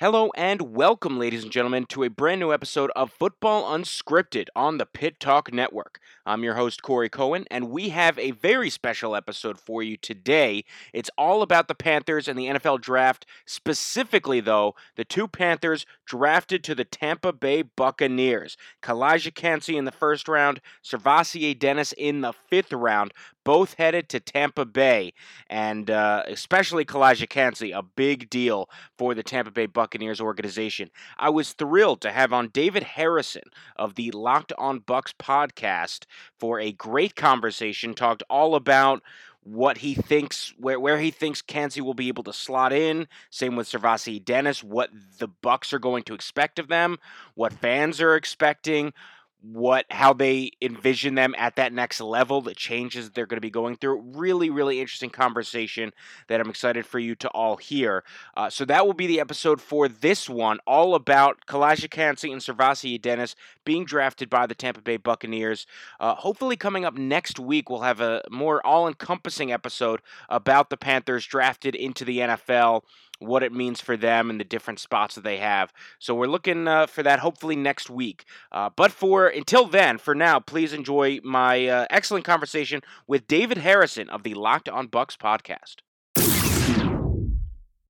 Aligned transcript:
Hello 0.00 0.30
and 0.36 0.76
welcome, 0.76 1.18
ladies 1.18 1.42
and 1.42 1.50
gentlemen, 1.50 1.84
to 1.86 2.04
a 2.04 2.08
brand 2.08 2.38
new 2.38 2.52
episode 2.52 2.92
of 2.94 3.10
Football 3.10 3.64
Unscripted 3.76 4.46
on 4.54 4.78
the 4.78 4.86
Pitt 4.86 5.18
Talk 5.18 5.52
Network. 5.52 5.98
I'm 6.24 6.44
your 6.44 6.54
host, 6.54 6.82
Corey 6.84 7.08
Cohen, 7.08 7.46
and 7.50 7.68
we 7.68 7.88
have 7.88 8.16
a 8.16 8.30
very 8.30 8.70
special 8.70 9.16
episode 9.16 9.58
for 9.58 9.82
you 9.82 9.96
today. 9.96 10.62
It's 10.92 11.10
all 11.18 11.42
about 11.42 11.66
the 11.66 11.74
Panthers 11.74 12.28
and 12.28 12.38
the 12.38 12.46
NFL 12.46 12.80
draft, 12.80 13.26
specifically, 13.44 14.38
though, 14.38 14.76
the 14.94 15.04
two 15.04 15.26
Panthers 15.26 15.84
drafted 16.06 16.62
to 16.62 16.76
the 16.76 16.84
Tampa 16.84 17.32
Bay 17.32 17.62
Buccaneers. 17.62 18.56
Calijah 18.80 19.34
Kancey 19.34 19.76
in 19.76 19.84
the 19.84 19.90
first 19.90 20.28
round, 20.28 20.60
SirVocea 20.84 21.58
Dennis 21.58 21.92
in 21.98 22.20
the 22.20 22.34
fifth 22.48 22.72
round 22.72 23.12
both 23.44 23.74
headed 23.74 24.08
to 24.10 24.20
Tampa 24.20 24.64
Bay, 24.64 25.12
and 25.48 25.90
uh, 25.90 26.22
especially 26.26 26.84
Kancey, 26.84 27.72
a 27.72 27.82
big 27.82 28.28
deal 28.30 28.68
for 28.96 29.14
the 29.14 29.22
Tampa 29.22 29.50
Bay 29.50 29.66
Buccaneers 29.66 30.20
organization. 30.20 30.90
I 31.18 31.30
was 31.30 31.52
thrilled 31.52 32.00
to 32.02 32.10
have 32.10 32.32
on 32.32 32.48
David 32.48 32.82
Harrison 32.82 33.44
of 33.76 33.94
the 33.94 34.10
Locked 34.10 34.52
On 34.58 34.80
Bucs 34.80 35.14
podcast 35.14 36.04
for 36.38 36.60
a 36.60 36.72
great 36.72 37.16
conversation. 37.16 37.94
Talked 37.94 38.22
all 38.28 38.54
about 38.54 39.02
what 39.42 39.78
he 39.78 39.94
thinks 39.94 40.52
where 40.58 40.78
where 40.78 40.98
he 40.98 41.10
thinks 41.10 41.40
Kancey 41.40 41.80
will 41.80 41.94
be 41.94 42.08
able 42.08 42.24
to 42.24 42.32
slot 42.32 42.72
in. 42.72 43.08
Same 43.30 43.56
with 43.56 43.70
SirVocea 43.70 44.24
Dennis, 44.24 44.62
what 44.62 44.90
the 45.18 45.28
Bucs 45.28 45.72
are 45.72 45.78
going 45.78 46.02
to 46.04 46.14
expect 46.14 46.58
of 46.58 46.68
them, 46.68 46.98
what 47.34 47.52
fans 47.52 48.00
are 48.00 48.14
expecting, 48.14 48.92
what 49.40 49.86
how 49.90 50.12
they 50.12 50.50
envision 50.60 51.14
them 51.14 51.34
at 51.38 51.56
that 51.56 51.72
next 51.72 52.00
level, 52.00 52.40
the 52.40 52.54
changes 52.54 53.10
they're 53.10 53.26
going 53.26 53.36
to 53.36 53.40
be 53.40 53.50
going 53.50 53.76
through. 53.76 54.00
Really, 54.00 54.50
really 54.50 54.80
interesting 54.80 55.10
conversation 55.10 55.92
that 56.26 56.40
I'm 56.40 56.50
excited 56.50 56.84
for 56.86 56.98
you 56.98 57.14
to 57.16 57.28
all 57.28 57.56
hear. 57.56 58.04
Uh, 58.36 58.50
so 58.50 58.64
that 58.64 58.86
will 58.86 58.94
be 58.94 59.06
the 59.06 59.20
episode 59.20 59.60
for 59.60 59.88
this 59.88 60.28
one, 60.28 60.58
all 60.66 60.94
about 60.94 61.46
Calijah 61.46 61.90
Kancey 61.90 62.32
and 62.32 62.40
SirVocea 62.40 63.00
Dennis 63.00 63.36
being 63.64 63.84
drafted 63.84 64.28
by 64.28 64.46
the 64.46 64.54
Tampa 64.54 64.80
Bay 64.80 64.96
Buccaneers. 64.96 65.66
Uh, 66.00 66.14
hopefully, 66.14 66.56
coming 66.56 66.84
up 66.84 66.94
next 66.94 67.38
week, 67.38 67.70
we'll 67.70 67.80
have 67.80 68.00
a 68.00 68.22
more 68.30 68.64
all-encompassing 68.66 69.52
episode 69.52 70.00
about 70.28 70.70
the 70.70 70.76
Panthers 70.76 71.26
drafted 71.26 71.74
into 71.74 72.04
the 72.04 72.18
NFL 72.18 72.82
what 73.18 73.42
it 73.42 73.52
means 73.52 73.80
for 73.80 73.96
them 73.96 74.30
and 74.30 74.38
the 74.38 74.44
different 74.44 74.78
spots 74.78 75.14
that 75.14 75.24
they 75.24 75.38
have. 75.38 75.72
So 75.98 76.14
we're 76.14 76.26
looking 76.26 76.68
uh, 76.68 76.86
for 76.86 77.02
that 77.02 77.18
hopefully 77.18 77.56
next 77.56 77.90
week. 77.90 78.24
Uh, 78.52 78.70
but 78.74 78.92
for 78.92 79.28
until 79.28 79.66
then, 79.66 79.98
for 79.98 80.14
now, 80.14 80.40
please 80.40 80.72
enjoy 80.72 81.20
my 81.22 81.66
uh, 81.66 81.86
excellent 81.90 82.24
conversation 82.24 82.82
with 83.06 83.26
David 83.26 83.58
Harrison 83.58 84.08
of 84.08 84.22
the 84.22 84.34
Locked 84.34 84.68
On 84.68 84.88
Bucs 84.88 85.16
podcast. 85.16 85.76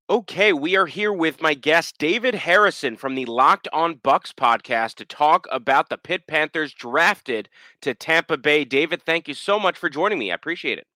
Okay, 0.09 0.53
we 0.53 0.75
are 0.75 0.87
here 0.87 1.13
with 1.13 1.39
my 1.39 1.53
guest 1.53 1.99
David 1.99 2.33
Harrison 2.33 2.95
from 2.95 3.13
the 3.13 3.25
Locked 3.25 3.67
On 3.71 3.93
Bucs 3.93 4.33
podcast 4.33 4.95
to 4.95 5.05
talk 5.05 5.45
about 5.51 5.89
the 5.89 5.99
Pitt 5.99 6.25
Panthers 6.25 6.73
drafted 6.73 7.47
to 7.81 7.93
Tampa 7.93 8.35
Bay. 8.35 8.65
David, 8.65 9.03
thank 9.03 9.27
you 9.27 9.35
so 9.35 9.59
much 9.59 9.77
for 9.77 9.87
joining 9.87 10.17
me. 10.17 10.31
I 10.31 10.33
appreciate 10.33 10.79
it. 10.79 10.87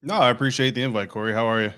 No, 0.00 0.14
I 0.14 0.30
appreciate 0.30 0.76
the 0.76 0.82
invite, 0.84 1.08
Corey. 1.08 1.32
How 1.32 1.46
are 1.46 1.60
you? 1.60 1.72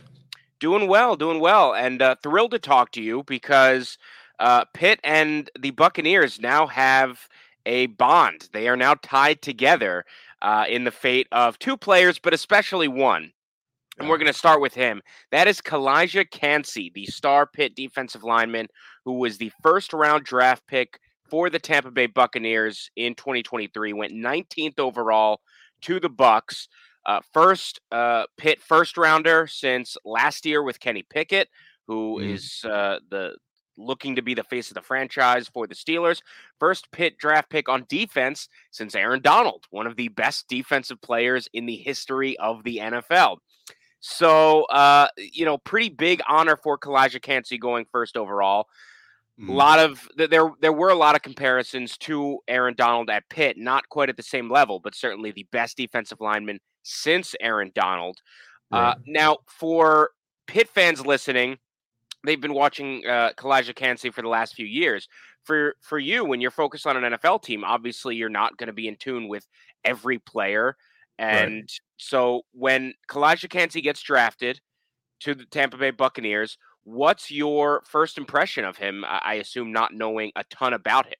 Doing 0.64 0.88
well, 0.88 1.14
doing 1.14 1.40
well, 1.40 1.74
and 1.74 2.00
uh, 2.00 2.16
thrilled 2.22 2.52
to 2.52 2.58
talk 2.58 2.90
to 2.92 3.02
you 3.02 3.22
because 3.24 3.98
uh, 4.38 4.64
Pitt 4.72 4.98
and 5.04 5.50
the 5.60 5.72
Buccaneers 5.72 6.40
now 6.40 6.66
have 6.68 7.28
a 7.66 7.84
bond. 7.88 8.48
They 8.54 8.66
are 8.68 8.76
now 8.76 8.94
tied 9.02 9.42
together 9.42 10.06
uh, 10.40 10.64
in 10.66 10.84
the 10.84 10.90
fate 10.90 11.26
of 11.32 11.58
two 11.58 11.76
players, 11.76 12.18
but 12.18 12.32
especially 12.32 12.88
one. 12.88 13.30
And 13.98 14.08
we're 14.08 14.16
going 14.16 14.32
to 14.32 14.38
start 14.38 14.62
with 14.62 14.72
him. 14.72 15.02
That 15.32 15.48
is 15.48 15.60
Calijah 15.60 16.30
Kancey, 16.30 16.90
the 16.94 17.04
star 17.04 17.46
Pitt 17.46 17.76
defensive 17.76 18.24
lineman 18.24 18.68
who 19.04 19.18
was 19.18 19.36
the 19.36 19.52
first 19.62 19.92
round 19.92 20.24
draft 20.24 20.66
pick 20.66 20.98
for 21.28 21.50
the 21.50 21.58
Tampa 21.58 21.90
Bay 21.90 22.06
Buccaneers 22.06 22.90
in 22.96 23.14
2023. 23.16 23.92
Went 23.92 24.14
19th 24.14 24.78
overall 24.78 25.42
to 25.82 26.00
the 26.00 26.08
Bucs. 26.08 26.68
Uh, 27.06 27.20
first 27.32 27.80
uh, 27.92 28.24
Pitt 28.36 28.60
first 28.60 28.96
rounder 28.96 29.46
since 29.46 29.96
last 30.04 30.46
year 30.46 30.62
with 30.62 30.80
Kenny 30.80 31.02
Pickett, 31.02 31.48
who 31.86 32.20
mm. 32.20 32.32
is 32.32 32.64
uh, 32.64 32.98
the 33.10 33.36
looking 33.76 34.16
to 34.16 34.22
be 34.22 34.34
the 34.34 34.44
face 34.44 34.70
of 34.70 34.74
the 34.74 34.82
franchise 34.82 35.48
for 35.48 35.66
the 35.66 35.74
Steelers. 35.74 36.20
First 36.60 36.90
Pitt 36.92 37.18
draft 37.18 37.50
pick 37.50 37.68
on 37.68 37.86
defense 37.88 38.48
since 38.70 38.94
Aaron 38.94 39.20
Donald, 39.20 39.64
one 39.70 39.86
of 39.86 39.96
the 39.96 40.08
best 40.08 40.48
defensive 40.48 41.00
players 41.00 41.48
in 41.52 41.66
the 41.66 41.76
history 41.76 42.36
of 42.38 42.62
the 42.64 42.78
NFL. 42.78 43.38
So, 44.00 44.64
uh, 44.64 45.08
you 45.16 45.44
know, 45.44 45.58
pretty 45.58 45.88
big 45.88 46.20
honor 46.28 46.56
for 46.56 46.78
Calijah 46.78 47.22
Kancey 47.22 47.58
going 47.58 47.86
first 47.90 48.16
overall. 48.16 48.66
A 49.38 49.42
mm. 49.42 49.54
lot 49.54 49.80
of 49.80 50.08
there 50.16 50.50
there 50.60 50.72
were 50.72 50.90
a 50.90 50.94
lot 50.94 51.16
of 51.16 51.22
comparisons 51.22 51.98
to 51.98 52.38
Aaron 52.46 52.74
Donald 52.76 53.10
at 53.10 53.28
Pitt, 53.28 53.56
not 53.58 53.88
quite 53.88 54.08
at 54.08 54.16
the 54.16 54.22
same 54.22 54.48
level, 54.48 54.78
but 54.78 54.94
certainly 54.94 55.32
the 55.32 55.46
best 55.50 55.76
defensive 55.76 56.20
lineman 56.20 56.60
since 56.84 57.34
Aaron 57.40 57.72
Donald. 57.74 58.18
Uh, 58.72 58.76
right. 58.76 58.90
Uh, 58.90 58.94
now, 59.06 59.38
for 59.46 60.10
Pitt 60.46 60.68
fans 60.68 61.04
listening, 61.04 61.58
they've 62.24 62.40
been 62.40 62.54
watching 62.54 63.04
uh, 63.06 63.32
Calijah 63.36 63.74
Kancey 63.74 64.10
for 64.10 64.22
the 64.22 64.28
last 64.28 64.54
few 64.54 64.66
years. 64.66 65.08
For 65.42 65.74
for 65.80 65.98
you, 65.98 66.24
when 66.24 66.40
you're 66.40 66.52
focused 66.52 66.86
on 66.86 67.02
an 67.02 67.14
NFL 67.14 67.42
team, 67.42 67.64
obviously 67.64 68.14
you're 68.14 68.28
not 68.28 68.56
going 68.56 68.68
to 68.68 68.72
be 68.72 68.86
in 68.86 68.96
tune 68.96 69.26
with 69.26 69.46
every 69.84 70.20
player, 70.20 70.76
and 71.18 71.54
right. 71.54 71.72
so 71.96 72.42
when 72.52 72.94
Calijah 73.08 73.50
Kancey 73.50 73.80
gets 73.80 74.00
drafted 74.00 74.60
to 75.20 75.34
the 75.34 75.44
Tampa 75.46 75.76
Bay 75.76 75.90
Buccaneers, 75.90 76.56
what's 76.84 77.30
your 77.30 77.82
first 77.86 78.18
impression 78.18 78.64
of 78.64 78.76
him? 78.76 79.04
I 79.06 79.34
assume 79.34 79.72
not 79.72 79.92
knowing 79.94 80.32
a 80.36 80.44
ton 80.44 80.72
about 80.72 81.06
him. 81.06 81.14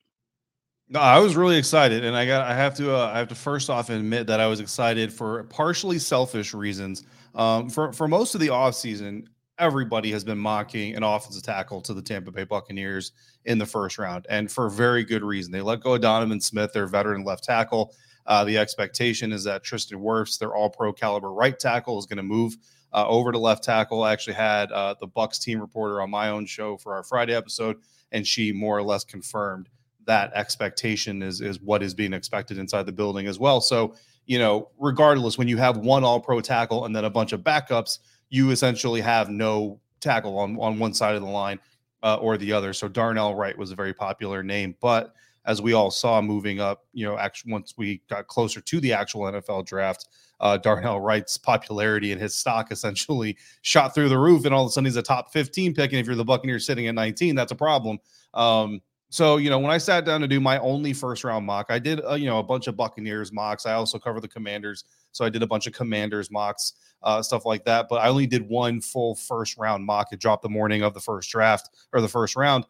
No, 0.87 0.99
I 0.99 1.19
was 1.19 1.35
really 1.35 1.57
excited, 1.57 2.05
and 2.05 2.15
I 2.15 2.27
got 2.27 2.47
I 2.47 2.53
have 2.53 2.75
to 2.75 2.95
uh, 2.95 3.11
I 3.11 3.17
have 3.17 3.27
to 3.29 3.35
first 3.35 3.71
off 3.71 3.89
admit 3.89 4.27
that 4.27 4.39
I 4.39 4.45
was 4.45 4.59
excited 4.59 5.11
for 5.11 5.43
partially 5.45 5.97
selfish 5.97 6.53
reasons. 6.53 7.03
Um, 7.33 7.69
for 7.69 7.91
for 7.91 8.07
most 8.07 8.35
of 8.35 8.41
the 8.41 8.49
offseason, 8.49 9.25
everybody 9.57 10.11
has 10.11 10.23
been 10.23 10.37
mocking 10.37 10.95
an 10.95 11.01
offensive 11.01 11.41
tackle 11.41 11.81
to 11.81 11.93
the 11.95 12.03
Tampa 12.03 12.31
Bay 12.31 12.43
Buccaneers 12.43 13.13
in 13.45 13.57
the 13.57 13.65
first 13.65 13.97
round, 13.97 14.27
and 14.29 14.51
for 14.51 14.69
very 14.69 15.03
good 15.03 15.23
reason. 15.23 15.51
They 15.51 15.61
let 15.61 15.81
go 15.81 15.95
of 15.95 16.01
Donovan 16.01 16.39
Smith, 16.39 16.71
their 16.71 16.85
veteran 16.85 17.23
left 17.23 17.43
tackle. 17.43 17.95
Uh, 18.27 18.43
the 18.43 18.57
expectation 18.57 19.31
is 19.31 19.43
that 19.43 19.63
Tristan 19.63 19.99
Wirfs, 19.99 20.37
their 20.37 20.53
All 20.53 20.69
Pro 20.69 20.93
caliber 20.93 21.31
right 21.31 21.57
tackle, 21.57 21.97
is 21.97 22.05
going 22.05 22.17
to 22.17 22.23
move 22.23 22.57
uh, 22.95 23.05
over 23.07 23.31
to 23.33 23.37
left 23.37 23.63
tackle. 23.63 24.03
I 24.03 24.13
actually 24.13 24.35
had 24.35 24.71
uh, 24.71 24.95
the 24.99 25.07
Bucs 25.07 25.39
team 25.39 25.59
reporter 25.59 26.01
on 26.01 26.09
my 26.09 26.29
own 26.29 26.45
show 26.45 26.77
for 26.77 26.95
our 26.95 27.03
Friday 27.03 27.35
episode, 27.35 27.77
and 28.13 28.25
she 28.25 28.53
more 28.53 28.77
or 28.77 28.83
less 28.83 29.03
confirmed 29.03 29.67
that 30.07 30.31
expectation 30.33 31.21
is 31.21 31.41
is 31.41 31.59
what 31.59 31.83
is 31.83 31.93
being 31.93 32.13
expected 32.13 32.57
inside 32.57 32.85
the 32.85 32.91
building 32.93 33.27
as 33.27 33.37
well. 33.37 33.59
So, 33.59 33.95
you 34.25 34.39
know, 34.39 34.69
regardless, 34.79 35.37
when 35.37 35.49
you 35.49 35.57
have 35.57 35.77
one 35.77 36.05
all 36.05 36.21
pro 36.21 36.39
tackle 36.39 36.85
and 36.85 36.95
then 36.95 37.03
a 37.03 37.09
bunch 37.09 37.33
of 37.33 37.41
backups, 37.41 37.99
you 38.29 38.51
essentially 38.51 39.01
have 39.01 39.29
no 39.29 39.79
tackle 39.99 40.37
on, 40.39 40.57
on 40.59 40.79
one 40.79 40.93
side 40.93 41.15
of 41.15 41.21
the 41.21 41.27
line 41.27 41.59
uh, 42.01 42.15
or 42.15 42.37
the 42.37 42.53
other. 42.53 42.71
So 42.71 42.87
Darnell 42.87 43.35
Wright 43.35 43.57
was 43.57 43.71
a 43.71 43.75
very 43.75 43.93
popular 43.93 44.41
name, 44.41 44.75
but 44.79 45.13
as 45.45 45.61
we 45.61 45.73
all 45.73 45.91
saw 45.91 46.21
moving 46.21 46.59
up, 46.59 46.85
you 46.93 47.05
know, 47.05 47.17
actually 47.17 47.51
once 47.51 47.73
we 47.77 48.01
got 48.09 48.27
closer 48.27 48.61
to 48.61 48.79
the 48.79 48.93
actual 48.93 49.23
NFL 49.23 49.65
draft, 49.65 50.07
uh, 50.39 50.57
Darnell 50.57 50.99
Wright's 50.99 51.37
popularity 51.37 52.11
and 52.11 52.21
his 52.21 52.35
stock 52.35 52.71
essentially 52.71 53.37
shot 53.61 53.93
through 53.93 54.09
the 54.09 54.17
roof, 54.17 54.45
and 54.45 54.53
all 54.53 54.63
of 54.63 54.69
a 54.69 54.71
sudden 54.71 54.85
he's 54.85 54.95
a 54.95 55.01
top 55.01 55.31
15 55.31 55.73
pick. 55.73 55.91
And 55.91 55.99
if 55.99 56.05
you're 56.05 56.15
the 56.15 56.25
Buccaneers 56.25 56.65
sitting 56.65 56.87
at 56.87 56.95
19, 56.95 57.35
that's 57.35 57.51
a 57.51 57.55
problem. 57.55 57.99
Um, 58.33 58.81
so, 59.09 59.37
you 59.37 59.49
know, 59.49 59.59
when 59.59 59.71
I 59.71 59.77
sat 59.77 60.03
down 60.03 60.19
to 60.21 60.27
do 60.27 60.41
my 60.41 60.57
only 60.59 60.91
first 60.91 61.23
round 61.23 61.45
mock, 61.45 61.67
I 61.69 61.79
did, 61.79 62.03
uh, 62.03 62.15
you 62.15 62.25
know, 62.25 62.39
a 62.39 62.43
bunch 62.43 62.67
of 62.67 62.75
Buccaneers 62.75 63.31
mocks. 63.31 63.65
I 63.65 63.73
also 63.73 63.97
cover 63.97 64.19
the 64.19 64.27
Commanders. 64.27 64.83
So 65.11 65.23
I 65.23 65.29
did 65.29 65.41
a 65.41 65.47
bunch 65.47 65.67
of 65.67 65.73
Commanders 65.73 66.29
mocks, 66.29 66.73
uh, 67.03 67.21
stuff 67.21 67.45
like 67.45 67.63
that. 67.65 67.87
But 67.87 67.97
I 67.97 68.09
only 68.09 68.27
did 68.27 68.47
one 68.49 68.81
full 68.81 69.15
first 69.15 69.57
round 69.57 69.85
mock. 69.85 70.11
It 70.11 70.19
dropped 70.19 70.43
the 70.43 70.49
morning 70.49 70.81
of 70.81 70.93
the 70.93 70.99
first 70.99 71.29
draft 71.29 71.69
or 71.93 72.01
the 72.01 72.09
first 72.09 72.35
round. 72.35 72.65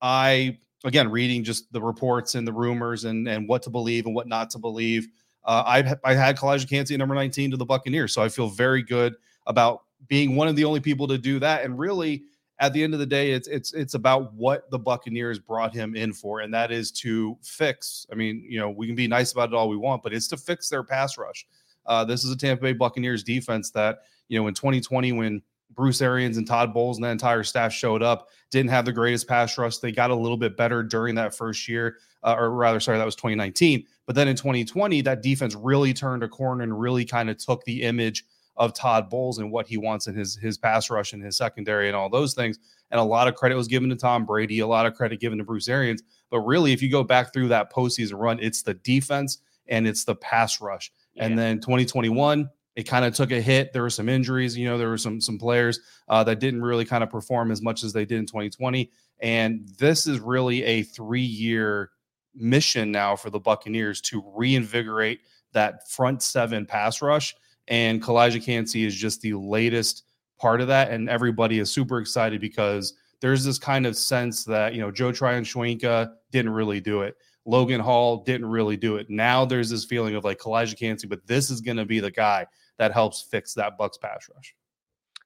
I, 0.00 0.58
again, 0.84 1.10
reading 1.10 1.44
just 1.44 1.70
the 1.72 1.82
reports 1.82 2.34
and 2.34 2.48
the 2.48 2.52
rumors 2.52 3.04
and, 3.04 3.28
and 3.28 3.46
what 3.46 3.62
to 3.64 3.70
believe 3.70 4.06
and 4.06 4.14
what 4.14 4.26
not 4.26 4.48
to 4.50 4.58
believe. 4.58 5.08
Uh, 5.44 5.62
I, 5.66 5.94
I 6.04 6.14
had 6.14 6.36
Calijah 6.36 6.68
Kancey 6.68 6.96
number 6.96 7.14
19 7.14 7.52
to 7.52 7.56
the 7.56 7.64
Buccaneers. 7.64 8.12
So 8.12 8.22
I 8.22 8.28
feel 8.28 8.48
very 8.48 8.82
good 8.82 9.14
about 9.46 9.82
being 10.08 10.36
one 10.36 10.48
of 10.48 10.56
the 10.56 10.64
only 10.64 10.80
people 10.80 11.08
to 11.08 11.18
do 11.18 11.38
that. 11.38 11.64
And 11.64 11.78
really, 11.78 12.24
at 12.60 12.74
the 12.74 12.84
end 12.84 12.92
of 12.92 13.00
the 13.00 13.06
day, 13.06 13.32
it's 13.32 13.48
it's 13.48 13.72
it's 13.72 13.94
about 13.94 14.34
what 14.34 14.70
the 14.70 14.78
Buccaneers 14.78 15.38
brought 15.38 15.74
him 15.74 15.96
in 15.96 16.12
for, 16.12 16.40
and 16.40 16.52
that 16.52 16.70
is 16.70 16.92
to 16.92 17.36
fix. 17.42 18.06
I 18.12 18.14
mean, 18.14 18.44
you 18.46 18.60
know, 18.60 18.68
we 18.68 18.86
can 18.86 18.94
be 18.94 19.08
nice 19.08 19.32
about 19.32 19.48
it 19.48 19.54
all 19.54 19.68
we 19.68 19.78
want, 19.78 20.02
but 20.02 20.12
it's 20.12 20.28
to 20.28 20.36
fix 20.36 20.68
their 20.68 20.82
pass 20.82 21.16
rush. 21.16 21.46
Uh, 21.86 22.04
this 22.04 22.22
is 22.22 22.30
a 22.30 22.36
Tampa 22.36 22.62
Bay 22.62 22.72
Buccaneers 22.74 23.24
defense 23.24 23.70
that 23.70 24.00
you 24.28 24.38
know 24.38 24.46
in 24.46 24.54
2020 24.54 25.12
when 25.12 25.42
Bruce 25.74 26.02
Arians 26.02 26.36
and 26.36 26.46
Todd 26.46 26.74
Bowles 26.74 26.96
and 26.96 27.04
that 27.04 27.12
entire 27.12 27.42
staff 27.42 27.72
showed 27.72 28.02
up. 28.02 28.28
Didn't 28.50 28.70
have 28.70 28.84
the 28.84 28.92
greatest 28.92 29.28
pass 29.28 29.56
rush. 29.56 29.78
They 29.78 29.92
got 29.92 30.10
a 30.10 30.14
little 30.14 30.36
bit 30.36 30.56
better 30.56 30.82
during 30.82 31.14
that 31.14 31.34
first 31.34 31.68
year, 31.68 31.98
uh, 32.22 32.34
or 32.38 32.50
rather, 32.50 32.80
sorry, 32.80 32.98
that 32.98 33.04
was 33.04 33.16
2019. 33.16 33.84
But 34.06 34.16
then 34.16 34.28
in 34.28 34.36
2020, 34.36 35.02
that 35.02 35.22
defense 35.22 35.54
really 35.54 35.94
turned 35.94 36.22
a 36.22 36.28
corner 36.28 36.62
and 36.64 36.78
really 36.78 37.04
kind 37.04 37.30
of 37.30 37.38
took 37.38 37.64
the 37.64 37.82
image 37.82 38.24
of 38.56 38.74
Todd 38.74 39.08
Bowles 39.08 39.38
and 39.38 39.50
what 39.50 39.66
he 39.66 39.78
wants 39.78 40.06
in 40.06 40.14
his 40.14 40.36
his 40.36 40.58
pass 40.58 40.90
rush 40.90 41.12
and 41.12 41.22
his 41.22 41.36
secondary 41.36 41.86
and 41.86 41.96
all 41.96 42.10
those 42.10 42.34
things. 42.34 42.58
And 42.90 43.00
a 43.00 43.04
lot 43.04 43.28
of 43.28 43.34
credit 43.34 43.54
was 43.54 43.68
given 43.68 43.88
to 43.90 43.96
Tom 43.96 44.26
Brady, 44.26 44.58
a 44.58 44.66
lot 44.66 44.84
of 44.84 44.94
credit 44.94 45.20
given 45.20 45.38
to 45.38 45.44
Bruce 45.44 45.68
Arians. 45.68 46.02
But 46.28 46.40
really, 46.40 46.72
if 46.72 46.82
you 46.82 46.90
go 46.90 47.02
back 47.02 47.32
through 47.32 47.48
that 47.48 47.72
postseason 47.72 48.18
run, 48.18 48.38
it's 48.40 48.62
the 48.62 48.74
defense 48.74 49.38
and 49.68 49.86
it's 49.86 50.04
the 50.04 50.16
pass 50.16 50.60
rush. 50.60 50.92
Yeah. 51.14 51.24
And 51.24 51.38
then 51.38 51.60
2021, 51.60 52.50
it 52.80 52.84
kind 52.84 53.04
of 53.04 53.12
took 53.12 53.30
a 53.30 53.40
hit. 53.42 53.74
There 53.74 53.82
were 53.82 53.90
some 53.90 54.08
injuries. 54.08 54.56
You 54.56 54.66
know, 54.66 54.78
there 54.78 54.88
were 54.88 54.96
some 54.96 55.20
some 55.20 55.38
players 55.38 55.80
uh, 56.08 56.24
that 56.24 56.40
didn't 56.40 56.62
really 56.62 56.86
kind 56.86 57.04
of 57.04 57.10
perform 57.10 57.50
as 57.50 57.60
much 57.60 57.84
as 57.84 57.92
they 57.92 58.06
did 58.06 58.18
in 58.18 58.24
2020. 58.24 58.90
And 59.20 59.68
this 59.78 60.06
is 60.06 60.18
really 60.18 60.64
a 60.64 60.82
three 60.82 61.20
year 61.20 61.90
mission 62.34 62.90
now 62.90 63.16
for 63.16 63.28
the 63.28 63.38
Buccaneers 63.38 64.00
to 64.02 64.24
reinvigorate 64.34 65.20
that 65.52 65.90
front 65.90 66.22
seven 66.22 66.64
pass 66.64 67.02
rush. 67.02 67.36
And 67.68 68.02
Calijah 68.02 68.42
Kancey 68.42 68.86
is 68.86 68.96
just 68.96 69.20
the 69.20 69.34
latest 69.34 70.04
part 70.38 70.62
of 70.62 70.68
that. 70.68 70.90
And 70.90 71.10
everybody 71.10 71.58
is 71.58 71.70
super 71.70 72.00
excited 72.00 72.40
because 72.40 72.94
there's 73.20 73.44
this 73.44 73.58
kind 73.58 73.84
of 73.84 73.94
sense 73.94 74.42
that, 74.44 74.72
you 74.72 74.80
know, 74.80 74.90
Joe 74.90 75.12
Tryon-Shoyinka 75.12 76.12
didn't 76.32 76.52
really 76.52 76.80
do 76.80 77.02
it. 77.02 77.16
Logan 77.44 77.80
Hall 77.80 78.22
didn't 78.24 78.46
really 78.46 78.76
do 78.76 78.96
it. 78.96 79.10
Now 79.10 79.44
there's 79.44 79.68
this 79.68 79.84
feeling 79.84 80.14
of 80.14 80.24
like 80.24 80.38
Calijah 80.38 80.78
Kancey, 80.78 81.06
but 81.06 81.26
this 81.26 81.50
is 81.50 81.60
going 81.60 81.76
to 81.76 81.84
be 81.84 82.00
the 82.00 82.10
guy 82.10 82.46
that 82.80 82.92
helps 82.92 83.20
fix 83.20 83.52
that 83.52 83.78
Bucs 83.78 84.00
pass 84.00 84.26
rush. 84.34 84.54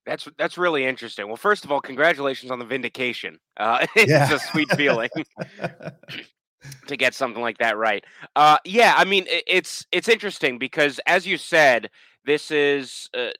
That's 0.04 0.28
that's 0.36 0.58
really 0.58 0.84
interesting. 0.84 1.28
Well, 1.28 1.36
first 1.36 1.64
of 1.64 1.70
all, 1.70 1.80
congratulations 1.80 2.50
on 2.50 2.58
the 2.58 2.64
vindication. 2.64 3.38
Uh, 3.56 3.86
it's 3.96 4.10
yeah. 4.10 4.30
a 4.30 4.38
sweet 4.40 4.68
feeling 4.72 5.08
to 6.88 6.96
get 6.96 7.14
something 7.14 7.40
like 7.40 7.58
that 7.58 7.78
right. 7.78 8.04
Uh, 8.34 8.58
yeah, 8.64 8.94
I 8.96 9.04
mean 9.04 9.24
it's 9.28 9.86
it's 9.92 10.08
interesting 10.08 10.58
because 10.58 11.00
as 11.06 11.26
you 11.28 11.38
said, 11.38 11.90
this 12.26 12.50
is 12.50 13.08
uh, 13.16 13.30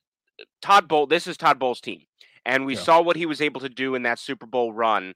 Todd 0.63 0.87
Bowl. 0.87 1.09
This 1.09 1.27
is 1.27 1.37
Todd 1.37 1.59
Bowles' 1.59 1.81
team, 1.81 2.03
and 2.47 2.65
we 2.65 2.77
yeah. 2.77 2.83
saw 2.83 3.03
what 3.03 3.17
he 3.17 3.27
was 3.27 3.41
able 3.41 3.61
to 3.63 3.69
do 3.69 3.97
in 3.97 4.05
that 4.05 4.21
Super 4.21 4.47
Bowl 4.47 4.73
run. 4.73 5.15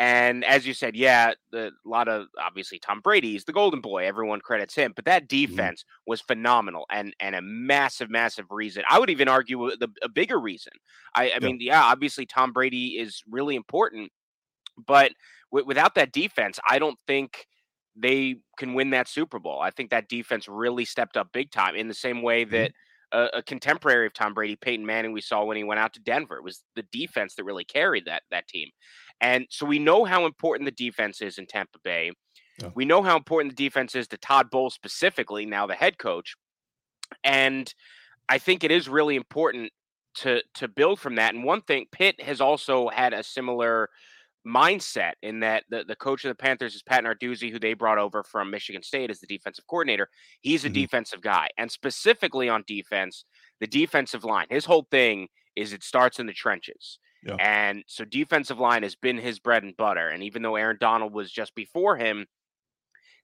And 0.00 0.46
as 0.46 0.66
you 0.66 0.72
said, 0.72 0.96
yeah, 0.96 1.34
the, 1.52 1.66
a 1.66 1.88
lot 1.88 2.08
of 2.08 2.28
obviously 2.40 2.78
Tom 2.78 3.00
Brady's 3.00 3.44
the 3.44 3.52
golden 3.52 3.82
boy. 3.82 4.06
Everyone 4.06 4.40
credits 4.40 4.74
him, 4.74 4.94
but 4.96 5.04
that 5.04 5.28
mm-hmm. 5.28 5.52
defense 5.52 5.82
mm-hmm. 5.82 6.10
was 6.10 6.22
phenomenal 6.22 6.86
and 6.90 7.14
and 7.20 7.34
a 7.34 7.42
massive, 7.42 8.08
massive 8.08 8.46
reason. 8.48 8.82
I 8.88 8.98
would 8.98 9.10
even 9.10 9.28
argue 9.28 9.70
the, 9.78 9.88
a 10.02 10.08
bigger 10.08 10.40
reason. 10.40 10.72
I, 11.14 11.24
I 11.24 11.26
yeah. 11.26 11.38
mean, 11.40 11.58
yeah, 11.60 11.82
obviously 11.82 12.24
Tom 12.24 12.54
Brady 12.54 12.98
is 12.98 13.22
really 13.28 13.56
important, 13.56 14.10
but 14.86 15.12
w- 15.52 15.66
without 15.66 15.94
that 15.96 16.12
defense, 16.12 16.58
I 16.68 16.78
don't 16.78 16.98
think 17.06 17.46
they 17.94 18.36
can 18.56 18.72
win 18.72 18.90
that 18.90 19.06
Super 19.06 19.38
Bowl. 19.38 19.60
I 19.60 19.70
think 19.70 19.90
that 19.90 20.08
defense 20.08 20.48
really 20.48 20.86
stepped 20.86 21.18
up 21.18 21.28
big 21.30 21.50
time 21.50 21.76
in 21.76 21.88
the 21.88 21.94
same 21.94 22.22
way 22.22 22.44
mm-hmm. 22.44 22.52
that. 22.52 22.70
Mm-hmm. 22.70 22.74
A, 23.12 23.38
a, 23.38 23.42
contemporary 23.42 24.06
of 24.06 24.14
Tom 24.14 24.34
Brady, 24.34 24.54
Peyton 24.54 24.86
Manning, 24.86 25.10
we 25.10 25.20
saw 25.20 25.42
when 25.42 25.56
he 25.56 25.64
went 25.64 25.80
out 25.80 25.92
to 25.94 26.00
Denver. 26.00 26.36
It 26.36 26.44
was 26.44 26.62
the 26.76 26.84
defense 26.92 27.34
that 27.34 27.42
really 27.42 27.64
carried 27.64 28.04
that 28.04 28.22
that 28.30 28.46
team. 28.46 28.68
And 29.20 29.46
so 29.50 29.66
we 29.66 29.78
know 29.78 30.04
how 30.04 30.26
important 30.26 30.66
the 30.66 30.84
defense 30.84 31.20
is 31.20 31.38
in 31.38 31.46
Tampa 31.46 31.78
Bay. 31.84 32.12
Yeah. 32.60 32.70
We 32.74 32.84
know 32.84 33.02
how 33.02 33.16
important 33.16 33.56
the 33.56 33.64
defense 33.64 33.94
is 33.94 34.08
to 34.08 34.18
Todd 34.18 34.50
Bowles 34.50 34.74
specifically, 34.74 35.46
now 35.46 35.66
the 35.66 35.74
head 35.74 35.98
coach. 35.98 36.34
And 37.24 37.72
I 38.28 38.38
think 38.38 38.64
it 38.64 38.70
is 38.70 38.88
really 38.88 39.16
important 39.16 39.72
to 40.16 40.42
to 40.54 40.68
build 40.68 41.00
from 41.00 41.16
that. 41.16 41.34
And 41.34 41.44
one 41.44 41.62
thing, 41.62 41.86
Pitt 41.92 42.20
has 42.20 42.40
also 42.40 42.88
had 42.88 43.12
a 43.12 43.22
similar 43.22 43.88
mindset 44.46 45.12
in 45.22 45.40
that 45.40 45.64
the, 45.68 45.84
the 45.86 45.96
coach 45.96 46.24
of 46.24 46.30
the 46.30 46.34
Panthers 46.34 46.74
is 46.74 46.82
Pat 46.82 47.04
Narduzzi, 47.04 47.50
who 47.50 47.58
they 47.58 47.74
brought 47.74 47.98
over 47.98 48.22
from 48.22 48.50
Michigan 48.50 48.82
State 48.82 49.10
as 49.10 49.20
the 49.20 49.26
defensive 49.26 49.66
coordinator. 49.66 50.08
He's 50.40 50.64
a 50.64 50.68
mm-hmm. 50.68 50.74
defensive 50.74 51.20
guy. 51.20 51.48
And 51.58 51.70
specifically 51.70 52.48
on 52.48 52.64
defense, 52.66 53.24
the 53.60 53.66
defensive 53.66 54.24
line, 54.24 54.46
his 54.48 54.64
whole 54.64 54.86
thing 54.90 55.28
is 55.56 55.72
it 55.72 55.84
starts 55.84 56.18
in 56.18 56.26
the 56.26 56.32
trenches. 56.32 56.98
Yeah. 57.24 57.36
And 57.38 57.84
so 57.86 58.04
defensive 58.04 58.58
line 58.58 58.82
has 58.82 58.94
been 58.94 59.18
his 59.18 59.38
bread 59.38 59.62
and 59.62 59.76
butter. 59.76 60.08
And 60.08 60.22
even 60.22 60.42
though 60.42 60.56
Aaron 60.56 60.78
Donald 60.80 61.12
was 61.12 61.30
just 61.30 61.54
before 61.54 61.96
him, 61.96 62.26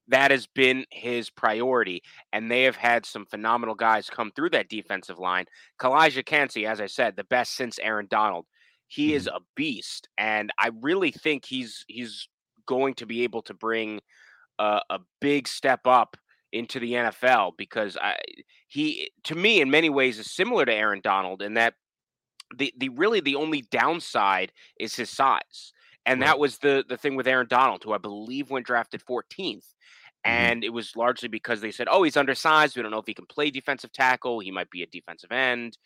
that 0.09 0.31
has 0.31 0.47
been 0.47 0.85
his 0.91 1.31
priority. 1.31 2.03
And 2.33 2.51
they 2.51 2.65
have 2.65 2.77
had 2.77 3.07
some 3.07 3.27
phenomenal 3.27 3.75
guys 3.75 4.11
come 4.11 4.31
through 4.35 4.51
that 4.51 4.69
defensive 4.69 5.19
line. 5.19 5.47
Calijah 5.81 6.25
Kancey, 6.25 6.67
as 6.67 6.81
I 6.81 6.87
said, 6.87 7.17
the 7.17 7.25
best 7.25 7.55
since 7.55 7.79
Aaron 7.79 8.07
Donald. 8.11 8.47
He 8.89 9.09
mm-hmm. 9.09 9.17
is 9.17 9.27
a 9.27 9.41
beast. 9.57 10.09
And 10.19 10.51
I 10.59 10.71
really 10.81 11.11
think 11.11 11.45
he's 11.45 11.85
he's 11.89 12.29
going 12.67 12.95
to 12.95 13.07
be 13.07 13.23
able 13.23 13.43
to 13.43 13.55
bring 13.55 14.01
a, 14.59 14.81
a 14.91 14.99
big 15.21 15.49
step 15.49 15.87
up 15.87 16.17
into 16.53 16.81
the 16.81 16.93
NFL 16.93 17.53
because 17.57 17.97
I, 18.01 18.17
he, 18.69 19.11
to 19.25 19.35
me, 19.35 19.61
in 19.61 19.71
many 19.71 19.91
ways, 19.91 20.19
is 20.19 20.31
similar 20.31 20.65
to 20.65 20.75
Aaron 20.75 21.01
Donald 21.03 21.43
in 21.43 21.55
that 21.55 21.75
the 22.55 22.73
the 22.77 22.89
really 22.91 23.21
the 23.21 23.37
only 23.37 23.63
downside 23.63 24.53
is 24.79 24.95
his 24.95 25.11
size. 25.11 25.73
And 26.05 26.21
right. 26.21 26.29
that 26.29 26.39
was 26.39 26.59
the 26.59 26.85
the 26.89 26.97
thing 26.97 27.17
with 27.17 27.27
Aaron 27.27 27.49
Donald, 27.49 27.83
who 27.83 27.93
I 27.93 27.99
believe 27.99 28.51
went 28.51 28.67
drafted 28.67 29.03
14th. 29.05 29.25
Mm-hmm. 29.39 29.63
And 30.25 30.65
it 30.65 30.73
was 30.73 30.97
largely 30.97 31.29
because 31.29 31.61
they 31.61 31.71
said, 31.71 31.89
"Oh, 31.91 32.03
he's 32.03 32.17
undersized. 32.17 32.77
We 32.77 32.83
don't 32.83 32.91
know 32.91 32.99
if 32.99 33.07
he 33.07 33.15
can 33.15 33.27
play 33.27 33.51
defensive 33.51 33.93
tackle. 33.93 34.41
He 34.41 34.51
might 34.51 34.71
be 34.71 34.83
a 34.83 34.87
defensive 34.87 35.33
end." 35.33 35.79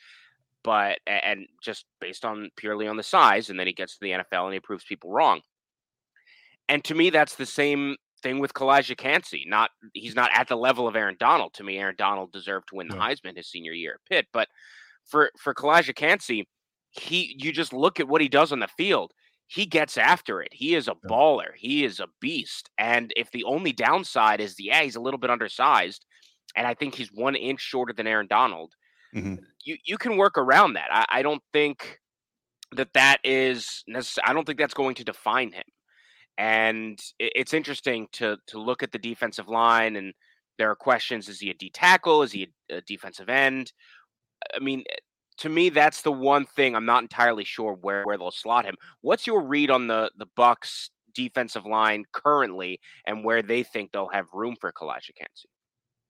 But 0.62 0.98
and 1.06 1.46
just 1.62 1.86
based 2.00 2.24
on 2.24 2.50
purely 2.56 2.86
on 2.86 2.96
the 2.96 3.02
size, 3.02 3.50
and 3.50 3.58
then 3.58 3.66
he 3.66 3.72
gets 3.72 3.94
to 3.94 4.00
the 4.02 4.10
NFL 4.10 4.44
and 4.44 4.54
he 4.54 4.60
proves 4.60 4.84
people 4.84 5.10
wrong. 5.10 5.40
And 6.68 6.84
to 6.84 6.94
me, 6.94 7.10
that's 7.10 7.34
the 7.34 7.46
same 7.46 7.96
thing 8.22 8.38
with 8.38 8.54
Calijah 8.54 8.96
Kancey. 8.96 9.44
Not 9.46 9.70
he's 9.94 10.14
not 10.14 10.30
at 10.34 10.48
the 10.48 10.56
level 10.56 10.86
of 10.86 10.96
Aaron 10.96 11.16
Donald. 11.18 11.54
To 11.54 11.64
me, 11.64 11.78
Aaron 11.78 11.96
Donald 11.96 12.32
deserved 12.32 12.68
to 12.68 12.76
win 12.76 12.88
the. 12.88 12.94
Heisman 12.94 13.36
his 13.36 13.48
senior 13.48 13.72
year 13.72 13.94
at 13.94 14.08
Pitt, 14.08 14.26
but 14.32 14.48
for 15.06 15.30
for 15.38 15.54
Calijah 15.54 15.94
Kancey, 15.94 16.46
he 16.90 17.36
you 17.38 17.52
just 17.52 17.72
look 17.72 18.00
at 18.00 18.08
what 18.08 18.20
he 18.20 18.28
does 18.28 18.52
on 18.52 18.60
the 18.60 18.68
field. 18.68 19.12
He 19.46 19.66
gets 19.66 19.98
after 19.98 20.40
it. 20.40 20.50
He 20.52 20.76
is 20.76 20.86
a 20.86 20.94
baller. 21.08 21.50
He 21.56 21.84
is 21.84 21.98
a 21.98 22.06
beast. 22.20 22.70
And 22.78 23.12
if 23.16 23.32
the 23.32 23.42
only 23.44 23.72
downside 23.72 24.40
is 24.40 24.54
the 24.54 24.64
yeah, 24.64 24.82
he's 24.82 24.96
a 24.96 25.00
little 25.00 25.18
bit 25.18 25.30
undersized, 25.30 26.06
and 26.54 26.66
I 26.66 26.74
think 26.74 26.94
he's 26.94 27.12
one 27.12 27.34
inch 27.34 27.60
shorter 27.60 27.92
than 27.92 28.06
Aaron 28.06 28.28
Donald. 28.28 28.74
Mm-hmm. 29.14 29.36
You 29.64 29.76
you 29.84 29.98
can 29.98 30.16
work 30.16 30.38
around 30.38 30.74
that. 30.74 30.88
I, 30.92 31.04
I 31.18 31.22
don't 31.22 31.42
think 31.52 31.98
that 32.72 32.92
that 32.94 33.18
is 33.24 33.82
necessary. 33.88 34.24
I 34.28 34.32
don't 34.32 34.46
think 34.46 34.58
that's 34.58 34.74
going 34.74 34.94
to 34.96 35.04
define 35.04 35.52
him. 35.52 35.64
And 36.38 37.00
it, 37.18 37.32
it's 37.34 37.54
interesting 37.54 38.06
to 38.12 38.36
to 38.48 38.60
look 38.60 38.82
at 38.82 38.92
the 38.92 38.98
defensive 38.98 39.48
line, 39.48 39.96
and 39.96 40.14
there 40.58 40.70
are 40.70 40.76
questions: 40.76 41.28
Is 41.28 41.40
he 41.40 41.50
a 41.50 41.54
D 41.54 41.70
tackle? 41.70 42.22
Is 42.22 42.32
he 42.32 42.48
a, 42.70 42.76
a 42.76 42.80
defensive 42.82 43.28
end? 43.28 43.72
I 44.54 44.58
mean, 44.58 44.84
eh, 44.90 44.96
to 45.38 45.48
me, 45.48 45.70
that's 45.70 46.02
the 46.02 46.12
one 46.12 46.44
thing 46.44 46.74
I'm 46.74 46.86
not 46.86 47.02
entirely 47.02 47.44
sure 47.44 47.72
where, 47.74 48.04
where 48.04 48.18
they'll 48.18 48.30
slot 48.30 48.66
him. 48.66 48.74
What's 49.00 49.26
your 49.26 49.40
read 49.42 49.70
on 49.70 49.86
the 49.86 50.10
the 50.16 50.26
Bucs 50.36 50.90
defensive 51.14 51.66
line 51.66 52.04
currently 52.12 52.78
and 53.06 53.24
where 53.24 53.42
they 53.42 53.62
think 53.62 53.92
they'll 53.92 54.08
have 54.08 54.26
room 54.32 54.56
for 54.60 54.70
Kancey? 55.16 55.48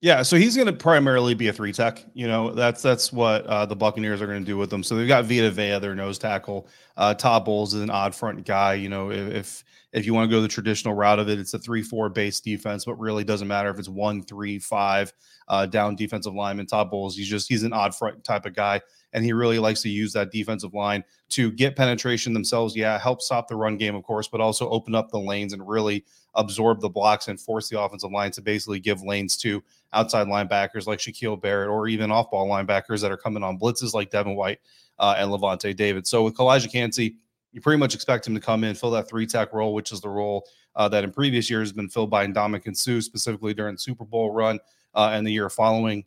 Yeah, 0.01 0.23
so 0.23 0.35
he's 0.35 0.55
going 0.55 0.65
to 0.65 0.73
primarily 0.73 1.35
be 1.35 1.47
a 1.49 1.53
three 1.53 1.71
tech. 1.71 2.03
You 2.15 2.27
know, 2.27 2.51
that's 2.51 2.81
that's 2.81 3.13
what 3.13 3.45
uh, 3.45 3.67
the 3.67 3.75
Buccaneers 3.75 4.19
are 4.19 4.25
going 4.25 4.39
to 4.39 4.45
do 4.45 4.57
with 4.57 4.73
him. 4.73 4.81
So 4.81 4.95
they've 4.95 5.07
got 5.07 5.25
Vita 5.25 5.51
Vea, 5.51 5.77
their 5.77 5.93
nose 5.93 6.17
tackle. 6.17 6.67
Uh, 6.97 7.13
Todd 7.13 7.45
Bowles 7.45 7.75
is 7.75 7.83
an 7.83 7.91
odd 7.91 8.15
front 8.15 8.43
guy. 8.43 8.73
You 8.73 8.89
know, 8.89 9.11
if, 9.11 9.63
if 9.93 10.07
you 10.07 10.15
want 10.15 10.27
to 10.27 10.35
go 10.35 10.41
the 10.41 10.47
traditional 10.47 10.95
route 10.95 11.19
of 11.19 11.29
it, 11.29 11.37
it's 11.37 11.53
a 11.53 11.59
three-four 11.59 12.09
base 12.09 12.39
defense, 12.39 12.83
but 12.85 12.95
really 12.95 13.23
doesn't 13.23 13.47
matter 13.47 13.69
if 13.69 13.77
it's 13.77 13.89
one, 13.89 14.23
three, 14.23 14.57
five 14.57 15.13
uh, 15.47 15.67
down 15.67 15.95
defensive 15.95 16.33
lineman. 16.33 16.65
Todd 16.65 16.89
Bowles, 16.89 17.15
he's 17.15 17.29
just 17.29 17.47
he's 17.47 17.61
an 17.61 17.71
odd 17.71 17.93
front 17.93 18.23
type 18.23 18.47
of 18.47 18.55
guy, 18.55 18.81
and 19.13 19.23
he 19.23 19.33
really 19.33 19.59
likes 19.59 19.81
to 19.81 19.89
use 19.89 20.13
that 20.13 20.31
defensive 20.31 20.73
line 20.73 21.03
to 21.29 21.51
get 21.51 21.75
penetration 21.75 22.33
themselves. 22.33 22.75
Yeah, 22.75 22.97
help 22.97 23.21
stop 23.21 23.47
the 23.47 23.55
run 23.55 23.77
game, 23.77 23.95
of 23.95 24.03
course, 24.03 24.27
but 24.27 24.41
also 24.41 24.69
open 24.69 24.95
up 24.95 25.11
the 25.11 25.19
lanes 25.19 25.53
and 25.53 25.67
really 25.67 26.05
absorb 26.35 26.79
the 26.79 26.89
blocks 26.89 27.27
and 27.27 27.39
force 27.39 27.69
the 27.69 27.79
offensive 27.79 28.11
line 28.11 28.31
to 28.31 28.41
basically 28.41 28.79
give 28.79 29.03
lanes 29.03 29.35
to 29.37 29.61
outside 29.93 30.27
linebackers 30.27 30.87
like 30.87 30.99
Shaquille 30.99 31.41
Barrett 31.41 31.69
or 31.69 31.87
even 31.87 32.11
off-ball 32.11 32.47
linebackers 32.47 33.01
that 33.01 33.11
are 33.11 33.17
coming 33.17 33.43
on 33.43 33.59
blitzes 33.59 33.93
like 33.93 34.09
Devin 34.11 34.35
White 34.35 34.59
uh, 34.99 35.15
and 35.17 35.29
Lavonte 35.29 35.75
David. 35.75 36.07
So 36.07 36.23
with 36.23 36.35
Calijah 36.35 36.71
Kancey 36.71 37.15
you 37.51 37.61
pretty 37.61 37.79
much 37.79 37.93
expect 37.93 38.25
him 38.25 38.33
to 38.33 38.39
come 38.39 38.63
in, 38.63 38.75
fill 38.75 38.91
that 38.91 39.09
three 39.09 39.25
tech 39.25 39.53
role, 39.53 39.73
which 39.73 39.91
is 39.91 40.01
the 40.01 40.09
role 40.09 40.45
uh, 40.75 40.87
that 40.89 41.03
in 41.03 41.11
previous 41.11 41.49
years 41.49 41.69
has 41.69 41.73
been 41.73 41.89
filled 41.89 42.09
by 42.09 42.25
Ndamukong 42.25 42.75
Suh, 42.75 43.01
specifically 43.01 43.53
during 43.53 43.77
Super 43.77 44.05
Bowl 44.05 44.31
run 44.31 44.59
uh, 44.95 45.11
and 45.13 45.27
the 45.27 45.31
year 45.31 45.49
following. 45.49 46.05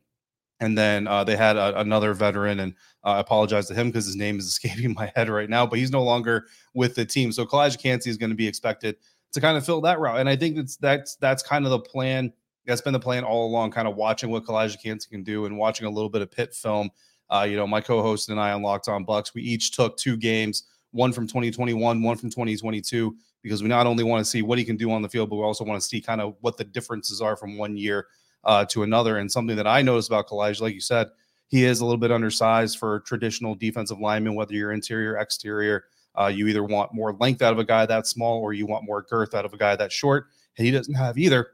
And 0.60 0.78
then 0.78 1.06
uh, 1.06 1.24
they 1.24 1.36
had 1.36 1.56
a, 1.56 1.78
another 1.80 2.14
veteran, 2.14 2.60
and 2.60 2.74
uh, 3.04 3.10
I 3.10 3.20
apologize 3.20 3.66
to 3.68 3.74
him 3.74 3.88
because 3.88 4.06
his 4.06 4.16
name 4.16 4.38
is 4.38 4.46
escaping 4.48 4.94
my 4.94 5.12
head 5.14 5.28
right 5.28 5.48
now, 5.48 5.66
but 5.66 5.78
he's 5.78 5.90
no 5.90 6.02
longer 6.02 6.46
with 6.74 6.94
the 6.94 7.04
team. 7.04 7.32
So 7.32 7.44
Calijah 7.44 7.80
Kancey 7.80 8.10
is 8.10 8.16
going 8.16 8.30
to 8.30 8.36
be 8.36 8.48
expected 8.48 8.96
to 9.32 9.40
kind 9.40 9.56
of 9.56 9.66
fill 9.66 9.80
that 9.82 9.98
route. 9.98 10.20
And 10.20 10.28
I 10.28 10.36
think 10.36 10.56
that's 10.56 10.76
that's 10.76 11.16
that's 11.16 11.42
kind 11.42 11.64
of 11.64 11.70
the 11.70 11.80
plan. 11.80 12.32
That's 12.66 12.80
been 12.80 12.94
the 12.94 13.00
plan 13.00 13.24
all 13.24 13.46
along, 13.46 13.72
kind 13.72 13.86
of 13.86 13.96
watching 13.96 14.30
what 14.30 14.44
Calijah 14.44 14.82
Kancey 14.82 15.10
can 15.10 15.22
do 15.22 15.44
and 15.44 15.58
watching 15.58 15.86
a 15.86 15.90
little 15.90 16.08
bit 16.08 16.22
of 16.22 16.30
Pitt 16.30 16.54
film. 16.54 16.90
Uh, 17.30 17.46
you 17.48 17.56
know, 17.56 17.66
my 17.66 17.80
co-host 17.80 18.28
and 18.28 18.38
I 18.38 18.52
on 18.52 18.62
Locked 18.62 18.88
On 18.88 19.04
Bucs, 19.04 19.34
we 19.34 19.42
each 19.42 19.72
took 19.72 19.96
two 19.96 20.16
games, 20.16 20.64
one 20.92 21.12
from 21.12 21.26
2021, 21.26 22.02
one 22.02 22.16
from 22.16 22.30
2022, 22.30 23.16
because 23.42 23.62
we 23.62 23.68
not 23.68 23.86
only 23.86 24.04
want 24.04 24.24
to 24.24 24.30
see 24.30 24.42
what 24.42 24.58
he 24.58 24.64
can 24.64 24.76
do 24.76 24.90
on 24.90 25.02
the 25.02 25.08
field, 25.08 25.30
but 25.30 25.36
we 25.36 25.42
also 25.42 25.64
want 25.64 25.80
to 25.80 25.86
see 25.86 26.00
kind 26.00 26.20
of 26.20 26.36
what 26.40 26.56
the 26.56 26.64
differences 26.64 27.20
are 27.20 27.36
from 27.36 27.56
one 27.56 27.76
year 27.76 28.06
uh, 28.44 28.64
to 28.66 28.82
another. 28.82 29.18
And 29.18 29.30
something 29.30 29.56
that 29.56 29.66
I 29.66 29.82
noticed 29.82 30.08
about 30.08 30.28
Calijah, 30.28 30.60
like 30.60 30.74
you 30.74 30.80
said, 30.80 31.08
he 31.48 31.64
is 31.64 31.80
a 31.80 31.84
little 31.84 31.98
bit 31.98 32.10
undersized 32.10 32.78
for 32.78 33.00
traditional 33.00 33.54
defensive 33.54 33.98
lineman, 34.00 34.34
whether 34.34 34.54
you're 34.54 34.72
interior, 34.72 35.16
exterior. 35.16 35.84
Uh, 36.18 36.26
you 36.26 36.46
either 36.46 36.62
want 36.62 36.94
more 36.94 37.12
length 37.14 37.42
out 37.42 37.52
of 37.52 37.58
a 37.58 37.64
guy 37.64 37.84
that 37.86 38.06
small 38.06 38.40
or 38.40 38.52
you 38.52 38.66
want 38.66 38.84
more 38.84 39.02
girth 39.02 39.34
out 39.34 39.44
of 39.44 39.52
a 39.52 39.56
guy 39.56 39.74
that 39.76 39.92
short. 39.92 40.26
And 40.56 40.64
he 40.64 40.72
doesn't 40.72 40.94
have 40.94 41.18
either. 41.18 41.48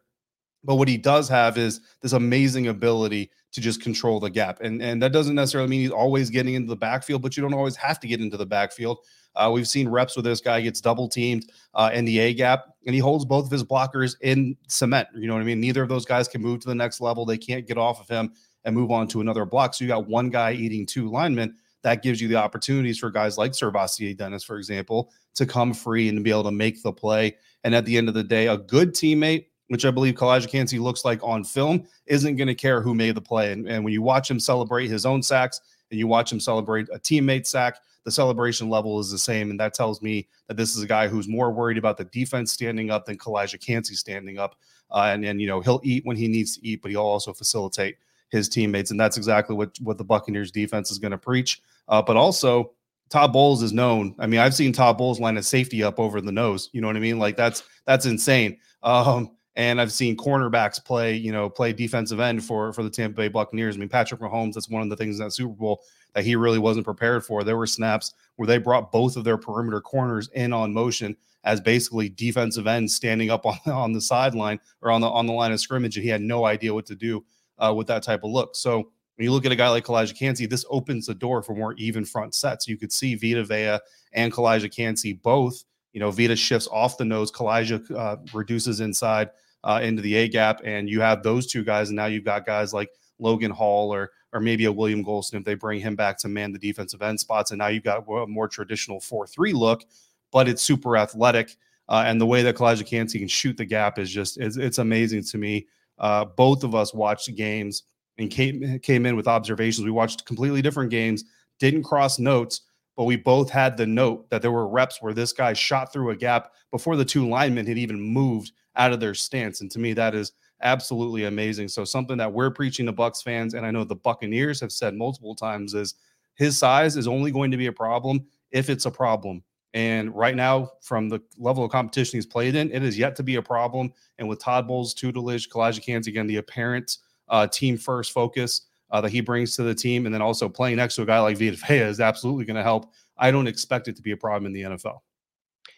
But 0.62 0.76
what 0.76 0.88
he 0.88 0.98
does 0.98 1.28
have 1.28 1.56
is 1.56 1.80
this 2.02 2.12
amazing 2.12 2.68
ability 2.68 3.30
to 3.52 3.60
just 3.60 3.82
control 3.82 4.20
the 4.20 4.30
gap. 4.30 4.60
And, 4.60 4.82
and 4.82 5.02
that 5.02 5.12
doesn't 5.12 5.34
necessarily 5.34 5.70
mean 5.70 5.80
he's 5.80 5.90
always 5.90 6.30
getting 6.30 6.54
into 6.54 6.68
the 6.68 6.76
backfield, 6.76 7.22
but 7.22 7.36
you 7.36 7.42
don't 7.42 7.54
always 7.54 7.76
have 7.76 7.98
to 8.00 8.06
get 8.06 8.20
into 8.20 8.36
the 8.36 8.46
backfield. 8.46 8.98
Uh, 9.34 9.50
we've 9.52 9.68
seen 9.68 9.88
reps 9.88 10.16
where 10.16 10.22
this 10.22 10.40
guy 10.40 10.60
gets 10.60 10.80
double 10.80 11.08
teamed 11.08 11.50
uh, 11.74 11.90
in 11.94 12.04
the 12.04 12.18
A 12.18 12.34
gap, 12.34 12.66
and 12.84 12.94
he 12.94 13.00
holds 13.00 13.24
both 13.24 13.46
of 13.46 13.50
his 13.50 13.64
blockers 13.64 14.16
in 14.20 14.56
cement. 14.68 15.08
You 15.14 15.28
know 15.28 15.34
what 15.34 15.40
I 15.40 15.44
mean? 15.44 15.60
Neither 15.60 15.82
of 15.82 15.88
those 15.88 16.04
guys 16.04 16.28
can 16.28 16.42
move 16.42 16.60
to 16.60 16.68
the 16.68 16.74
next 16.74 17.00
level. 17.00 17.24
They 17.24 17.38
can't 17.38 17.66
get 17.66 17.78
off 17.78 18.00
of 18.00 18.08
him 18.08 18.32
and 18.64 18.74
move 18.74 18.90
on 18.90 19.08
to 19.08 19.20
another 19.20 19.44
block. 19.44 19.74
So 19.74 19.84
you 19.84 19.88
got 19.88 20.08
one 20.08 20.30
guy 20.30 20.52
eating 20.52 20.86
two 20.86 21.10
linemen. 21.10 21.56
That 21.82 22.02
gives 22.02 22.20
you 22.20 22.28
the 22.28 22.36
opportunities 22.36 22.98
for 22.98 23.10
guys 23.10 23.38
like 23.38 23.52
SirVocea 23.52 24.16
Dennis, 24.16 24.44
for 24.44 24.58
example, 24.58 25.10
to 25.34 25.46
come 25.46 25.72
free 25.72 26.08
and 26.08 26.18
to 26.18 26.22
be 26.22 26.30
able 26.30 26.44
to 26.44 26.50
make 26.50 26.82
the 26.82 26.92
play. 26.92 27.36
And 27.64 27.74
at 27.74 27.86
the 27.86 27.96
end 27.96 28.08
of 28.08 28.14
the 28.14 28.22
day, 28.22 28.48
a 28.48 28.58
good 28.58 28.92
teammate, 28.92 29.46
which 29.68 29.84
I 29.86 29.90
believe 29.90 30.14
Calijah 30.14 30.48
Kancey 30.48 30.78
looks 30.78 31.04
like 31.04 31.22
on 31.22 31.44
film, 31.44 31.86
isn't 32.06 32.36
going 32.36 32.48
to 32.48 32.54
care 32.54 32.82
who 32.82 32.94
made 32.94 33.14
the 33.14 33.20
play. 33.20 33.52
And, 33.52 33.66
and 33.68 33.82
when 33.82 33.92
you 33.92 34.02
watch 34.02 34.30
him 34.30 34.40
celebrate 34.40 34.88
his 34.88 35.06
own 35.06 35.22
sacks 35.22 35.60
and 35.90 35.98
you 35.98 36.06
watch 36.06 36.30
him 36.30 36.40
celebrate 36.40 36.88
a 36.92 36.98
teammate 36.98 37.46
sack, 37.46 37.76
the 38.04 38.10
celebration 38.10 38.68
level 38.68 38.98
is 38.98 39.10
the 39.10 39.18
same. 39.18 39.50
And 39.50 39.60
that 39.60 39.72
tells 39.72 40.02
me 40.02 40.28
that 40.48 40.56
this 40.56 40.76
is 40.76 40.82
a 40.82 40.86
guy 40.86 41.06
who's 41.06 41.28
more 41.28 41.50
worried 41.50 41.78
about 41.78 41.96
the 41.96 42.04
defense 42.04 42.52
standing 42.52 42.90
up 42.90 43.06
than 43.06 43.16
Calijah 43.16 43.64
Kancey 43.64 43.94
standing 43.94 44.38
up. 44.38 44.56
Uh, 44.90 45.10
and, 45.12 45.24
and, 45.24 45.40
you 45.40 45.46
know, 45.46 45.60
he'll 45.60 45.80
eat 45.84 46.04
when 46.04 46.16
he 46.16 46.28
needs 46.28 46.56
to 46.56 46.66
eat, 46.66 46.82
but 46.82 46.90
he'll 46.90 47.00
also 47.00 47.32
facilitate 47.32 47.96
his 48.30 48.48
teammates. 48.48 48.90
And 48.90 48.98
that's 48.98 49.16
exactly 49.16 49.54
what, 49.54 49.78
what 49.80 49.98
the 49.98 50.04
Buccaneers 50.04 50.50
defense 50.50 50.90
is 50.90 50.98
going 50.98 51.12
to 51.12 51.18
preach. 51.18 51.60
Uh, 51.88 52.00
but 52.00 52.16
also, 52.16 52.72
Todd 53.10 53.32
Bowles 53.32 53.62
is 53.62 53.72
known. 53.72 54.14
I 54.18 54.26
mean, 54.26 54.40
I've 54.40 54.54
seen 54.54 54.72
Todd 54.72 54.96
Bowles 54.96 55.20
line 55.20 55.36
a 55.36 55.42
safety 55.42 55.82
up 55.82 55.98
over 55.98 56.20
the 56.20 56.32
nose. 56.32 56.70
You 56.72 56.80
know 56.80 56.86
what 56.86 56.96
I 56.96 57.00
mean? 57.00 57.18
Like 57.18 57.36
that's 57.36 57.64
that's 57.84 58.06
insane. 58.06 58.56
Um, 58.82 59.32
and 59.56 59.80
I've 59.80 59.92
seen 59.92 60.16
cornerbacks 60.16 60.82
play, 60.82 61.16
you 61.16 61.32
know, 61.32 61.50
play 61.50 61.72
defensive 61.72 62.20
end 62.20 62.44
for 62.44 62.72
for 62.72 62.84
the 62.84 62.90
Tampa 62.90 63.16
Bay 63.16 63.28
Buccaneers. 63.28 63.74
I 63.74 63.80
mean, 63.80 63.88
Patrick 63.88 64.20
Mahomes. 64.20 64.54
That's 64.54 64.70
one 64.70 64.82
of 64.82 64.88
the 64.88 64.96
things 64.96 65.18
in 65.18 65.24
that 65.24 65.32
Super 65.32 65.52
Bowl 65.52 65.82
that 66.14 66.24
he 66.24 66.36
really 66.36 66.60
wasn't 66.60 66.84
prepared 66.84 67.24
for. 67.24 67.42
There 67.42 67.56
were 67.56 67.66
snaps 67.66 68.14
where 68.36 68.46
they 68.46 68.58
brought 68.58 68.92
both 68.92 69.16
of 69.16 69.24
their 69.24 69.36
perimeter 69.36 69.80
corners 69.80 70.28
in 70.34 70.52
on 70.52 70.72
motion 70.72 71.16
as 71.42 71.60
basically 71.60 72.08
defensive 72.08 72.66
ends 72.66 72.94
standing 72.94 73.30
up 73.30 73.44
on, 73.46 73.58
on 73.66 73.92
the 73.92 74.00
sideline 74.00 74.60
or 74.82 74.92
on 74.92 75.00
the 75.00 75.08
on 75.08 75.26
the 75.26 75.32
line 75.32 75.50
of 75.50 75.58
scrimmage, 75.58 75.96
and 75.96 76.04
he 76.04 76.10
had 76.10 76.22
no 76.22 76.44
idea 76.44 76.72
what 76.72 76.86
to 76.86 76.94
do 76.94 77.24
uh, 77.60 77.72
with 77.72 77.86
that 77.88 78.02
type 78.02 78.24
of 78.24 78.30
look. 78.30 78.56
So 78.56 78.76
when 78.76 79.24
you 79.24 79.32
look 79.32 79.44
at 79.44 79.52
a 79.52 79.56
guy 79.56 79.68
like 79.68 79.84
Calijah 79.84 80.16
Kancey, 80.16 80.46
this 80.46 80.64
opens 80.70 81.06
the 81.06 81.14
door 81.14 81.42
for 81.42 81.54
more 81.54 81.74
even 81.74 82.04
front 82.04 82.34
sets. 82.34 82.66
You 82.66 82.76
could 82.76 82.92
see 82.92 83.14
Vita 83.14 83.44
Vea 83.44 83.78
and 84.12 84.32
Calijah 84.32 84.74
Kancey 84.74 85.12
both. 85.12 85.64
You 85.92 86.00
know, 86.00 86.10
Vita 86.10 86.36
shifts 86.36 86.68
off 86.70 86.96
the 86.98 87.04
nose, 87.04 87.30
Calijah 87.32 87.90
uh, 87.96 88.16
reduces 88.32 88.80
inside 88.80 89.30
uh, 89.64 89.80
into 89.82 90.00
the 90.02 90.14
A 90.16 90.28
gap, 90.28 90.60
and 90.64 90.88
you 90.88 91.00
have 91.00 91.22
those 91.22 91.46
two 91.46 91.64
guys. 91.64 91.90
And 91.90 91.96
now 91.96 92.06
you've 92.06 92.24
got 92.24 92.46
guys 92.46 92.72
like 92.72 92.90
Logan 93.18 93.50
Hall 93.50 93.92
or 93.92 94.10
or 94.32 94.40
maybe 94.40 94.64
a 94.66 94.72
William 94.72 95.04
Gholston 95.04 95.34
if 95.34 95.44
they 95.44 95.54
bring 95.54 95.80
him 95.80 95.96
back 95.96 96.16
to 96.18 96.28
man 96.28 96.52
the 96.52 96.58
defensive 96.58 97.02
end 97.02 97.18
spots. 97.18 97.50
And 97.50 97.58
now 97.58 97.66
you've 97.66 97.84
got 97.84 98.04
a 98.08 98.26
more 98.26 98.48
traditional 98.48 99.00
4 99.00 99.26
3 99.26 99.52
look, 99.52 99.84
but 100.30 100.48
it's 100.48 100.62
super 100.62 100.96
athletic. 100.96 101.56
Uh, 101.88 102.04
and 102.06 102.20
the 102.20 102.26
way 102.26 102.42
that 102.42 102.54
Calijah 102.54 102.86
Kancey 102.86 103.18
can 103.18 103.28
shoot 103.28 103.56
the 103.56 103.64
gap 103.64 103.98
is 103.98 104.10
just, 104.10 104.38
it's, 104.38 104.56
it's 104.56 104.78
amazing 104.78 105.24
to 105.24 105.38
me. 105.38 105.66
Uh, 106.00 106.24
both 106.24 106.64
of 106.64 106.74
us 106.74 106.92
watched 106.92 107.34
games 107.36 107.84
and 108.18 108.30
came, 108.30 108.78
came 108.80 109.06
in 109.06 109.16
with 109.16 109.28
observations. 109.28 109.84
We 109.84 109.90
watched 109.90 110.24
completely 110.24 110.62
different 110.62 110.90
games, 110.90 111.24
didn't 111.58 111.84
cross 111.84 112.18
notes, 112.18 112.62
but 112.96 113.04
we 113.04 113.16
both 113.16 113.50
had 113.50 113.76
the 113.76 113.86
note 113.86 114.28
that 114.30 114.42
there 114.42 114.50
were 114.50 114.68
reps 114.68 115.00
where 115.00 115.14
this 115.14 115.32
guy 115.32 115.52
shot 115.52 115.92
through 115.92 116.10
a 116.10 116.16
gap 116.16 116.52
before 116.70 116.96
the 116.96 117.04
two 117.04 117.28
linemen 117.28 117.66
had 117.66 117.78
even 117.78 118.00
moved 118.00 118.52
out 118.76 118.92
of 118.92 119.00
their 119.00 119.14
stance. 119.14 119.60
And 119.60 119.70
to 119.70 119.78
me, 119.78 119.92
that 119.94 120.14
is 120.14 120.32
absolutely 120.62 121.24
amazing. 121.24 121.68
So 121.68 121.84
something 121.84 122.18
that 122.18 122.32
we're 122.32 122.50
preaching 122.50 122.86
to 122.86 122.92
Bucs 122.92 123.22
fans, 123.22 123.54
and 123.54 123.64
I 123.64 123.70
know 123.70 123.84
the 123.84 123.94
Buccaneers 123.94 124.60
have 124.60 124.72
said 124.72 124.94
multiple 124.94 125.34
times, 125.34 125.74
is 125.74 125.94
his 126.36 126.58
size 126.58 126.96
is 126.96 127.08
only 127.08 127.30
going 127.30 127.50
to 127.50 127.56
be 127.56 127.66
a 127.66 127.72
problem 127.72 128.26
if 128.50 128.70
it's 128.70 128.86
a 128.86 128.90
problem. 128.90 129.42
And 129.72 130.14
right 130.14 130.34
now, 130.34 130.72
from 130.82 131.08
the 131.08 131.20
level 131.38 131.64
of 131.64 131.70
competition 131.70 132.16
he's 132.16 132.26
played 132.26 132.56
in, 132.56 132.72
it 132.72 132.82
is 132.82 132.98
yet 132.98 133.14
to 133.16 133.22
be 133.22 133.36
a 133.36 133.42
problem. 133.42 133.92
And 134.18 134.28
with 134.28 134.40
Todd 134.40 134.66
Bowles' 134.66 134.94
tutelage, 134.94 135.48
Kancey, 135.50 136.10
again, 136.10 136.26
the 136.26 136.38
apparent 136.38 136.98
uh, 137.28 137.46
team 137.46 137.76
first 137.76 138.12
focus 138.12 138.62
uh, 138.90 139.00
that 139.00 139.10
he 139.10 139.20
brings 139.20 139.54
to 139.56 139.62
the 139.62 139.74
team, 139.74 140.06
and 140.06 140.14
then 140.14 140.22
also 140.22 140.48
playing 140.48 140.76
next 140.76 140.96
to 140.96 141.02
a 141.02 141.06
guy 141.06 141.20
like 141.20 141.38
Vita 141.38 141.56
Vea 141.68 141.78
is 141.78 142.00
absolutely 142.00 142.44
going 142.44 142.56
to 142.56 142.62
help. 142.62 142.92
I 143.16 143.30
don't 143.30 143.46
expect 143.46 143.86
it 143.86 143.96
to 143.96 144.02
be 144.02 144.10
a 144.10 144.16
problem 144.16 144.46
in 144.46 144.52
the 144.52 144.62
NFL. 144.76 145.00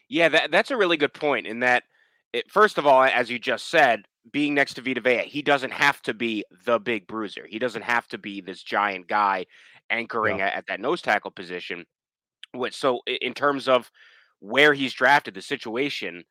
Yeah, 0.09 0.29
that, 0.31 0.51
that's 0.51 0.71
a 0.71 0.77
really 0.77 0.97
good 0.97 1.13
point. 1.13 1.47
In 1.47 1.61
that, 1.61 1.85
it, 2.33 2.51
first 2.51 2.79
of 2.79 2.87
all, 2.87 3.03
as 3.03 3.31
you 3.31 3.39
just 3.39 3.69
said, 3.69 4.05
being 4.31 4.55
next 4.55 4.75
to 4.75 4.83
Vita 4.83 5.01
Vea, 5.01 5.25
he 5.25 5.43
doesn't 5.43 5.73
have 5.73 6.01
to 6.03 6.15
be 6.15 6.45
the 6.65 6.79
big 6.79 7.07
bruiser. 7.07 7.47
He 7.49 7.59
doesn't 7.59 7.83
have 7.83 8.07
to 8.09 8.19
be 8.19 8.41
this 8.41 8.63
giant 8.63 9.09
guy 9.09 9.47
anchoring 9.91 10.39
yeah. 10.39 10.47
at, 10.47 10.55
at, 10.55 10.67
that 10.69 10.81
nose 10.81 11.03
tackle 11.03 11.31
position. 11.31 11.85
Which 12.55 12.75
so 12.75 13.01
in 13.07 13.35
terms 13.35 13.69
of 13.69 13.91
where 14.41 14.75
he's 14.75 14.93
drafted, 14.93 15.35
the 15.35 15.43
situation, 15.43 16.25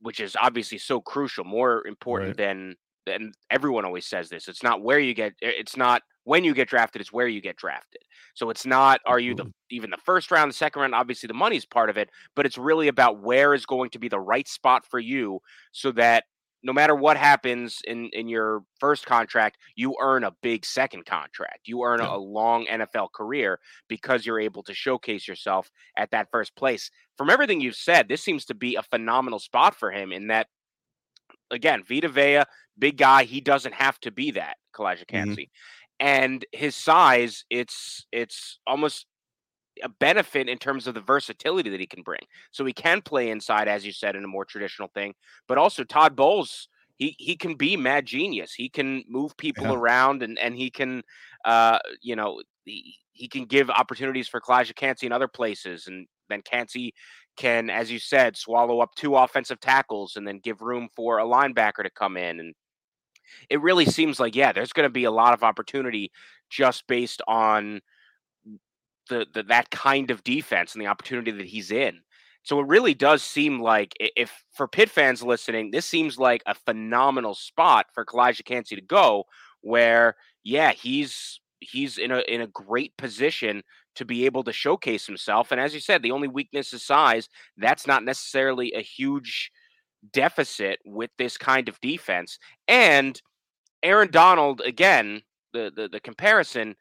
which 0.00 0.20
is 0.20 0.36
obviously 0.40 0.78
so 0.78 1.00
crucial, 1.00 1.44
more 1.44 1.86
important 1.86 2.30
right. 2.30 2.36
than 2.36 2.76
and 3.06 3.34
everyone 3.50 3.84
always 3.84 4.06
says 4.06 4.28
this. 4.28 4.48
It's 4.48 4.62
not 4.62 4.82
where 4.82 4.98
you 4.98 5.14
get. 5.14 5.34
It's 5.40 5.76
not 5.76 6.02
when 6.24 6.44
you 6.44 6.54
get 6.54 6.68
drafted. 6.68 7.00
It's 7.00 7.12
where 7.12 7.26
you 7.26 7.40
get 7.40 7.56
drafted. 7.56 8.02
So 8.34 8.50
it's 8.50 8.64
not 8.64 9.00
are 9.06 9.18
you 9.18 9.34
the 9.34 9.44
mm-hmm. 9.44 9.50
even 9.70 9.90
the 9.90 9.96
first 9.98 10.30
round, 10.30 10.50
the 10.50 10.56
second 10.56 10.82
round. 10.82 10.94
Obviously, 10.94 11.26
the 11.26 11.34
money's 11.34 11.66
part 11.66 11.90
of 11.90 11.96
it, 11.96 12.10
but 12.36 12.46
it's 12.46 12.58
really 12.58 12.88
about 12.88 13.20
where 13.20 13.54
is 13.54 13.66
going 13.66 13.90
to 13.90 13.98
be 13.98 14.08
the 14.08 14.20
right 14.20 14.48
spot 14.48 14.84
for 14.86 14.98
you, 14.98 15.40
so 15.72 15.92
that 15.92 16.24
no 16.62 16.72
matter 16.72 16.94
what 16.94 17.16
happens 17.16 17.80
in 17.86 18.08
in 18.12 18.28
your 18.28 18.62
first 18.78 19.06
contract, 19.06 19.58
you 19.74 19.96
earn 20.00 20.24
a 20.24 20.34
big 20.42 20.64
second 20.64 21.06
contract. 21.06 21.60
You 21.66 21.82
earn 21.82 22.00
yeah. 22.00 22.14
a, 22.14 22.16
long 22.16 22.66
NFL 22.66 23.08
career 23.12 23.58
because 23.88 24.24
you're 24.24 24.40
able 24.40 24.62
to 24.64 24.74
showcase 24.74 25.26
yourself 25.26 25.70
at 25.96 26.10
that 26.12 26.28
first 26.30 26.54
place. 26.56 26.90
From 27.18 27.30
everything 27.30 27.60
you've 27.60 27.76
said, 27.76 28.08
this 28.08 28.22
seems 28.22 28.44
to 28.46 28.54
be 28.54 28.76
a 28.76 28.82
phenomenal 28.82 29.38
spot 29.38 29.74
for 29.74 29.90
him 29.90 30.12
in 30.12 30.28
that 30.28 30.46
again, 31.50 31.82
Vita 31.86 32.08
Vea, 32.08 32.42
big 32.78 32.96
guy, 32.96 33.24
he 33.24 33.40
doesn't 33.40 33.74
have 33.74 33.98
to 34.00 34.10
be 34.10 34.32
that, 34.32 34.56
Kancey. 35.06 35.42
Mm-hmm. 35.42 36.06
And 36.06 36.46
his 36.52 36.74
size, 36.74 37.44
it's 37.50 38.06
it's 38.10 38.58
almost 38.66 39.06
a 39.82 39.88
benefit 39.88 40.48
in 40.48 40.58
terms 40.58 40.86
of 40.86 40.94
the 40.94 41.00
versatility 41.00 41.70
that 41.70 41.80
he 41.80 41.86
can 41.86 42.02
bring. 42.02 42.20
So 42.50 42.64
he 42.64 42.72
can 42.72 43.02
play 43.02 43.30
inside, 43.30 43.68
as 43.68 43.84
you 43.86 43.92
said, 43.92 44.16
in 44.16 44.24
a 44.24 44.28
more 44.28 44.44
traditional 44.44 44.88
thing, 44.88 45.14
but 45.48 45.58
also 45.58 45.84
Todd 45.84 46.16
Bowles, 46.16 46.68
he 46.96 47.16
he 47.18 47.36
can 47.36 47.54
be 47.54 47.76
mad 47.76 48.06
genius. 48.06 48.52
He 48.52 48.68
can 48.68 49.04
move 49.08 49.36
people 49.36 49.64
yeah. 49.64 49.74
around 49.74 50.22
and 50.22 50.38
and 50.38 50.54
he 50.54 50.70
can 50.70 51.02
uh 51.44 51.78
you 52.00 52.14
know 52.14 52.42
he, 52.64 52.96
he 53.12 53.28
can 53.28 53.46
give 53.46 53.70
opportunities 53.70 54.28
for 54.28 54.40
Calijah 54.40 54.76
Kancey 54.76 55.06
in 55.06 55.12
other 55.12 55.28
places 55.28 55.86
and 55.86 56.06
then 56.28 56.42
Kancey 56.42 56.94
can, 57.36 57.70
as 57.70 57.90
you 57.90 57.98
said, 57.98 58.36
swallow 58.36 58.80
up 58.80 58.94
two 58.94 59.16
offensive 59.16 59.60
tackles 59.60 60.16
and 60.16 60.26
then 60.26 60.38
give 60.38 60.60
room 60.60 60.88
for 60.94 61.18
a 61.18 61.24
linebacker 61.24 61.82
to 61.82 61.90
come 61.90 62.16
in. 62.16 62.40
And 62.40 62.54
it 63.48 63.60
really 63.62 63.86
seems 63.86 64.20
like, 64.20 64.34
yeah, 64.34 64.52
there's 64.52 64.72
going 64.72 64.86
to 64.86 64.90
be 64.90 65.04
a 65.04 65.10
lot 65.10 65.32
of 65.34 65.42
opportunity 65.42 66.10
just 66.50 66.86
based 66.86 67.22
on 67.26 67.80
the, 69.08 69.26
the 69.32 69.42
that 69.44 69.70
kind 69.70 70.10
of 70.10 70.24
defense 70.24 70.74
and 70.74 70.82
the 70.82 70.88
opportunity 70.88 71.30
that 71.30 71.46
he's 71.46 71.70
in. 71.70 72.00
So 72.44 72.58
it 72.58 72.66
really 72.66 72.94
does 72.94 73.22
seem 73.22 73.60
like 73.60 73.94
if 73.98 74.42
for 74.52 74.66
Pitt 74.66 74.90
fans 74.90 75.22
listening, 75.22 75.70
this 75.70 75.86
seems 75.86 76.18
like 76.18 76.42
a 76.46 76.54
phenomenal 76.54 77.34
spot 77.34 77.86
for 77.94 78.04
Calijah 78.04 78.44
Kancey 78.44 78.74
to 78.74 78.82
go 78.82 79.24
where 79.60 80.16
yeah, 80.44 80.72
he's 80.72 81.40
he's 81.60 81.98
in 81.98 82.10
a 82.10 82.18
in 82.28 82.40
a 82.40 82.48
great 82.48 82.96
position 82.96 83.62
to 83.94 84.04
be 84.04 84.24
able 84.26 84.42
to 84.44 84.52
showcase 84.52 85.06
himself. 85.06 85.52
And 85.52 85.60
as 85.60 85.74
you 85.74 85.80
said, 85.80 86.02
the 86.02 86.10
only 86.10 86.28
weakness 86.28 86.72
is 86.72 86.84
size. 86.84 87.28
That's 87.56 87.86
not 87.86 88.04
necessarily 88.04 88.72
a 88.72 88.80
huge 88.80 89.52
deficit 90.12 90.80
with 90.84 91.10
this 91.18 91.38
kind 91.38 91.68
of 91.68 91.80
defense. 91.80 92.38
And 92.66 93.20
Aaron 93.82 94.10
Donald, 94.10 94.62
again, 94.62 95.22
the 95.52 95.70
the, 95.74 95.88
the 95.88 96.00
comparison, 96.00 96.74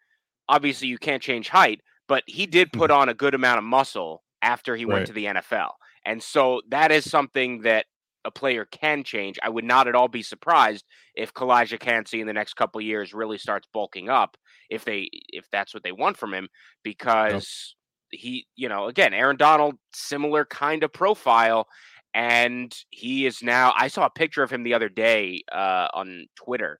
obviously 0.49 0.87
you 0.87 0.97
can't 0.97 1.21
change 1.21 1.49
height, 1.49 1.81
but 2.11 2.23
he 2.27 2.45
did 2.47 2.73
put 2.73 2.91
Mm-hmm. 2.91 2.91
on 2.91 3.09
a 3.09 3.13
good 3.13 3.33
amount 3.35 3.59
of 3.59 3.63
muscle 3.63 4.23
after 4.41 4.75
he 4.75 4.85
Right. 4.85 4.93
went 4.93 5.07
to 5.07 5.13
the 5.13 5.27
NFL. 5.27 5.79
And 6.05 6.21
so 6.21 6.61
that 6.69 6.91
is 6.91 7.05
something 7.09 7.61
that 7.61 7.85
a 8.25 8.31
player 8.31 8.65
can 8.65 9.03
change. 9.03 9.39
I 9.41 9.49
would 9.49 9.65
not 9.65 9.87
at 9.87 9.95
all 9.95 10.07
be 10.07 10.23
surprised 10.23 10.85
if 11.15 11.33
Calijah 11.33 11.79
Kancey 11.79 12.21
in 12.21 12.27
the 12.27 12.33
next 12.33 12.55
couple 12.55 12.79
of 12.79 12.85
years 12.85 13.13
really 13.13 13.37
starts 13.37 13.67
bulking 13.73 14.09
up 14.09 14.37
if 14.69 14.85
they 14.85 15.09
if 15.29 15.49
that's 15.51 15.73
what 15.73 15.83
they 15.83 15.91
want 15.91 16.17
from 16.17 16.33
him 16.33 16.49
because 16.83 17.75
he, 18.11 18.47
you 18.55 18.69
know, 18.69 18.87
again, 18.87 19.13
Aaron 19.13 19.37
Donald 19.37 19.75
similar 19.93 20.45
kind 20.45 20.83
of 20.83 20.93
profile 20.93 21.67
and 22.13 22.75
he 22.89 23.25
is 23.25 23.41
now 23.41 23.73
I 23.77 23.87
saw 23.87 24.05
a 24.05 24.09
picture 24.09 24.43
of 24.43 24.51
him 24.51 24.63
the 24.63 24.73
other 24.73 24.89
day 24.89 25.43
uh 25.51 25.87
on 25.93 26.27
Twitter. 26.35 26.79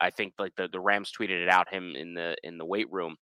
I 0.00 0.10
think 0.10 0.34
like 0.38 0.54
the 0.56 0.68
the 0.68 0.80
Rams 0.80 1.12
tweeted 1.12 1.42
it 1.42 1.48
out 1.48 1.72
him 1.72 1.96
in 1.96 2.14
the 2.14 2.36
in 2.44 2.58
the 2.58 2.66
weight 2.66 2.90
room. 2.92 3.16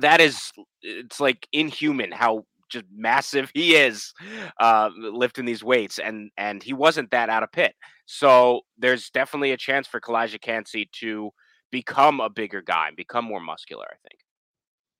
That 0.00 0.20
is 0.20 0.52
it's 0.82 1.20
like 1.20 1.48
inhuman 1.52 2.12
how 2.12 2.44
just 2.68 2.84
massive 2.92 3.50
he 3.54 3.76
is 3.76 4.12
uh 4.60 4.90
lifting 4.98 5.44
these 5.44 5.62
weights 5.62 6.00
and 6.00 6.30
and 6.36 6.62
he 6.62 6.72
wasn't 6.72 7.10
that 7.12 7.28
out 7.28 7.42
of 7.42 7.52
Pitt. 7.52 7.74
So 8.06 8.62
there's 8.78 9.10
definitely 9.10 9.52
a 9.52 9.56
chance 9.56 9.86
for 9.86 10.00
Calijah 10.00 10.40
Kancey 10.40 10.88
to 11.00 11.30
become 11.70 12.20
a 12.20 12.30
bigger 12.30 12.62
guy 12.62 12.88
and 12.88 12.96
become 12.96 13.24
more 13.24 13.40
muscular, 13.40 13.86
I 13.86 13.96
think. 14.08 14.20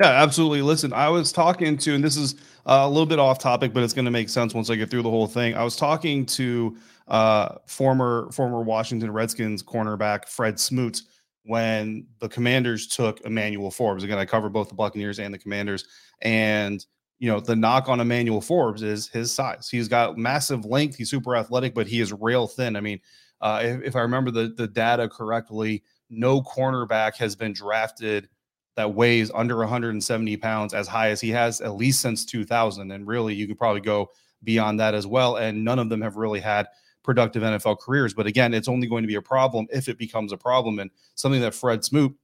Yeah, 0.01 0.09
absolutely. 0.09 0.61
Listen, 0.61 0.93
I 0.93 1.09
was 1.09 1.33
talking 1.33 1.79
to, 1.79 1.95
and 1.95 2.05
this 2.05 2.19
is 2.19 2.35
uh, 2.67 2.83
a 2.83 2.89
little 2.89 3.07
bit 3.07 3.19
off 3.19 3.39
topic, 3.39 3.73
but 3.73 3.83
it's 3.83 3.95
going 3.95 4.05
to 4.05 4.11
make 4.11 4.29
sense 4.29 4.53
once 4.53 4.69
I 4.69 4.77
get 4.77 4.91
through 4.91 5.03
the 5.03 5.11
whole 5.11 5.27
thing. 5.27 5.55
I 5.55 5.65
was 5.65 5.75
talking 5.75 6.27
to 6.27 6.77
uh, 7.09 7.55
former 7.67 8.31
former 8.31 8.61
Washington 8.61 9.11
Redskins 9.11 9.63
cornerback 9.63 10.29
Fred 10.29 10.61
Smoot 10.61 11.01
when 11.47 12.07
the 12.19 12.29
Commanders 12.29 12.87
took 12.87 13.21
Emmanuel 13.23 13.71
Forbes. 13.71 14.03
Again, 14.03 14.19
I 14.19 14.25
cover 14.25 14.49
both 14.49 14.69
the 14.69 14.75
Buccaneers 14.75 15.19
and 15.19 15.33
the 15.33 15.39
Commanders, 15.39 15.85
and 16.21 16.85
you 17.19 17.31
know 17.31 17.41
the 17.41 17.57
knock 17.57 17.89
on 17.89 18.01
Emmanuel 18.01 18.41
Forbes 18.41 18.83
is 18.83 19.09
his 19.09 19.33
size. 19.35 19.69
He's 19.71 19.89
got 19.89 20.19
massive 20.19 20.65
length. 20.65 20.97
He's 20.97 21.11
super 21.11 21.37
athletic, 21.37 21.75
but 21.75 21.87
he 21.87 22.01
is 22.01 22.13
rail 22.13 22.47
thin. 22.47 22.77
I 22.77 22.81
mean, 22.81 23.01
uh, 23.41 23.63
if, 23.65 23.83
if 23.83 23.97
I 23.97 24.01
remember 24.01 24.31
the 24.31 24.49
the 24.57 24.67
data 24.67 25.09
correctly, 25.09 25.83
no 26.11 26.43
cornerback 26.43 27.17
has 27.17 27.37
been 27.37 27.53
drafted 27.53 28.29
that 28.77 28.95
weighs 28.95 29.31
under 29.35 29.57
170 29.59 30.37
pounds 30.37 30.75
as 30.75 30.87
high 30.87 31.09
as 31.09 31.21
he 31.21 31.31
has 31.31 31.61
at 31.61 31.77
least 31.77 32.01
since 32.01 32.25
2000 32.27 32.91
and 32.91 33.07
really 33.07 33.35
you 33.35 33.47
could 33.47 33.57
probably 33.57 33.81
go 33.81 34.11
beyond 34.45 34.79
that 34.79 34.95
as 34.95 35.07
well 35.07 35.37
and 35.37 35.65
none 35.65 35.79
of 35.79 35.89
them 35.89 36.03
have 36.03 36.17
really 36.17 36.41
had 36.41 36.67
productive 37.07 37.43
NFL 37.43 37.79
careers 37.81 38.13
but 38.13 38.27
again 38.27 38.53
it's 38.53 38.69
only 38.69 38.87
going 38.87 39.03
to 39.03 39.09
be 39.09 39.15
a 39.15 39.23
problem 39.23 39.67
if 39.71 39.89
it 39.89 39.99
becomes 39.99 40.33
a 40.33 40.37
problem. 40.37 40.79
And 40.79 40.91
something 41.15 41.41
that 41.41 41.55
Fred 41.55 41.85
Smoot 41.85 42.15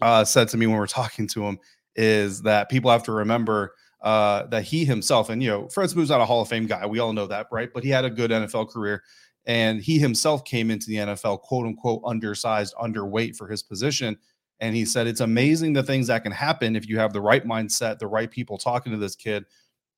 uh, 0.00 0.24
said 0.24 0.48
to 0.48 0.56
me 0.56 0.66
when 0.66 0.76
we 0.76 0.80
we're 0.80 0.86
talking 0.86 1.26
to 1.28 1.42
him 1.42 1.58
is 1.96 2.40
that 2.42 2.70
people 2.70 2.90
have 2.90 3.02
to 3.02 3.12
remember 3.12 3.74
uh, 4.00 4.46
that 4.46 4.62
he 4.62 4.86
himself 4.86 5.28
and 5.28 5.42
you 5.42 5.50
know 5.50 5.68
Fred 5.68 5.90
Smoot's 5.90 6.08
not 6.08 6.22
a 6.22 6.24
Hall 6.24 6.40
of 6.40 6.48
Fame 6.48 6.66
guy 6.66 6.86
we 6.86 7.00
all 7.00 7.12
know 7.12 7.26
that 7.26 7.48
right? 7.52 7.70
But 7.74 7.84
he 7.84 7.90
had 7.90 8.06
a 8.06 8.10
good 8.10 8.30
NFL 8.30 8.70
career 8.70 9.02
and 9.46 9.80
he 9.80 9.98
himself 9.98 10.44
came 10.44 10.70
into 10.70 10.86
the 10.86 10.96
NFL 10.96 11.40
quote 11.40 11.66
unquote 11.66 12.02
undersized 12.04 12.74
underweight 12.80 13.36
for 13.36 13.48
his 13.48 13.62
position. 13.62 14.16
And 14.60 14.76
he 14.76 14.84
said, 14.84 15.06
It's 15.06 15.20
amazing 15.20 15.72
the 15.72 15.82
things 15.82 16.06
that 16.08 16.22
can 16.22 16.32
happen 16.32 16.76
if 16.76 16.88
you 16.88 16.98
have 16.98 17.12
the 17.12 17.20
right 17.20 17.44
mindset, 17.44 17.98
the 17.98 18.06
right 18.06 18.30
people 18.30 18.58
talking 18.58 18.92
to 18.92 18.98
this 18.98 19.16
kid, 19.16 19.46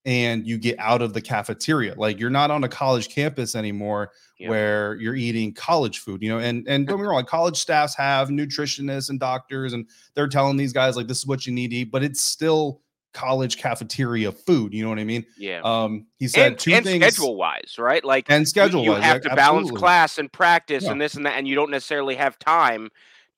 and 0.05 0.47
you 0.47 0.59
get 0.59 0.79
out 0.79 1.01
of 1.03 1.13
the 1.13 1.21
cafeteria. 1.21 1.95
Like 1.97 2.19
you're 2.19 2.31
not 2.31 2.51
on 2.51 2.65
a 2.65 2.69
college 2.69 3.09
campus 3.09 3.55
anymore 3.55 4.11
Yeah. 4.39 4.49
where 4.51 4.95
you're 4.97 5.15
eating 5.15 5.53
college 5.55 6.01
food, 6.01 6.23
you 6.23 6.29
know. 6.29 6.39
And 6.39 6.67
and 6.69 6.87
don't 6.87 6.99
get 6.99 7.03
me 7.05 7.09
wrong, 7.09 7.25
college 7.25 7.57
staffs 7.57 7.95
have 7.97 8.29
nutritionists 8.29 9.11
and 9.11 9.21
doctors, 9.21 9.73
and 9.73 9.89
they're 10.15 10.29
telling 10.29 10.57
these 10.57 10.73
guys 10.73 10.97
like 10.97 11.07
this 11.07 11.19
is 11.19 11.27
what 11.27 11.47
you 11.47 11.53
need 11.53 11.69
to 11.71 11.77
eat, 11.77 11.91
but 11.93 12.03
it's 12.03 12.21
still 12.21 12.81
college 13.15 13.59
cafeteria 13.59 14.33
food. 14.33 14.73
You 14.73 14.83
know 14.83 14.89
what 14.89 14.99
I 14.99 15.05
mean? 15.05 15.25
Yeah. 15.37 15.61
Um, 15.63 16.07
he 16.19 16.27
said 16.29 16.47
and, 16.53 16.59
two 16.59 16.73
and 16.73 16.85
things 16.85 17.05
schedule 17.05 17.37
wise, 17.37 17.77
right? 17.79 18.03
Like 18.05 18.27
and 18.29 18.49
schedule 18.49 18.83
you 18.85 18.93
have 18.93 19.23
yeah, 19.23 19.31
to 19.31 19.37
balance 19.37 19.71
class 19.71 20.19
and 20.19 20.33
practice 20.33 20.85
Yeah. 20.85 20.93
and 20.93 21.01
this 21.01 21.15
and 21.15 21.27
that, 21.27 21.37
and 21.37 21.47
you 21.47 21.55
don't 21.55 21.71
necessarily 21.71 22.15
have 22.17 22.39
time 22.39 22.89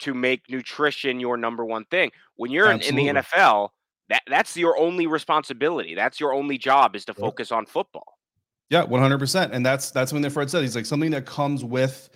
to 0.00 0.14
make 0.14 0.42
nutrition 0.48 1.20
your 1.20 1.36
number 1.36 1.64
one 1.64 1.84
thing. 1.86 2.10
When 2.36 2.50
you're 2.50 2.70
in, 2.70 2.80
in 2.80 2.94
the 2.94 3.06
NFL, 3.08 3.70
that 4.08 4.22
that's 4.28 4.56
your 4.56 4.78
only 4.78 5.06
responsibility. 5.06 5.94
That's 5.94 6.20
your 6.20 6.32
only 6.34 6.58
job 6.58 6.94
is 6.94 7.04
to 7.06 7.14
focus 7.14 7.50
on 7.50 7.66
football. 7.66 8.18
Yeah, 8.70 8.84
one 8.84 9.00
hundred 9.00 9.18
percent. 9.18 9.54
And 9.54 9.64
that's 9.64 9.90
that's 9.90 10.12
when 10.12 10.28
Fred 10.30 10.50
said 10.50 10.62
he's 10.62 10.76
like 10.76 10.86
something 10.86 11.10
that 11.12 11.26
comes 11.26 11.64
with 11.64 12.10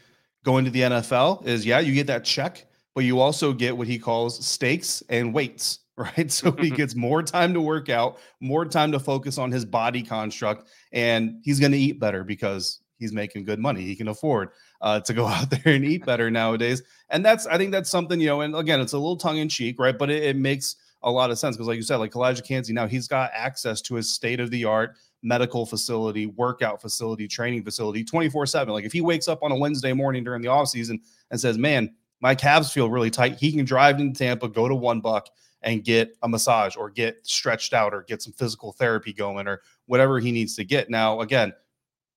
going 0.45 0.65
to 0.65 0.71
the 0.71 0.81
NFL 0.81 1.47
is 1.47 1.67
yeah, 1.67 1.81
you 1.81 1.95
get 1.95 2.07
that 2.07 2.25
check, 2.25 2.67
but 2.95 3.05
you 3.05 3.21
also 3.21 3.53
get 3.53 3.77
what 3.77 3.87
he 3.87 3.99
calls 3.99 4.45
stakes 4.45 5.03
and 5.09 5.33
weights, 5.35 5.81
right? 5.97 6.31
So 6.31 6.53
he 6.53 6.71
gets 6.83 6.95
more 6.95 7.23
time 7.23 7.55
to 7.55 7.61
work 7.61 7.89
out, 7.89 8.19
more 8.41 8.65
time 8.65 8.93
to 8.93 8.99
focus 8.99 9.39
on 9.39 9.51
his 9.51 9.65
body 9.65 10.03
construct, 10.03 10.69
and 10.93 11.41
he's 11.43 11.61
going 11.61 11.73
to 11.73 11.79
eat 11.79 12.01
better 12.01 12.25
because 12.25 12.81
he's 12.99 13.13
making 13.13 13.45
good 13.45 13.59
money. 13.59 13.83
He 13.83 13.97
can 13.97 14.09
afford 14.09 14.51
uh, 14.81 15.01
to 15.01 15.15
go 15.15 15.27
out 15.27 15.51
there 15.51 15.75
and 15.75 15.85
eat 15.85 16.05
better 16.05 16.31
nowadays. 16.31 16.83
And 17.09 17.25
that's 17.25 17.47
I 17.47 17.57
think 17.57 17.73
that's 17.73 17.91
something 17.91 18.21
you 18.21 18.29
know. 18.29 18.41
And 18.43 18.55
again, 18.55 18.81
it's 18.81 18.93
a 18.93 18.99
little 18.99 19.17
tongue 19.17 19.39
in 19.39 19.49
cheek, 19.49 19.79
right? 19.79 19.97
But 19.97 20.11
it, 20.11 20.23
it 20.23 20.37
makes 20.37 20.77
a 21.03 21.11
lot 21.11 21.31
of 21.31 21.39
sense 21.39 21.57
because, 21.57 21.69
like 21.69 21.77
you 21.77 21.83
said, 21.83 21.97
like 21.97 22.13
Calijah 22.13 22.45
Kancey 22.45 22.73
now 22.73 22.87
he's 22.87 23.09
got 23.09 23.31
access 23.35 23.81
to 23.83 23.95
his 23.95 24.11
state 24.11 24.41
of 24.41 24.51
the 24.51 24.65
art 24.65 24.97
medical 25.23 25.67
facility, 25.67 26.27
workout 26.27 26.81
facility, 26.81 27.27
training 27.27 27.65
facility 27.65 28.05
24 28.05 28.47
7. 28.47 28.73
Like 28.73 28.85
if 28.85 28.93
he 28.93 29.01
wakes 29.01 29.29
up 29.29 29.43
on 29.43 29.53
a 29.53 29.57
Wednesday 29.57 29.93
morning 29.93 30.25
during 30.25 30.43
the 30.43 30.49
offseason 30.49 31.01
and 31.31 31.41
says, 31.41 31.59
Man, 31.59 31.95
my 32.21 32.35
calves 32.35 32.73
feel 32.73 32.91
really 32.91 33.11
tight, 33.11 33.37
he 33.37 33.53
can 33.53 33.65
drive 33.65 34.01
into 34.01 34.19
Tampa, 34.19 34.49
go 34.49 34.69
to 34.69 34.75
One 34.75 35.01
Buc 35.01 35.23
and 35.63 35.85
get 35.85 36.17
a 36.23 36.29
massage 36.29 36.77
or 36.77 36.89
get 36.89 37.19
stretched 37.27 37.73
out 37.73 37.93
or 37.93 38.03
get 38.03 38.23
some 38.23 38.33
physical 38.33 38.73
therapy 38.73 39.13
going 39.13 39.49
or 39.49 39.61
whatever 39.87 40.21
he 40.21 40.31
needs 40.31 40.55
to 40.57 40.65
get. 40.65 40.89
Now, 40.89 41.21
again, 41.21 41.53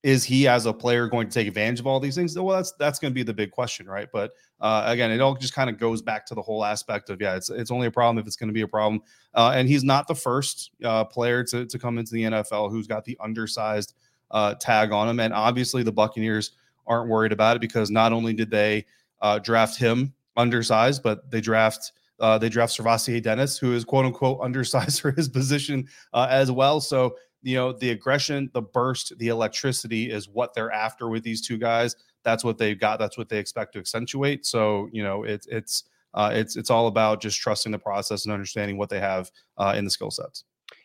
is 0.04 0.24
he 0.24 0.48
as 0.48 0.66
a 0.66 0.74
player 0.74 1.08
going 1.08 1.28
to 1.28 1.34
take 1.34 1.48
advantage 1.48 1.80
of 1.80 1.86
all 1.86 2.00
these 2.00 2.16
things? 2.16 2.38
Well, 2.38 2.56
that's 2.56 2.72
that's 2.74 2.98
going 2.98 3.12
to 3.12 3.16
be 3.16 3.24
the 3.24 3.34
big 3.34 3.52
question, 3.52 3.86
right? 3.86 4.08
But 4.12 4.32
uh, 4.60 4.84
again, 4.88 5.12
it 5.12 5.22
all 5.22 5.36
just 5.36 5.54
kind 5.54 5.70
of 5.70 5.78
goes 5.78 6.02
back 6.02 6.26
to 6.28 6.36
the 6.36 6.42
whole 6.42 6.66
aspect 6.66 7.10
of 7.10 7.22
yeah, 7.22 7.36
it's 7.36 7.50
it's 7.50 7.70
only 7.70 7.88
a 7.88 7.92
problem 7.92 8.18
if 8.18 8.26
it's 8.26 8.36
going 8.36 8.50
to 8.50 8.54
be 8.54 8.62
a 8.62 8.68
problem. 8.68 9.02
Uh, 9.36 9.54
and 9.56 9.68
he's 9.68 9.84
not 9.84 10.08
the 10.08 10.16
first 10.16 10.72
uh, 10.84 11.04
player 11.06 11.44
to 11.46 11.66
to 11.66 11.80
come 11.80 12.00
into 12.00 12.14
the 12.14 12.24
NFL 12.24 12.72
who's 12.72 12.88
got 12.88 13.06
the 13.06 13.18
undersized 13.22 13.94
uh, 14.32 14.56
tag 14.56 14.92
on 14.92 15.08
him. 15.08 15.20
And 15.20 15.34
obviously, 15.34 15.84
the 15.84 15.92
Buccaneers 15.92 16.52
aren't 16.88 17.10
worried 17.10 17.32
about 17.32 17.56
it 17.56 17.60
because 17.60 17.92
not 17.92 18.12
only 18.12 18.34
did 18.34 18.50
they 18.50 18.86
uh, 19.22 19.38
draft 19.40 19.78
him 19.78 20.14
undersized, 20.36 21.04
but 21.04 21.30
they 21.30 21.42
draft. 21.42 21.92
Uh, 22.20 22.38
they 22.38 22.50
draft 22.50 22.78
SirVocea 22.78 23.20
Dennis, 23.24 23.58
who 23.58 23.74
is 23.74 23.84
quote 23.84 24.06
unquote 24.06 24.40
undersized 24.44 25.02
for 25.02 25.12
his 25.12 25.28
position 25.28 25.88
uh, 26.14 26.28
as 26.30 26.52
well. 26.52 26.80
So 26.80 27.16
you 27.44 27.56
know 27.56 27.72
the 27.72 27.92
aggression 27.92 28.50
the 28.54 28.62
burst 28.62 29.18
the 29.18 29.30
electricity 29.30 30.12
is 30.12 30.30
what 30.30 30.54
they're 30.54 30.72
after 30.72 31.10
with 31.10 31.24
these 31.24 31.42
two 31.42 31.58
guys 31.58 31.96
that's 32.24 32.44
what 32.44 32.58
they've 32.58 32.80
got 32.80 33.00
that's 33.00 33.18
what 33.18 33.30
they 33.30 33.38
expect 33.38 33.74
to 33.74 33.80
accentuate 33.80 34.46
so 34.46 34.90
you 34.92 35.04
know 35.04 35.24
it's 35.24 35.48
it's 35.48 35.84
uh, 36.14 36.30
it's 36.34 36.58
it's 36.58 36.70
all 36.70 36.88
about 36.88 37.22
just 37.22 37.40
trusting 37.40 37.72
the 37.72 37.80
process 37.80 38.26
and 38.26 38.34
understanding 38.34 38.78
what 38.78 38.90
they 38.90 39.00
have 39.00 39.32
uh, 39.58 39.74
in 39.78 39.86
the 39.86 39.92
skill 39.92 40.12
sets 40.12 40.44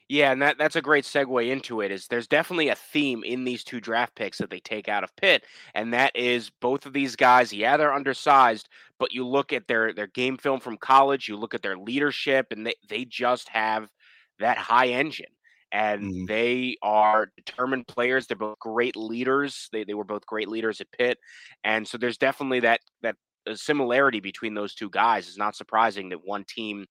Yeah, 0.09 0.31
and 0.31 0.41
that, 0.41 0.57
that's 0.57 0.77
a 0.77 0.83
great 0.83 1.05
segue 1.05 1.51
into 1.51 1.81
it. 1.81 1.91
Is 1.91 2.07
there's 2.07 2.29
definitely 2.29 2.69
a 2.69 2.77
theme 2.77 3.25
in 3.25 3.43
these 3.43 3.65
two 3.65 3.81
draft 3.81 4.15
picks 4.15 4.39
that 4.39 4.51
they 4.51 4.61
take 4.61 4.89
out 4.89 5.03
of 5.03 5.17
Pitt, 5.17 5.45
and 5.75 5.93
that 5.93 6.15
is 6.15 6.49
both 6.61 6.87
of 6.87 6.93
these 6.93 7.17
guys. 7.17 7.53
Yeah, 7.53 7.77
they're 7.77 7.93
undersized, 7.93 8.69
but 9.01 9.13
you 9.13 9.27
look 9.27 9.53
at 9.53 9.67
their 9.67 9.93
their 9.93 10.07
game 10.07 10.37
film 10.37 10.61
from 10.61 10.77
college, 10.77 11.29
you 11.29 11.37
look 11.37 11.55
at 11.55 11.63
their 11.63 11.77
leadership, 11.77 12.47
and 12.53 12.65
they 12.65 12.75
they 12.89 13.05
just 13.05 13.49
have 13.49 13.91
that 14.39 14.59
high 14.59 14.89
engine, 14.89 15.27
and 15.73 16.03
Mhm. 16.03 16.29
they 16.29 16.77
are 16.83 17.31
determined 17.37 17.87
players. 17.89 18.27
They're 18.27 18.37
both 18.37 18.59
great 18.59 18.97
leaders. 18.97 19.69
They 19.73 19.85
they 19.85 19.95
were 19.95 20.05
both 20.05 20.27
great 20.27 20.49
leaders 20.49 20.81
at 20.81 20.91
Pitt, 20.93 21.19
and 21.65 21.87
so 21.87 21.99
there's 21.99 22.19
definitely 22.19 22.61
that 22.61 22.81
that 23.03 23.17
uh, 23.49 23.55
similarity 23.55 24.21
between 24.21 24.55
those 24.55 24.75
two 24.75 24.91
guys. 24.91 25.29
It's 25.29 25.39
not 25.39 25.57
surprising 25.57 26.11
that 26.11 26.25
one 26.25 26.45
team 26.49 26.87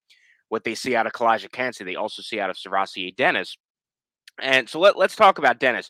what 0.50 0.64
they 0.64 0.76
see 0.76 0.96
out 0.96 1.08
of 1.08 1.12
Calijah 1.14 1.52
Kancey, 1.52 1.84
they 1.84 1.96
also 1.96 2.22
see 2.22 2.40
out 2.40 2.50
of 2.52 2.56
SirVocea 2.58 3.16
Dennis. 3.16 3.58
And 4.42 4.70
so 4.70 4.80
let, 4.80 4.98
let's 4.98 5.16
talk 5.16 5.40
about 5.40 5.60
Dennis. 5.60 5.90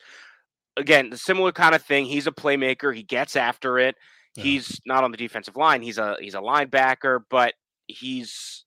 Again, 0.78 1.10
the 1.10 1.17
similar 1.17 1.52
kind 1.52 1.76
of 1.76 1.84
thing. 1.84 2.06
He's 2.06 2.28
a 2.28 2.32
playmaker. 2.32 2.95
He 2.95 3.04
gets 3.04 3.36
after 3.36 3.80
it. 3.80 3.95
Yeah. 4.36 4.43
He's 4.43 4.80
not 4.86 5.04
on 5.04 5.12
the 5.12 5.17
defensive 5.17 5.56
line. 5.56 5.82
He's 5.82 5.98
a 5.98 6.17
he's 6.19 6.36
a 6.36 6.39
linebacker, 6.39 7.21
but 7.30 7.54
he's 7.88 8.64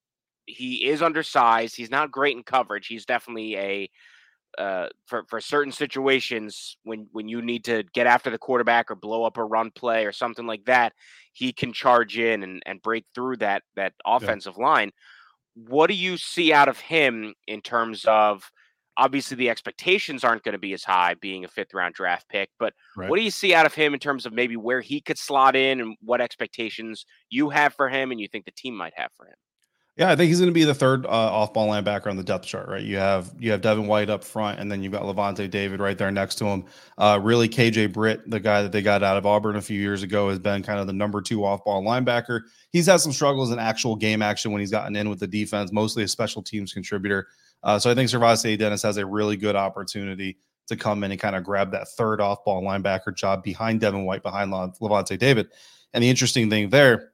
he 0.48 0.86
is 0.86 1.02
undersized. 1.02 1.76
He's 1.76 1.90
not 1.90 2.10
great 2.10 2.36
in 2.36 2.42
coverage. 2.42 2.86
He's 2.86 3.06
definitely 3.06 3.56
a 3.56 3.90
uh, 4.56 4.88
for 5.06 5.24
for 5.28 5.40
certain 5.40 5.72
situations 5.72 6.76
when 6.82 7.08
when 7.12 7.28
you 7.28 7.42
need 7.42 7.64
to 7.64 7.84
get 7.92 8.06
after 8.06 8.30
the 8.30 8.38
quarterback 8.38 8.90
or 8.90 8.96
blow 8.96 9.24
up 9.24 9.36
a 9.36 9.44
run 9.44 9.70
play 9.70 10.06
or 10.06 10.12
something 10.12 10.46
like 10.46 10.64
that, 10.64 10.94
he 11.32 11.52
can 11.52 11.72
charge 11.72 12.18
in 12.18 12.42
and, 12.42 12.62
and 12.66 12.82
break 12.82 13.04
through 13.14 13.36
that 13.36 13.62
that 13.76 13.94
offensive 14.06 14.56
line. 14.56 14.90
What 15.54 15.88
do 15.88 15.94
you 15.94 16.16
see 16.16 16.52
out 16.52 16.68
of 16.68 16.78
him 16.78 17.34
in 17.46 17.60
terms 17.62 18.04
of 18.06 18.50
obviously 18.96 19.36
the 19.36 19.50
expectations 19.50 20.24
aren't 20.24 20.42
going 20.42 20.52
to 20.54 20.58
be 20.58 20.72
as 20.72 20.84
high 20.84 21.14
being 21.14 21.44
a 21.44 21.48
fifth 21.48 21.74
round 21.74 21.94
draft 21.94 22.28
pick, 22.28 22.50
but 22.58 22.74
Right. 22.96 23.08
what 23.08 23.16
do 23.16 23.22
you 23.22 23.30
see 23.30 23.54
out 23.54 23.66
of 23.66 23.74
him 23.74 23.94
in 23.94 24.00
terms 24.00 24.26
of 24.26 24.32
maybe 24.32 24.56
where 24.56 24.80
he 24.80 25.00
could 25.00 25.18
slot 25.18 25.56
in 25.56 25.80
and 25.80 25.96
what 26.00 26.20
expectations 26.20 27.06
you 27.30 27.50
have 27.50 27.74
for 27.74 27.88
him 27.88 28.10
and 28.10 28.20
you 28.20 28.28
think 28.28 28.44
the 28.44 28.50
team 28.52 28.74
might 28.76 28.94
have 28.96 29.10
for 29.16 29.26
him? 29.26 29.36
Yeah, 29.98 30.12
I 30.12 30.14
think 30.14 30.28
he's 30.28 30.38
going 30.38 30.48
to 30.48 30.54
be 30.54 30.62
the 30.62 30.74
third 30.74 31.06
uh, 31.06 31.08
off-ball 31.08 31.66
linebacker 31.66 32.06
on 32.06 32.16
the 32.16 32.22
depth 32.22 32.46
chart, 32.46 32.68
right? 32.68 32.84
You 32.84 32.98
have 32.98 33.32
you 33.36 33.50
have 33.50 33.60
Devin 33.60 33.88
White 33.88 34.08
up 34.08 34.22
front, 34.22 34.60
and 34.60 34.70
then 34.70 34.80
you've 34.80 34.92
got 34.92 35.02
Lavonte 35.02 35.50
David 35.50 35.80
right 35.80 35.98
there 35.98 36.12
next 36.12 36.36
to 36.36 36.44
him. 36.44 36.66
Uh, 36.96 37.18
really, 37.20 37.48
KJ 37.48 37.92
Britt, 37.92 38.30
the 38.30 38.38
guy 38.38 38.62
that 38.62 38.70
they 38.70 38.80
got 38.80 39.02
out 39.02 39.16
of 39.16 39.26
Auburn 39.26 39.56
a 39.56 39.60
few 39.60 39.80
years 39.80 40.04
ago, 40.04 40.28
has 40.28 40.38
been 40.38 40.62
kind 40.62 40.78
of 40.78 40.86
the 40.86 40.92
number 40.92 41.20
two 41.20 41.44
off-ball 41.44 41.82
linebacker. 41.82 42.42
He's 42.70 42.86
had 42.86 43.00
some 43.00 43.10
struggles 43.10 43.50
in 43.50 43.58
actual 43.58 43.96
game 43.96 44.22
action 44.22 44.52
when 44.52 44.60
he's 44.60 44.70
gotten 44.70 44.94
in 44.94 45.08
with 45.08 45.18
the 45.18 45.26
defense, 45.26 45.72
mostly 45.72 46.04
a 46.04 46.08
special 46.08 46.44
teams 46.44 46.72
contributor. 46.72 47.26
Uh, 47.64 47.80
so 47.80 47.90
I 47.90 47.96
think 47.96 48.08
SirVocea 48.08 48.56
Dennis 48.56 48.82
has 48.82 48.98
a 48.98 49.06
really 49.06 49.36
good 49.36 49.56
opportunity 49.56 50.38
to 50.68 50.76
come 50.76 51.02
in 51.02 51.10
and 51.10 51.18
kind 51.18 51.34
of 51.34 51.42
grab 51.42 51.72
that 51.72 51.88
third 51.88 52.20
off-ball 52.20 52.62
linebacker 52.62 53.16
job 53.16 53.42
behind 53.42 53.80
Devin 53.80 54.04
White, 54.04 54.22
behind 54.22 54.52
Lavonte 54.52 55.18
David. 55.18 55.48
And 55.92 56.04
the 56.04 56.08
interesting 56.08 56.50
thing 56.50 56.70
there 56.70 57.10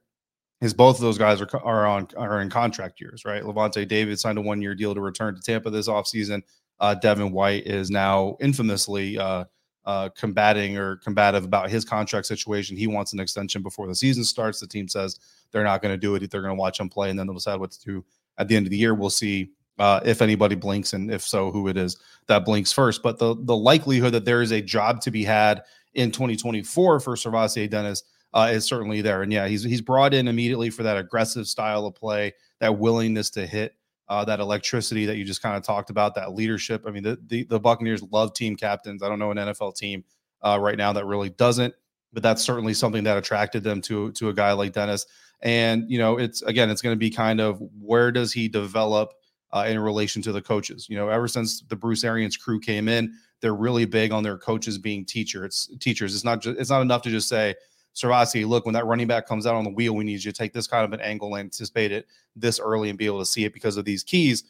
is 0.65 0.73
both 0.73 0.95
of 0.95 1.01
those 1.01 1.17
guys 1.17 1.41
are, 1.41 1.49
are 1.63 1.85
on 1.85 2.07
are 2.17 2.41
in 2.41 2.49
contract 2.49 2.99
years, 2.99 3.23
right? 3.23 3.43
Lavonte 3.43 3.87
David 3.87 4.19
signed 4.19 4.37
a 4.37 4.41
one 4.41 4.61
year 4.61 4.75
deal 4.75 4.95
to 4.95 5.01
return 5.01 5.35
to 5.35 5.41
Tampa 5.41 5.69
this 5.69 5.87
offseason. 5.87 6.41
Uh, 6.79 6.95
Devin 6.95 7.31
White 7.31 7.65
is 7.67 7.89
now 7.89 8.35
infamously 8.41 9.17
uh, 9.17 9.45
uh, 9.85 10.09
combating 10.09 10.77
or 10.77 10.97
combative 10.97 11.45
about 11.45 11.69
his 11.69 11.85
contract 11.85 12.25
situation. 12.25 12.75
He 12.75 12.87
wants 12.87 13.13
an 13.13 13.19
extension 13.19 13.61
before 13.61 13.87
the 13.87 13.95
season 13.95 14.23
starts. 14.23 14.59
The 14.59 14.67
team 14.67 14.87
says 14.87 15.19
they're 15.51 15.63
not 15.63 15.81
going 15.81 15.93
to 15.93 15.97
do 15.97 16.15
it. 16.15 16.29
They're 16.29 16.41
going 16.41 16.55
to 16.55 16.59
watch 16.59 16.79
him 16.79 16.89
play, 16.89 17.09
and 17.09 17.17
then 17.17 17.27
they'll 17.27 17.35
decide 17.35 17.59
what 17.59 17.71
to 17.71 17.85
do 17.85 18.05
at 18.37 18.47
the 18.47 18.55
end 18.55 18.65
of 18.65 18.71
the 18.71 18.77
year. 18.77 18.93
We'll 18.93 19.09
see 19.09 19.51
uh, 19.77 19.99
if 20.03 20.21
anybody 20.21 20.55
blinks, 20.55 20.93
and 20.93 21.11
if 21.11 21.21
so, 21.21 21.51
who 21.51 21.67
it 21.67 21.77
is 21.77 21.97
that 22.27 22.43
blinks 22.43 22.73
first. 22.73 23.03
But 23.03 23.19
the 23.19 23.35
the 23.39 23.55
likelihood 23.55 24.13
that 24.13 24.25
there 24.25 24.41
is 24.41 24.51
a 24.51 24.61
job 24.61 24.99
to 25.01 25.11
be 25.11 25.23
had 25.23 25.63
in 25.93 26.11
2024 26.11 26.99
for 26.99 27.15
SirVocea 27.15 27.69
Dennis 27.69 28.03
uh, 28.35 28.49
is 28.51 28.65
certainly 28.65 29.01
there. 29.01 29.23
And 29.23 29.31
yeah, 29.31 29.47
he's 29.47 29.63
he's 29.63 29.81
brought 29.81 30.13
in 30.13 30.27
immediately 30.27 30.69
for 30.69 30.83
that 30.83 30.97
aggressive 30.97 31.47
style 31.47 31.85
of 31.85 31.95
play, 31.95 32.33
that 32.59 32.77
willingness 32.77 33.29
to 33.31 33.47
hit, 33.47 33.75
uh, 34.09 34.25
that 34.25 34.41
electricity 34.41 35.05
that 35.05 35.15
you 35.15 35.23
just 35.23 35.41
kind 35.41 35.55
of 35.55 35.63
talked 35.63 35.89
about, 35.89 36.13
that 36.15 36.33
leadership. 36.33 36.83
I 36.85 36.91
mean, 36.91 37.03
the, 37.03 37.17
the, 37.27 37.43
the 37.45 37.59
Buccaneers 37.59 38.03
love 38.11 38.33
team 38.33 38.57
captains. 38.57 39.01
I 39.01 39.09
don't 39.09 39.19
know 39.19 39.31
an 39.31 39.37
NFL 39.37 39.75
team 39.77 40.03
uh, 40.41 40.59
right 40.61 40.77
now 40.77 40.91
that 40.93 41.05
really 41.05 41.29
doesn't, 41.29 41.73
but 42.11 42.21
that's 42.21 42.43
certainly 42.43 42.73
something 42.73 43.05
that 43.05 43.17
attracted 43.17 43.63
them 43.63 43.81
to 43.83 44.11
to 44.11 44.29
a 44.29 44.33
guy 44.33 44.51
like 44.51 44.73
Dennis. 44.73 45.05
And 45.41 45.89
you 45.89 45.97
know, 45.97 46.17
it's 46.17 46.41
again, 46.41 46.69
it's 46.69 46.81
going 46.81 46.93
to 46.95 46.99
be 46.99 47.09
kind 47.09 47.39
of 47.39 47.61
where 47.79 48.11
does 48.11 48.33
he 48.33 48.49
develop 48.49 49.13
uh, 49.53 49.65
in 49.65 49.79
relation 49.79 50.21
to 50.23 50.33
the 50.33 50.41
coaches? 50.41 50.87
You 50.89 50.97
know, 50.97 51.07
ever 51.07 51.29
since 51.29 51.61
the 51.61 51.75
Bruce 51.77 52.03
Arians 52.03 52.35
crew 52.35 52.59
came 52.59 52.89
in, 52.89 53.13
they're 53.39 53.55
really 53.55 53.85
big 53.85 54.11
on 54.11 54.23
their 54.23 54.37
coaches 54.37 54.77
being 54.77 55.05
teacher. 55.05 55.45
It's 55.45 55.69
teachers. 55.79 56.13
It's 56.13 56.25
not 56.25 56.41
just 56.41 56.59
it's 56.59 56.69
not 56.69 56.81
enough 56.81 57.01
to 57.03 57.09
just 57.09 57.29
say 57.29 57.55
SirVocea, 57.95 58.45
look, 58.45 58.65
when 58.65 58.73
that 58.73 58.85
running 58.85 59.07
back 59.07 59.25
comes 59.25 59.47
out 59.47 59.55
on 59.55 59.63
the 59.63 59.69
wheel, 59.69 59.95
we 59.95 60.03
need 60.03 60.23
you 60.23 60.31
to 60.31 60.37
take 60.37 60.53
this 60.53 60.67
kind 60.67 60.83
of 60.83 60.91
an 60.91 60.99
angle 60.99 61.33
and 61.35 61.45
anticipate 61.45 61.91
it 61.91 62.07
this 62.35 62.59
early 62.59 62.89
and 62.89 62.97
be 62.97 63.05
able 63.05 63.19
to 63.19 63.25
see 63.25 63.45
it 63.45 63.53
because 63.53 63.77
of 63.77 63.85
these 63.85 64.03
keys. 64.03 64.43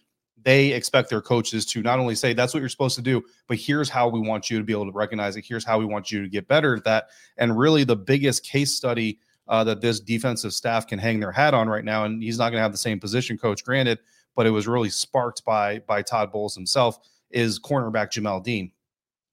They 0.43 0.73
expect 0.73 1.09
their 1.09 1.21
coaches 1.21 1.65
to 1.67 1.81
not 1.81 1.99
only 1.99 2.15
say 2.15 2.33
that's 2.33 2.53
what 2.53 2.59
you're 2.59 2.69
supposed 2.69 2.95
to 2.95 3.01
do, 3.01 3.23
but 3.47 3.57
here's 3.57 3.89
how 3.89 4.09
we 4.09 4.19
want 4.19 4.49
you 4.49 4.57
to 4.57 4.63
be 4.63 4.73
able 4.73 4.85
to 4.85 4.91
recognize 4.91 5.35
it. 5.37 5.45
Here's 5.47 5.63
how 5.63 5.79
we 5.79 5.85
want 5.85 6.11
you 6.11 6.21
to 6.23 6.29
get 6.29 6.47
better 6.47 6.75
at 6.75 6.83
that. 6.83 7.09
And 7.37 7.57
really, 7.57 7.83
the 7.83 7.95
biggest 7.95 8.43
case 8.43 8.71
study 8.71 9.19
uh, 9.47 9.63
that 9.63 9.81
this 9.81 9.99
defensive 9.99 10.53
staff 10.53 10.87
can 10.87 10.99
hang 10.99 11.19
their 11.19 11.31
hat 11.31 11.53
on 11.53 11.69
right 11.69 11.85
now, 11.85 12.05
and 12.05 12.21
he's 12.21 12.37
not 12.37 12.49
going 12.49 12.57
to 12.57 12.63
have 12.63 12.71
the 12.71 12.77
same 12.77 12.99
position 12.99 13.37
coach, 13.37 13.63
granted, 13.63 13.99
but 14.35 14.45
it 14.45 14.51
was 14.51 14.67
really 14.67 14.89
sparked 14.89 15.45
by 15.45 15.79
by 15.79 16.01
Todd 16.01 16.31
Bowles 16.31 16.55
himself, 16.55 16.99
is 17.29 17.59
cornerback 17.59 18.11
Jamel 18.11 18.43
Dean. 18.43 18.71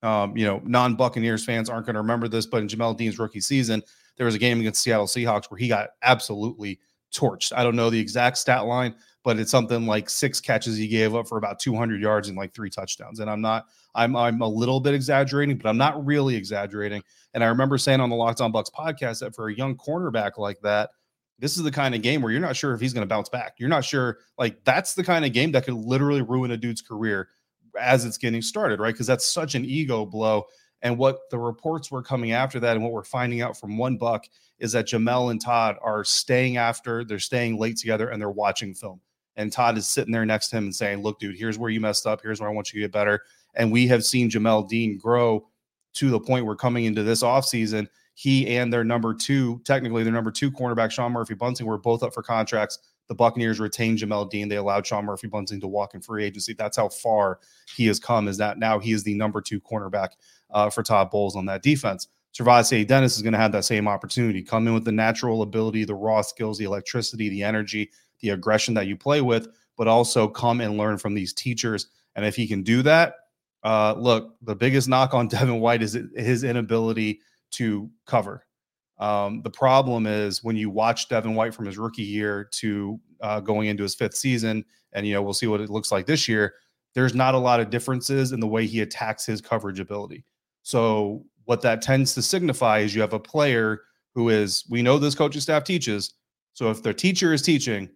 Um, 0.03 0.37
you 0.37 0.45
know, 0.45 0.61
non 0.65 0.97
Buccaneers 0.97 1.45
fans 1.45 1.71
aren't 1.71 1.87
going 1.87 1.95
to 1.95 2.01
remember 2.01 2.29
this, 2.29 2.47
but 2.47 2.61
in 2.61 2.69
Jamel 2.69 2.97
Dean's 2.97 3.19
rookie 3.19 3.41
season, 3.41 3.83
there 4.17 4.27
was 4.27 4.35
a 4.35 4.39
game 4.39 4.61
against 4.61 4.83
Seattle 4.83 5.07
Seahawks 5.07 5.51
where 5.51 5.59
he 5.59 5.69
got 5.69 5.91
absolutely 6.03 6.79
torched. 7.15 7.53
I 7.55 7.63
don't 7.63 7.77
know 7.77 7.91
the 7.91 8.01
exact 8.01 8.39
stat 8.39 8.67
line, 8.67 8.95
but 9.25 9.39
it's 9.39 9.51
something 9.51 9.87
like 9.87 10.11
six 10.11 10.41
catches 10.41 10.77
he 10.77 10.89
gave 10.89 11.15
up 11.15 11.29
for 11.29 11.39
about 11.39 11.61
200 11.61 12.01
yards 12.01 12.29
and 12.29 12.37
like 12.37 12.55
three 12.55 12.71
touchdowns. 12.71 13.21
And 13.21 13.31
I'm 13.31 13.41
not, 13.41 13.67
I'm, 13.95 14.17
I'm 14.17 14.41
a 14.41 14.49
little 14.49 14.81
bit 14.81 14.95
exaggerating, 14.95 15.59
but 15.59 15.69
I'm 15.69 15.77
not 15.77 16.05
really 16.05 16.35
exaggerating. 16.35 17.03
And 17.35 17.45
I 17.45 17.49
remember 17.49 17.79
saying 17.79 18.01
on 18.01 18.11
the 18.11 18.17
Locked 18.17 18.41
On 18.41 18.53
Bucs 18.53 18.73
podcast 18.73 19.21
that 19.21 19.35
for 19.35 19.49
a 19.49 19.55
young 19.55 19.77
cornerback 19.77 20.39
like 20.39 20.61
that, 20.63 20.91
this 21.39 21.57
is 21.57 21.63
the 21.63 21.71
kind 21.71 21.95
of 21.95 22.03
game 22.03 22.23
where 22.23 22.31
you're 22.31 22.41
not 22.41 22.57
sure 22.57 22.73
if 22.75 22.81
he's 22.81 22.93
going 22.93 23.07
to 23.07 23.13
bounce 23.13 23.29
back. 23.29 23.55
You're 23.59 23.69
not 23.69 23.85
sure, 23.85 24.19
like 24.39 24.63
that's 24.65 24.95
the 24.95 25.05
kind 25.05 25.25
of 25.25 25.33
game 25.33 25.53
that 25.53 25.65
could 25.65 25.75
literally 25.75 26.23
ruin 26.23 26.53
a 26.53 26.57
dude's 26.57 26.83
career 26.83 27.29
as 27.81 28.05
it's 28.05 28.19
getting 28.19 28.43
started, 28.43 28.81
right? 28.81 28.93
Because 28.93 29.07
that's 29.07 29.27
such 29.27 29.55
an 29.55 29.65
ego 29.65 30.05
blow. 30.05 30.45
And 30.83 30.99
what 30.99 31.31
the 31.31 31.39
reports 31.39 31.91
were 31.91 32.03
coming 32.03 32.33
after 32.33 32.59
that, 32.61 32.77
and 32.77 32.85
what 32.85 32.93
we're 32.93 33.05
finding 33.05 33.41
out 33.41 33.57
from 33.57 33.79
One 33.79 33.99
Buc 33.99 34.25
is 34.59 34.73
that 34.73 34.87
Jamel 34.87 35.31
and 35.31 35.41
Todd 35.41 35.77
are 35.81 36.05
staying 36.05 36.57
after, 36.57 37.05
they're 37.05 37.19
staying 37.19 37.59
late 37.59 37.77
together, 37.77 38.09
and 38.09 38.21
they're 38.21 38.31
watching 38.31 38.75
film. 38.75 39.01
And 39.37 39.53
Todd 39.53 39.79
is 39.79 39.87
sitting 39.87 40.13
there 40.13 40.27
next 40.27 40.49
to 40.49 40.57
him 40.57 40.65
and 40.65 40.75
saying, 40.75 41.03
Look, 41.03 41.19
dude, 41.19 41.37
here's 41.37 41.59
where 41.59 41.71
you 41.71 41.81
messed 41.81 42.07
up. 42.07 42.21
Here's 42.23 42.41
where 42.41 42.51
I 42.51 42.53
want 42.53 42.73
you 42.73 42.81
to 42.81 42.85
get 42.85 42.93
better. 42.93 43.23
And 43.55 43.73
we 43.73 43.87
have 43.87 44.05
seen 44.05 44.31
Jamel 44.31 44.69
Dean 44.69 44.99
grow 44.99 45.49
to 45.95 46.11
the 46.11 46.21
point 46.21 46.47
where 46.47 46.57
coming 46.57 46.85
into 46.85 47.03
this 47.03 47.23
offseason, 47.23 47.87
he 48.15 48.57
and 48.57 48.73
their 48.73 48.85
number 48.85 49.15
two, 49.15 49.61
technically 49.65 50.03
their 50.03 50.13
number 50.13 50.31
two 50.31 50.51
cornerback, 50.51 50.91
Sean 50.91 51.13
Murphy 51.13 51.35
Bunting, 51.35 51.67
were 51.67 51.79
both 51.79 52.03
up 52.03 52.13
for 52.13 52.23
contracts. 52.23 52.79
The 53.09 53.15
Buccaneers 53.15 53.59
retained 53.61 53.99
Jamel 53.99 54.31
Dean. 54.31 54.49
They 54.49 54.57
allowed 54.57 54.87
Sean 54.87 55.05
Murphy 55.05 55.27
Bunting 55.27 55.61
to 55.61 55.69
walk 55.69 55.95
in 55.95 56.01
free 56.01 56.25
agency. 56.25 56.55
That's 56.55 56.77
how 56.77 56.89
far 56.89 57.41
he 57.75 57.87
has 57.87 57.99
come. 57.99 58.29
Is 58.29 58.39
that 58.39 58.59
now 58.59 58.79
he 58.79 58.93
is 58.93 59.03
the 59.03 59.15
number 59.15 59.41
two 59.41 59.61
cornerback 59.61 60.11
uh, 60.53 60.71
for 60.71 60.83
Todd 60.83 61.11
Bowles 61.11 61.37
on 61.37 61.47
that 61.47 61.63
defense. 61.63 62.09
SirVocea 62.35 62.87
Dennis 62.87 63.17
is 63.17 63.23
going 63.23 63.35
to 63.35 63.39
have 63.39 63.53
that 63.53 63.65
same 63.65 63.87
opportunity. 63.87 64.43
Come 64.43 64.67
in 64.67 64.75
with 64.75 64.85
the 64.85 64.93
natural 64.93 65.43
ability, 65.43 65.85
the 65.85 65.95
raw 65.95 66.23
skills, 66.23 66.57
the 66.57 66.65
electricity, 66.65 67.29
the 67.29 67.43
energy, 67.43 67.91
the 68.21 68.31
aggression 68.31 68.75
that 68.75 68.87
you 68.87 68.97
play 68.97 69.21
with, 69.21 69.49
but 69.77 69.89
also 69.89 70.29
come 70.29 70.61
and 70.61 70.79
learn 70.79 70.97
from 70.97 71.15
these 71.15 71.33
teachers. 71.33 71.89
And 72.17 72.25
if 72.25 72.35
he 72.35 72.47
can 72.47 72.63
do 72.63 72.83
that, 72.83 73.17
uh, 73.65 73.95
look, 73.99 74.35
the 74.43 74.57
biggest 74.57 74.89
knock 74.89 75.13
on 75.13 75.29
Devin 75.29 75.61
White 75.61 75.83
is 75.83 75.99
his 76.17 76.45
inability 76.45 77.21
to 77.53 77.91
cover. 78.07 78.47
Um, 78.99 79.43
the 79.43 79.51
problem 79.51 80.07
is 80.07 80.45
when 80.45 80.57
you 80.57 80.71
watch 80.71 81.09
Devin 81.09 81.35
White 81.35 81.55
from 81.55 81.67
his 81.67 81.77
rookie 81.77 82.03
year 82.03 82.49
to 82.53 83.01
uh, 83.21 83.41
going 83.41 83.69
into 83.69 83.83
his 83.83 83.95
fifth 83.95 84.15
season, 84.15 84.65
and 84.93 85.07
you 85.07 85.13
know 85.13 85.23
we'll 85.23 85.33
see 85.33 85.47
what 85.47 85.61
it 85.61 85.71
looks 85.71 85.91
like 85.91 86.07
this 86.07 86.29
year. 86.29 86.55
There's 86.95 87.15
not 87.15 87.35
a 87.35 87.39
lot 87.39 87.61
of 87.61 87.71
differences 87.71 88.33
in 88.33 88.41
the 88.41 88.47
way 88.47 88.67
he 88.67 88.81
attacks 88.81 89.27
his 89.27 89.41
coverage 89.41 89.81
ability. 89.81 90.25
So 90.63 91.25
what 91.45 91.63
that 91.63 91.83
tends 91.83 92.15
to 92.15 92.23
signify 92.23 92.79
is 92.79 92.95
you 92.95 93.01
have 93.01 93.13
a 93.13 93.19
player 93.19 93.83
who 94.15 94.29
is 94.29 94.65
we 94.69 94.83
know 94.83 94.99
this 94.99 95.15
coaching 95.15 95.41
staff 95.41 95.65
teaches. 95.65 96.15
So 96.53 96.71
if 96.71 96.83
the 96.83 96.95
teacher 96.95 97.33
is 97.33 97.43
teaching, 97.43 97.89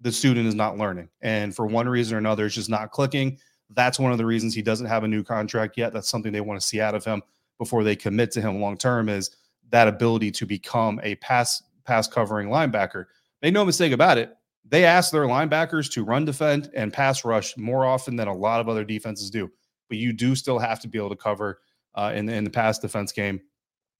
the 0.00 0.12
student 0.12 0.46
is 0.46 0.54
not 0.54 0.78
learning. 0.78 1.08
And 1.20 1.54
for 1.54 1.66
one 1.66 1.88
reason 1.88 2.14
or 2.14 2.18
another, 2.18 2.46
it's 2.46 2.54
just 2.54 2.70
not 2.70 2.92
clicking. 2.92 3.38
That's 3.70 3.98
one 3.98 4.12
of 4.12 4.18
the 4.18 4.26
reasons 4.26 4.54
he 4.54 4.62
doesn't 4.62 4.86
have 4.86 5.04
a 5.04 5.08
new 5.08 5.22
contract 5.22 5.76
yet. 5.76 5.92
That's 5.92 6.08
something 6.08 6.32
they 6.32 6.40
want 6.40 6.60
to 6.60 6.66
see 6.66 6.80
out 6.80 6.94
of 6.94 7.04
him 7.04 7.22
before 7.58 7.82
they 7.84 7.96
commit 7.96 8.30
to 8.32 8.40
him 8.40 8.60
long 8.60 8.76
term 8.76 9.08
is 9.08 9.30
that 9.70 9.88
ability 9.88 10.30
to 10.30 10.46
become 10.46 11.00
a 11.02 11.16
pass 11.16 11.62
pass 11.84 12.06
covering 12.06 12.48
linebacker. 12.48 13.06
Make 13.42 13.54
no 13.54 13.64
mistake 13.64 13.92
about 13.92 14.18
it. 14.18 14.34
They 14.64 14.84
ask 14.84 15.10
their 15.10 15.26
linebackers 15.26 15.90
to 15.92 16.04
run 16.04 16.24
defend 16.24 16.70
and 16.74 16.92
pass 16.92 17.24
rush 17.24 17.56
more 17.56 17.84
often 17.86 18.16
than 18.16 18.28
a 18.28 18.34
lot 18.34 18.60
of 18.60 18.68
other 18.68 18.84
defenses 18.84 19.30
do. 19.30 19.50
But 19.88 19.98
you 19.98 20.12
do 20.12 20.34
still 20.34 20.58
have 20.58 20.80
to 20.80 20.88
be 20.88 20.98
able 20.98 21.08
to 21.10 21.16
cover 21.16 21.60
uh, 21.98 22.12
in, 22.14 22.28
in 22.28 22.44
the 22.44 22.50
past 22.50 22.80
defense 22.80 23.10
game. 23.10 23.40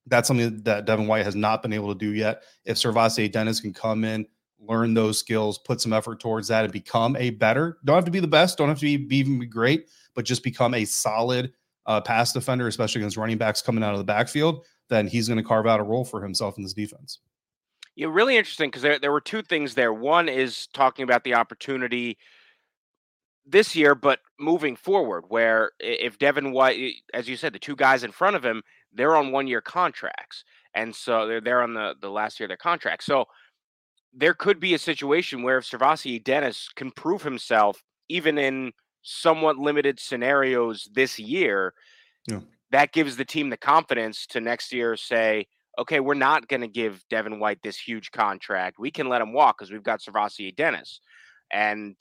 That's 0.06 0.28
something 0.28 0.62
that 0.62 0.86
Devin 0.86 1.08
White 1.08 1.24
has 1.24 1.34
not 1.34 1.62
been 1.62 1.72
able 1.72 1.92
to 1.92 1.98
do 1.98 2.14
yet. 2.14 2.42
If 2.64 2.76
SirVocea 2.76 3.30
Dennis 3.30 3.60
can 3.60 3.74
come 3.74 4.04
in, 4.04 4.26
learn 4.60 4.94
those 4.94 5.18
skills, 5.18 5.58
put 5.58 5.80
some 5.80 5.92
effort 5.92 6.20
towards 6.20 6.48
that, 6.48 6.64
and 6.64 6.72
become 6.72 7.16
a 7.16 7.30
better, 7.30 7.78
don't 7.84 7.96
have 7.96 8.04
to 8.04 8.10
be 8.10 8.20
the 8.20 8.28
best, 8.28 8.56
don't 8.56 8.68
have 8.68 8.78
to 8.78 8.84
be, 8.84 8.96
be 8.96 9.16
even 9.16 9.40
be 9.40 9.46
great, 9.46 9.90
but 10.14 10.24
just 10.24 10.44
become 10.44 10.74
a 10.74 10.84
solid 10.84 11.52
uh, 11.86 12.00
pass 12.00 12.32
defender, 12.32 12.68
especially 12.68 13.00
against 13.00 13.16
running 13.16 13.36
backs 13.36 13.60
coming 13.60 13.82
out 13.82 13.92
of 13.92 13.98
the 13.98 14.04
backfield, 14.04 14.64
then 14.88 15.08
he's 15.08 15.26
going 15.26 15.38
to 15.38 15.44
carve 15.44 15.66
out 15.66 15.80
a 15.80 15.82
role 15.82 16.04
for 16.04 16.22
himself 16.22 16.56
in 16.56 16.62
this 16.62 16.74
defense. 16.74 17.18
Yeah, 17.96 18.06
really 18.10 18.36
interesting 18.36 18.70
because 18.70 18.82
there, 18.82 19.00
there 19.00 19.12
were 19.12 19.20
two 19.20 19.42
things 19.42 19.74
there. 19.74 19.92
One 19.92 20.28
is 20.28 20.68
talking 20.68 21.02
about 21.02 21.24
the 21.24 21.34
opportunity 21.34 22.16
this 23.50 23.74
year, 23.74 23.94
but 23.94 24.20
moving 24.38 24.76
forward, 24.76 25.24
where 25.28 25.72
if 25.80 26.18
Devin 26.18 26.52
White, 26.52 26.94
as 27.14 27.28
you 27.28 27.36
said, 27.36 27.52
the 27.52 27.58
two 27.58 27.76
guys 27.76 28.04
in 28.04 28.12
front 28.12 28.36
of 28.36 28.44
him, 28.44 28.62
they're 28.92 29.16
on 29.16 29.32
one 29.32 29.46
year 29.46 29.60
contracts. 29.60 30.44
And 30.74 30.94
so 30.94 31.26
they're 31.26 31.40
there 31.40 31.62
on 31.62 31.74
the, 31.74 31.94
the 32.00 32.10
last 32.10 32.38
year 32.38 32.46
of 32.46 32.50
their 32.50 32.56
contract. 32.56 33.04
So 33.04 33.26
there 34.12 34.34
could 34.34 34.60
be 34.60 34.74
a 34.74 34.78
situation 34.78 35.42
where 35.42 35.58
if 35.58 35.64
SirVocea 35.64 36.22
Dennis 36.22 36.68
can 36.74 36.90
prove 36.90 37.22
himself, 37.22 37.82
even 38.08 38.38
in 38.38 38.72
somewhat 39.02 39.56
limited 39.56 39.98
scenarios 39.98 40.88
this 40.92 41.18
year, 41.18 41.74
yeah. 42.26 42.40
that 42.70 42.92
gives 42.92 43.16
the 43.16 43.24
team 43.24 43.50
the 43.50 43.56
confidence 43.56 44.26
to 44.26 44.40
next 44.40 44.72
year 44.72 44.96
say, 44.96 45.46
okay, 45.78 46.00
we're 46.00 46.14
not 46.14 46.48
going 46.48 46.60
to 46.60 46.68
give 46.68 47.04
Devin 47.08 47.38
White 47.38 47.62
this 47.62 47.78
huge 47.78 48.10
contract. 48.10 48.78
We 48.78 48.90
can 48.90 49.08
let 49.08 49.22
him 49.22 49.32
walk 49.32 49.58
because 49.58 49.70
we've 49.70 49.82
got 49.82 50.00
SirVocea 50.00 50.56
Dennis. 50.56 51.00
And 51.52 51.96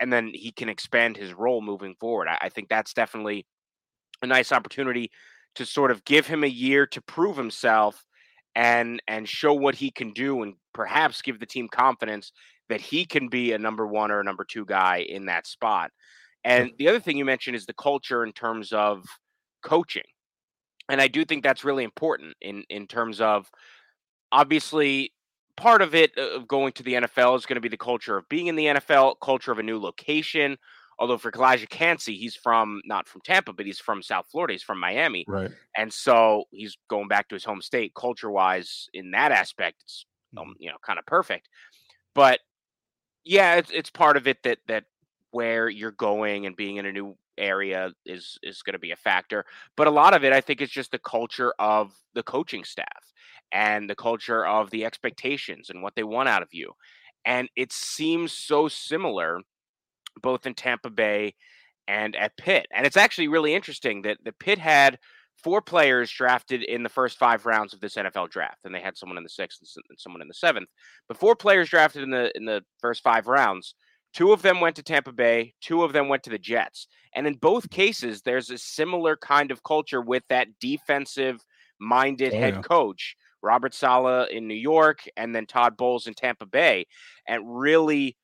and 0.00 0.12
then 0.12 0.30
he 0.34 0.52
can 0.52 0.68
expand 0.68 1.16
his 1.16 1.32
role 1.32 1.60
moving 1.60 1.94
forward. 2.00 2.28
I, 2.28 2.38
I 2.42 2.48
think 2.48 2.68
that's 2.68 2.92
definitely 2.92 3.46
a 4.22 4.26
nice 4.26 4.52
opportunity 4.52 5.10
to 5.54 5.66
sort 5.66 5.90
of 5.90 6.04
give 6.04 6.26
him 6.26 6.44
a 6.44 6.48
year 6.48 6.86
to 6.86 7.02
prove 7.02 7.36
himself 7.36 8.04
and 8.54 9.02
and 9.08 9.28
show 9.28 9.52
what 9.52 9.74
he 9.74 9.90
can 9.90 10.12
do 10.12 10.42
and 10.42 10.54
perhaps 10.74 11.22
give 11.22 11.40
the 11.40 11.46
team 11.46 11.68
confidence 11.68 12.32
that 12.68 12.80
he 12.80 13.04
can 13.04 13.28
be 13.28 13.52
a 13.52 13.58
number 13.58 13.86
one 13.86 14.10
or 14.10 14.20
a 14.20 14.24
number 14.24 14.44
two 14.44 14.64
guy 14.64 14.98
in 15.08 15.26
that 15.26 15.46
spot. 15.46 15.90
And 16.44 16.72
the 16.78 16.88
other 16.88 17.00
thing 17.00 17.16
you 17.16 17.24
mentioned 17.24 17.56
is 17.56 17.66
the 17.66 17.74
culture 17.74 18.24
in 18.24 18.32
terms 18.32 18.72
of 18.72 19.04
coaching. 19.62 20.02
And 20.88 21.00
I 21.00 21.08
do 21.08 21.24
think 21.24 21.42
that's 21.42 21.64
really 21.64 21.84
important 21.84 22.34
in 22.40 22.64
in 22.68 22.86
terms 22.86 23.20
of 23.20 23.48
obviously 24.30 25.12
part 25.62 25.80
of 25.80 25.94
it 25.94 26.18
of 26.18 26.48
going 26.48 26.72
to 26.72 26.82
the 26.82 26.94
NFL 26.94 27.36
is 27.36 27.46
going 27.46 27.54
to 27.54 27.60
be 27.60 27.68
the 27.68 27.76
culture 27.76 28.16
of 28.16 28.28
being 28.28 28.48
in 28.48 28.56
the 28.56 28.66
NFL, 28.66 29.20
culture 29.22 29.52
of 29.52 29.60
a 29.60 29.62
new 29.62 29.78
location. 29.78 30.58
Although 30.98 31.18
for 31.18 31.30
Calijah 31.30 31.68
Kancey, 31.68 32.16
he's 32.16 32.34
from 32.34 32.80
not 32.84 33.06
from 33.08 33.20
Tampa, 33.22 33.52
but 33.52 33.64
he's 33.64 33.78
from 33.78 34.02
South 34.02 34.26
Florida. 34.30 34.54
He's 34.54 34.62
from 34.62 34.80
Miami, 34.80 35.24
right? 35.28 35.50
And 35.76 35.92
so 35.92 36.44
he's 36.50 36.76
going 36.88 37.08
back 37.08 37.28
to 37.28 37.36
his 37.36 37.44
home 37.44 37.62
state. 37.62 37.94
Culture 37.94 38.30
wise, 38.30 38.88
in 38.92 39.12
that 39.12 39.30
aspect, 39.32 39.82
it's 39.82 40.04
um, 40.36 40.44
mm-hmm. 40.44 40.52
you 40.58 40.70
know 40.70 40.76
kind 40.84 40.98
of 40.98 41.06
perfect. 41.06 41.48
But 42.14 42.40
yeah, 43.24 43.54
it's 43.54 43.70
it's 43.70 43.90
part 43.90 44.16
of 44.16 44.26
it 44.26 44.42
that 44.42 44.58
that 44.66 44.84
where 45.30 45.68
you're 45.68 45.92
going 45.92 46.46
and 46.46 46.56
being 46.56 46.76
in 46.76 46.86
a 46.86 46.92
new 46.92 47.16
area 47.38 47.92
is 48.04 48.38
is 48.42 48.62
going 48.62 48.74
to 48.74 48.80
be 48.80 48.90
a 48.90 48.96
factor. 48.96 49.44
But 49.76 49.86
a 49.86 49.90
lot 49.90 50.14
of 50.14 50.24
it, 50.24 50.32
I 50.32 50.40
think, 50.40 50.60
is 50.60 50.70
just 50.70 50.90
the 50.90 50.98
culture 50.98 51.54
of 51.58 51.92
the 52.14 52.22
coaching 52.22 52.64
staff 52.64 53.11
and 53.52 53.88
the 53.88 53.94
culture 53.94 54.46
of 54.46 54.70
the 54.70 54.84
expectations 54.84 55.70
and 55.70 55.82
what 55.82 55.94
they 55.94 56.02
want 56.02 56.28
out 56.28 56.42
of 56.42 56.48
you. 56.52 56.72
And 57.24 57.48
it 57.56 57.72
seems 57.72 58.32
so 58.32 58.68
similar 58.68 59.40
both 60.20 60.46
in 60.46 60.54
Tampa 60.54 60.90
Bay 60.90 61.34
and 61.88 62.16
at 62.16 62.36
Pitt. 62.36 62.66
And 62.74 62.86
it's 62.86 62.96
actually 62.96 63.28
really 63.28 63.54
interesting 63.54 64.02
that 64.02 64.18
the 64.24 64.32
Pitt 64.32 64.58
had 64.58 64.98
four 65.42 65.60
players 65.60 66.10
drafted 66.10 66.62
in 66.62 66.82
the 66.82 66.88
first 66.88 67.18
five 67.18 67.46
rounds 67.46 67.72
of 67.72 67.80
this 67.80 67.96
NFL 67.96 68.30
draft, 68.30 68.58
and 68.64 68.74
they 68.74 68.80
had 68.80 68.96
someone 68.96 69.18
in 69.18 69.24
the 69.24 69.28
sixth 69.28 69.60
and 69.60 69.98
someone 69.98 70.22
in 70.22 70.28
the 70.28 70.34
seventh. 70.34 70.68
But 71.08 71.16
four 71.16 71.34
players 71.34 71.68
drafted 71.68 72.02
in 72.02 72.10
the 72.10 72.30
in 72.34 72.44
the 72.44 72.62
first 72.80 73.02
five 73.02 73.26
rounds. 73.26 73.74
Two 74.12 74.32
of 74.32 74.42
them 74.42 74.60
went 74.60 74.76
to 74.76 74.82
Tampa 74.82 75.12
Bay. 75.12 75.54
Two 75.62 75.82
of 75.82 75.92
them 75.92 76.08
went 76.08 76.22
to 76.24 76.30
the 76.30 76.38
Jets. 76.38 76.86
And 77.14 77.26
in 77.26 77.34
both 77.34 77.70
cases, 77.70 78.22
there's 78.22 78.50
a 78.50 78.58
similar 78.58 79.16
kind 79.16 79.50
of 79.50 79.62
culture 79.62 80.02
with 80.02 80.22
that 80.28 80.48
defensive 80.60 81.42
minded 81.80 82.34
oh, 82.34 82.38
head 82.38 82.54
yeah. 82.56 82.60
coach, 82.62 83.16
Robert 83.42 83.74
Saleh 83.74 84.28
in 84.30 84.46
New 84.46 84.54
York, 84.54 85.00
and 85.16 85.34
then 85.34 85.46
Todd 85.46 85.76
Bowles 85.76 86.06
in 86.06 86.14
Tampa 86.14 86.46
Bay, 86.46 86.86
and 87.26 87.58
really 87.58 88.16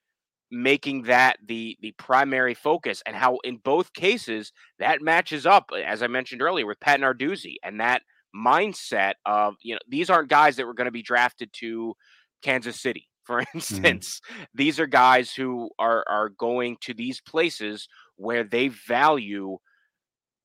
making 0.50 1.02
that 1.02 1.38
the 1.46 1.76
the 1.81 1.92
primary 1.92 2.54
focus 2.54 3.02
and 3.04 3.14
how 3.14 3.38
in 3.44 3.57
both 3.57 3.92
cases 3.92 4.52
that 4.78 5.02
matches 5.02 5.44
up 5.44 5.70
as 5.85 6.02
i 6.02 6.07
mentioned 6.07 6.40
earlier 6.40 6.66
with 6.66 6.81
pat 6.81 7.00
narduzzi 7.00 7.57
and 7.62 7.81
that 7.81 8.02
mindset 8.35 9.14
of 9.26 9.57
you 9.62 9.74
know 9.74 9.81
these 9.88 10.11
aren't 10.11 10.31
guys 10.31 10.57
that 10.57 10.66
were 10.66 10.74
going 10.74 10.87
to 10.87 10.90
be 10.90 11.02
drafted 11.02 11.50
to 11.52 11.94
kansas 12.42 12.81
city 12.81 13.09
for 13.24 13.40
mm-hmm. 13.40 13.59
instance 13.59 14.20
mm-hmm. 14.33 14.42
these 14.54 14.81
are 14.81 14.87
guys 14.87 15.35
who 15.35 15.68
are 15.78 16.04
are 16.09 16.31
going 16.31 16.76
to 16.81 16.94
these 16.94 17.20
places 17.20 17.88
where 18.16 18.42
they 18.42 18.68
value 18.68 19.59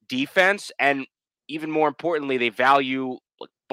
defense 0.10 0.70
and 0.80 1.06
even 1.48 1.72
more 1.72 1.88
importantly 1.88 2.38
they 2.38 2.50
value 2.50 3.18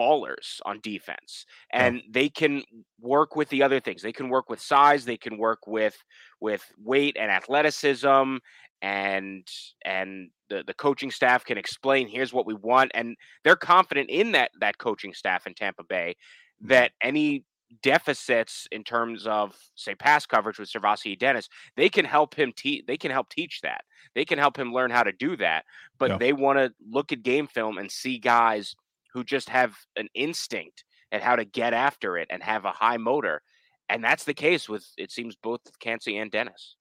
ballers 0.00 0.60
on 0.64 0.80
defense 0.80 1.44
and 1.72 1.96
yeah. 1.96 2.02
they 2.10 2.28
can 2.28 2.62
work 3.00 3.36
with 3.36 3.48
the 3.50 3.62
other 3.62 3.80
things 3.80 4.00
they 4.00 4.12
can 4.12 4.30
work 4.30 4.48
with 4.48 4.60
size 4.60 5.04
they 5.04 5.16
can 5.16 5.36
work 5.36 5.66
with 5.66 5.96
with 6.40 6.64
weight 6.82 7.16
and 7.20 7.30
athleticism 7.30 8.36
and 8.82 9.46
and 9.84 10.30
the, 10.48 10.64
the 10.66 10.74
coaching 10.74 11.10
staff 11.10 11.44
can 11.44 11.58
explain 11.58 12.08
here's 12.08 12.32
what 12.32 12.46
we 12.46 12.54
want 12.54 12.90
and 12.94 13.16
they're 13.44 13.56
confident 13.56 14.08
in 14.08 14.32
that 14.32 14.50
that 14.60 14.78
coaching 14.78 15.12
staff 15.12 15.46
in 15.46 15.54
Tampa 15.54 15.84
Bay 15.84 16.16
mm-hmm. 16.16 16.68
that 16.68 16.92
any 17.02 17.44
deficits 17.82 18.66
in 18.72 18.82
terms 18.82 19.26
of 19.26 19.56
say 19.74 19.94
pass 19.94 20.26
coverage 20.26 20.58
with 20.58 20.70
SirVocea 20.70 21.18
Dennis, 21.18 21.48
they 21.76 21.88
can 21.88 22.04
help 22.04 22.34
him 22.34 22.52
teach 22.56 22.84
they 22.86 22.96
can 22.96 23.10
help 23.10 23.28
teach 23.28 23.60
that. 23.62 23.82
They 24.14 24.24
can 24.24 24.38
help 24.38 24.58
him 24.58 24.72
learn 24.72 24.90
how 24.90 25.02
to 25.02 25.12
do 25.12 25.36
that. 25.36 25.64
But 25.98 26.10
yeah. 26.12 26.18
they 26.18 26.32
want 26.32 26.58
to 26.58 26.72
look 26.90 27.12
at 27.12 27.22
game 27.22 27.46
film 27.46 27.78
and 27.78 27.90
see 27.90 28.18
guys 28.18 28.74
who 29.12 29.24
just 29.24 29.48
have 29.48 29.74
an 29.96 30.08
instinct 30.14 30.84
at 31.12 31.22
how 31.22 31.36
to 31.36 31.44
get 31.44 31.72
after 31.72 32.16
it 32.16 32.28
and 32.30 32.42
have 32.42 32.64
a 32.64 32.70
high 32.70 32.96
motor. 32.96 33.42
And 33.88 34.04
that's 34.04 34.24
the 34.24 34.34
case 34.34 34.68
with 34.68 34.86
it 34.96 35.10
seems 35.10 35.36
both 35.36 35.60
Kancey 35.80 36.18
and 36.18 36.30
Dennis. 36.30 36.76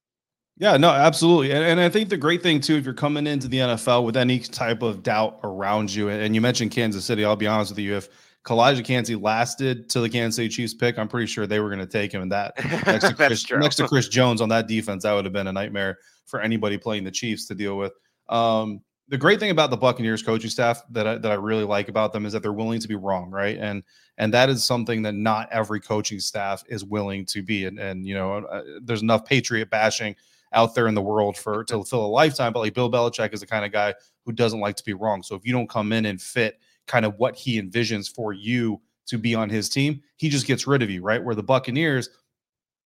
Yeah, 0.56 0.76
no, 0.76 0.90
absolutely. 0.90 1.52
And, 1.52 1.64
and 1.64 1.80
I 1.80 1.88
think 1.88 2.10
the 2.10 2.16
great 2.16 2.42
thing 2.42 2.60
too, 2.60 2.76
if 2.76 2.84
you're 2.84 2.92
coming 2.92 3.26
into 3.26 3.48
the 3.48 3.58
NFL 3.58 4.04
with 4.04 4.16
any 4.16 4.38
type 4.40 4.82
of 4.82 5.02
doubt 5.02 5.40
around 5.42 5.92
you, 5.92 6.10
and 6.10 6.34
you 6.34 6.40
mentioned 6.40 6.70
Kansas 6.70 7.04
City, 7.04 7.24
I'll 7.24 7.34
be 7.34 7.46
honest 7.46 7.72
with 7.72 7.78
you, 7.78 7.96
if 7.96 8.10
Calijah 8.44 8.84
Kancey 8.84 9.16
lasted 9.16 9.88
to 9.90 10.00
the 10.00 10.08
Kansas 10.08 10.36
City 10.36 10.48
Chiefs 10.48 10.74
pick, 10.74 10.98
I'm 10.98 11.08
pretty 11.08 11.26
sure 11.26 11.46
they 11.46 11.60
were 11.60 11.68
going 11.68 11.80
to 11.80 11.86
take 11.86 12.12
him. 12.12 12.22
And 12.22 12.32
that 12.32 12.54
next 12.86 13.08
to, 13.08 13.14
Chris, 13.16 13.50
next 13.50 13.76
to 13.76 13.88
Chris 13.88 14.08
Jones 14.08 14.40
on 14.40 14.50
that 14.50 14.68
defense, 14.68 15.02
that 15.04 15.14
would 15.14 15.24
have 15.24 15.32
been 15.32 15.46
a 15.46 15.52
nightmare 15.52 15.98
for 16.26 16.40
anybody 16.40 16.76
playing 16.76 17.04
the 17.04 17.10
Chiefs 17.10 17.46
to 17.46 17.54
deal 17.54 17.76
with. 17.76 17.92
Um, 18.28 18.82
the 19.10 19.18
great 19.18 19.40
thing 19.40 19.50
about 19.50 19.70
the 19.70 19.76
Buccaneers 19.76 20.22
coaching 20.22 20.50
staff 20.50 20.84
that 20.90 21.04
I, 21.04 21.18
that 21.18 21.32
I 21.32 21.34
really 21.34 21.64
like 21.64 21.88
about 21.88 22.12
them 22.12 22.24
is 22.24 22.32
that 22.32 22.42
they're 22.42 22.52
willing 22.52 22.78
to 22.80 22.86
be 22.86 22.94
wrong, 22.94 23.28
right? 23.28 23.58
And 23.58 23.82
and 24.18 24.32
that 24.32 24.48
is 24.48 24.64
something 24.64 25.02
that 25.02 25.14
not 25.14 25.48
every 25.50 25.80
coaching 25.80 26.20
staff 26.20 26.62
is 26.68 26.84
willing 26.84 27.26
to 27.26 27.42
be. 27.42 27.66
And 27.66 27.80
and 27.80 28.06
you 28.06 28.14
know, 28.14 28.34
uh, 28.36 28.62
there's 28.80 29.02
enough 29.02 29.24
patriot 29.24 29.68
bashing 29.68 30.14
out 30.52 30.76
there 30.76 30.86
in 30.86 30.94
the 30.94 31.02
world 31.02 31.36
for 31.36 31.64
to 31.64 31.82
fill 31.90 32.06
a 32.06 32.06
lifetime. 32.06 32.52
But 32.52 32.60
like 32.60 32.74
Bill 32.74 32.90
Belichick 32.90 33.34
is 33.34 33.40
the 33.40 33.46
kind 33.48 33.64
of 33.64 33.72
guy 33.72 33.94
who 34.24 34.32
doesn't 34.32 34.60
like 34.60 34.76
to 34.76 34.84
be 34.84 34.94
wrong. 34.94 35.24
So 35.24 35.34
if 35.34 35.44
you 35.44 35.52
don't 35.52 35.68
come 35.68 35.92
in 35.92 36.06
and 36.06 36.22
fit 36.22 36.60
kind 36.86 37.04
of 37.04 37.18
what 37.18 37.34
he 37.34 37.60
envisions 37.60 38.14
for 38.14 38.32
you 38.32 38.80
to 39.06 39.18
be 39.18 39.34
on 39.34 39.50
his 39.50 39.68
team, 39.68 40.02
he 40.16 40.28
just 40.28 40.46
gets 40.46 40.68
rid 40.68 40.82
of 40.82 40.90
you, 40.90 41.02
right? 41.02 41.22
Where 41.22 41.34
the 41.34 41.42
Buccaneers, 41.42 42.10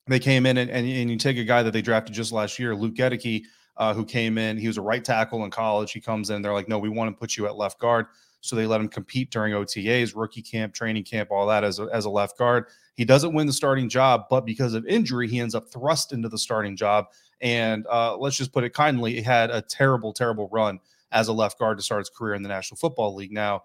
they 0.06 0.18
came 0.18 0.46
in 0.46 0.56
and, 0.56 0.70
and, 0.70 0.88
and 0.88 1.10
you 1.10 1.16
take 1.18 1.36
a 1.36 1.44
guy 1.44 1.62
that 1.62 1.72
they 1.72 1.82
drafted 1.82 2.14
just 2.14 2.32
last 2.32 2.58
year, 2.58 2.74
Luke 2.74 2.94
Goedeke 2.94 3.44
uh, 3.76 3.94
who 3.94 4.04
came 4.04 4.38
in. 4.38 4.56
He 4.56 4.66
was 4.66 4.76
a 4.76 4.82
right 4.82 5.04
tackle 5.04 5.44
in 5.44 5.50
college. 5.50 5.92
He 5.92 6.00
comes 6.00 6.30
in. 6.30 6.42
They're 6.42 6.52
like, 6.52 6.68
no, 6.68 6.78
we 6.78 6.88
want 6.88 7.10
to 7.10 7.18
put 7.18 7.36
you 7.36 7.46
at 7.46 7.56
left 7.56 7.78
guard. 7.78 8.06
So 8.40 8.56
they 8.56 8.66
let 8.66 8.80
him 8.80 8.88
compete 8.88 9.30
during 9.30 9.54
OTAs, 9.54 10.14
rookie 10.14 10.42
camp, 10.42 10.74
training 10.74 11.04
camp, 11.04 11.30
all 11.30 11.46
that 11.46 11.64
as 11.64 11.78
a, 11.78 11.88
as 11.92 12.04
a 12.04 12.10
left 12.10 12.36
guard. 12.36 12.66
He 12.94 13.04
doesn't 13.04 13.32
win 13.32 13.46
the 13.46 13.52
starting 13.52 13.88
job, 13.88 14.26
but 14.28 14.44
because 14.44 14.74
of 14.74 14.86
injury, 14.86 15.28
he 15.28 15.40
ends 15.40 15.54
up 15.54 15.70
thrust 15.70 16.12
into 16.12 16.28
the 16.28 16.38
starting 16.38 16.76
job. 16.76 17.06
And 17.40 17.86
uh, 17.86 18.16
let's 18.18 18.36
just 18.36 18.52
put 18.52 18.62
it 18.64 18.74
kindly, 18.74 19.14
he 19.14 19.22
had 19.22 19.50
a 19.50 19.62
terrible, 19.62 20.12
terrible 20.12 20.48
run 20.52 20.78
as 21.10 21.28
a 21.28 21.32
left 21.32 21.58
guard 21.58 21.78
to 21.78 21.82
start 21.82 22.00
his 22.00 22.10
career 22.10 22.34
in 22.34 22.42
the 22.42 22.48
National 22.48 22.76
Football 22.76 23.14
League. 23.14 23.32
Now, 23.32 23.64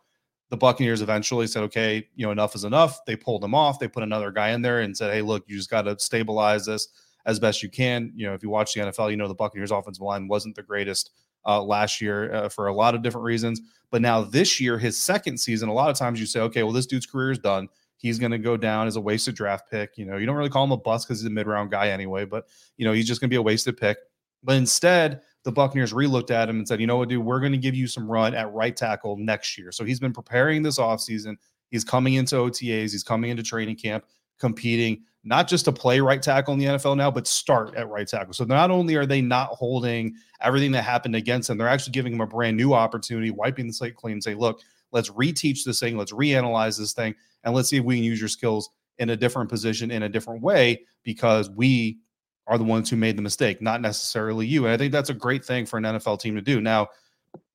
the 0.49 0.57
Buccaneers 0.57 1.01
eventually 1.01 1.45
said, 1.45 1.63
okay, 1.63 2.07
you 2.15 2.25
know, 2.25 2.31
enough 2.31 2.55
is 2.55 2.63
enough. 2.63 3.05
They 3.05 3.15
pulled 3.15 3.43
him 3.43 3.53
off. 3.53 3.79
They 3.79 3.87
put 3.87 4.03
another 4.03 4.31
guy 4.31 4.49
in 4.49 4.61
there 4.61 4.79
and 4.79 4.95
said, 4.95 5.13
hey, 5.13 5.21
look, 5.21 5.43
you 5.47 5.57
just 5.57 5.69
got 5.69 5.83
to 5.83 5.99
stabilize 5.99 6.65
this 6.65 6.87
as 7.29 7.39
best 7.39 7.61
you 7.61 7.69
can. 7.69 8.11
You 8.15 8.27
know, 8.27 8.33
if 8.33 8.43
you 8.43 8.49
watch 8.49 8.73
the 8.73 8.81
NFL, 8.81 9.11
you 9.11 9.17
know 9.17 9.27
the 9.27 9.35
Buccaneers 9.35 9.71
offensive 9.71 10.01
line 10.01 10.27
wasn't 10.27 10.55
the 10.55 10.63
greatest 10.63 11.11
uh, 11.45 11.61
last 11.61 12.01
year 12.01 12.33
uh, 12.33 12.49
for 12.49 12.67
a 12.67 12.73
lot 12.73 12.95
of 12.95 13.01
different 13.01 13.25
reasons. 13.25 13.61
But 13.91 14.01
now 14.01 14.21
this 14.21 14.59
year, 14.59 14.77
his 14.77 14.97
second 14.97 15.39
season, 15.39 15.69
a 15.69 15.73
lot 15.73 15.89
of 15.89 15.97
times 15.97 16.19
you 16.19 16.25
say, 16.25 16.39
okay, 16.41 16.63
well, 16.63 16.73
this 16.73 16.85
dude's 16.85 17.05
career 17.05 17.31
is 17.31 17.39
done. 17.39 17.69
He's 17.97 18.17
going 18.17 18.31
to 18.31 18.37
go 18.37 18.55
down 18.57 18.87
as 18.87 18.95
a 18.95 19.01
wasted 19.01 19.35
draft 19.35 19.69
pick. 19.69 19.97
You 19.97 20.05
know, 20.05 20.17
you 20.17 20.25
don't 20.25 20.35
really 20.35 20.49
call 20.49 20.63
him 20.63 20.71
a 20.71 20.77
bust 20.77 21.07
because 21.07 21.21
he's 21.21 21.27
a 21.27 21.31
mid 21.31 21.47
round 21.47 21.69
guy 21.69 21.89
anyway, 21.89 22.25
but, 22.25 22.47
you 22.77 22.85
know, 22.85 22.93
he's 22.93 23.07
just 23.07 23.21
going 23.21 23.29
to 23.29 23.33
be 23.33 23.37
a 23.37 23.41
wasted 23.41 23.77
pick. 23.77 23.97
But 24.43 24.55
instead, 24.55 25.21
the 25.43 25.51
Buccaneers 25.51 25.93
relooked 25.93 26.31
at 26.31 26.49
him 26.49 26.57
and 26.57 26.67
said, 26.67 26.79
you 26.79 26.87
know 26.87 26.97
what, 26.97 27.09
dude, 27.09 27.23
we're 27.23 27.39
going 27.39 27.51
to 27.51 27.57
give 27.57 27.75
you 27.75 27.87
some 27.87 28.09
run 28.09 28.33
at 28.33 28.51
right 28.53 28.75
tackle 28.75 29.17
next 29.17 29.57
year. 29.57 29.71
So 29.71 29.83
he's 29.83 29.99
been 29.99 30.13
preparing 30.13 30.61
this 30.63 30.79
offseason. 30.79 31.35
He's 31.71 31.83
coming 31.83 32.15
into 32.15 32.35
OTAs, 32.35 32.91
he's 32.91 33.03
coming 33.03 33.29
into 33.29 33.43
training 33.43 33.75
camp, 33.75 34.05
competing 34.39 35.03
not 35.23 35.47
just 35.47 35.65
to 35.65 35.71
play 35.71 35.99
right 35.99 36.21
tackle 36.21 36.53
in 36.53 36.59
the 36.59 36.65
NFL 36.65 36.95
now, 36.97 37.11
but 37.11 37.27
start 37.27 37.75
at 37.75 37.89
right 37.89 38.07
tackle. 38.07 38.33
So 38.33 38.45
not 38.45 38.71
only 38.71 38.95
are 38.95 39.05
they 39.05 39.21
not 39.21 39.49
holding 39.49 40.15
everything 40.41 40.71
that 40.71 40.83
happened 40.83 41.15
against 41.15 41.49
them, 41.49 41.57
they're 41.57 41.67
actually 41.67 41.91
giving 41.91 42.13
them 42.13 42.21
a 42.21 42.27
brand 42.27 42.55
new 42.55 42.73
opportunity, 42.73 43.29
wiping 43.29 43.67
the 43.67 43.73
slate 43.73 43.95
clean, 43.95 44.13
and 44.13 44.23
say, 44.23 44.33
look, 44.33 44.61
let's 44.91 45.09
reteach 45.09 45.65
this 45.65 45.79
thing, 45.81 45.97
let's 45.97 46.13
reanalyze 46.13 46.79
this 46.79 46.93
thing, 46.93 47.13
and 47.43 47.53
let's 47.53 47.69
see 47.69 47.77
if 47.77 47.83
we 47.83 47.97
can 47.97 48.03
use 48.03 48.19
your 48.19 48.29
skills 48.29 48.69
in 48.97 49.11
a 49.11 49.15
different 49.15 49.49
position 49.49 49.91
in 49.91 50.03
a 50.03 50.09
different 50.09 50.41
way 50.41 50.81
because 51.03 51.49
we 51.49 51.99
are 52.47 52.57
the 52.57 52.63
ones 52.63 52.89
who 52.89 52.95
made 52.95 53.17
the 53.17 53.21
mistake, 53.21 53.61
not 53.61 53.81
necessarily 53.81 54.47
you. 54.47 54.65
And 54.65 54.73
I 54.73 54.77
think 54.77 54.91
that's 54.91 55.09
a 55.09 55.13
great 55.13 55.45
thing 55.45 55.65
for 55.65 55.77
an 55.77 55.83
NFL 55.83 56.19
team 56.19 56.35
to 56.35 56.41
do. 56.41 56.59
Now, 56.59 56.87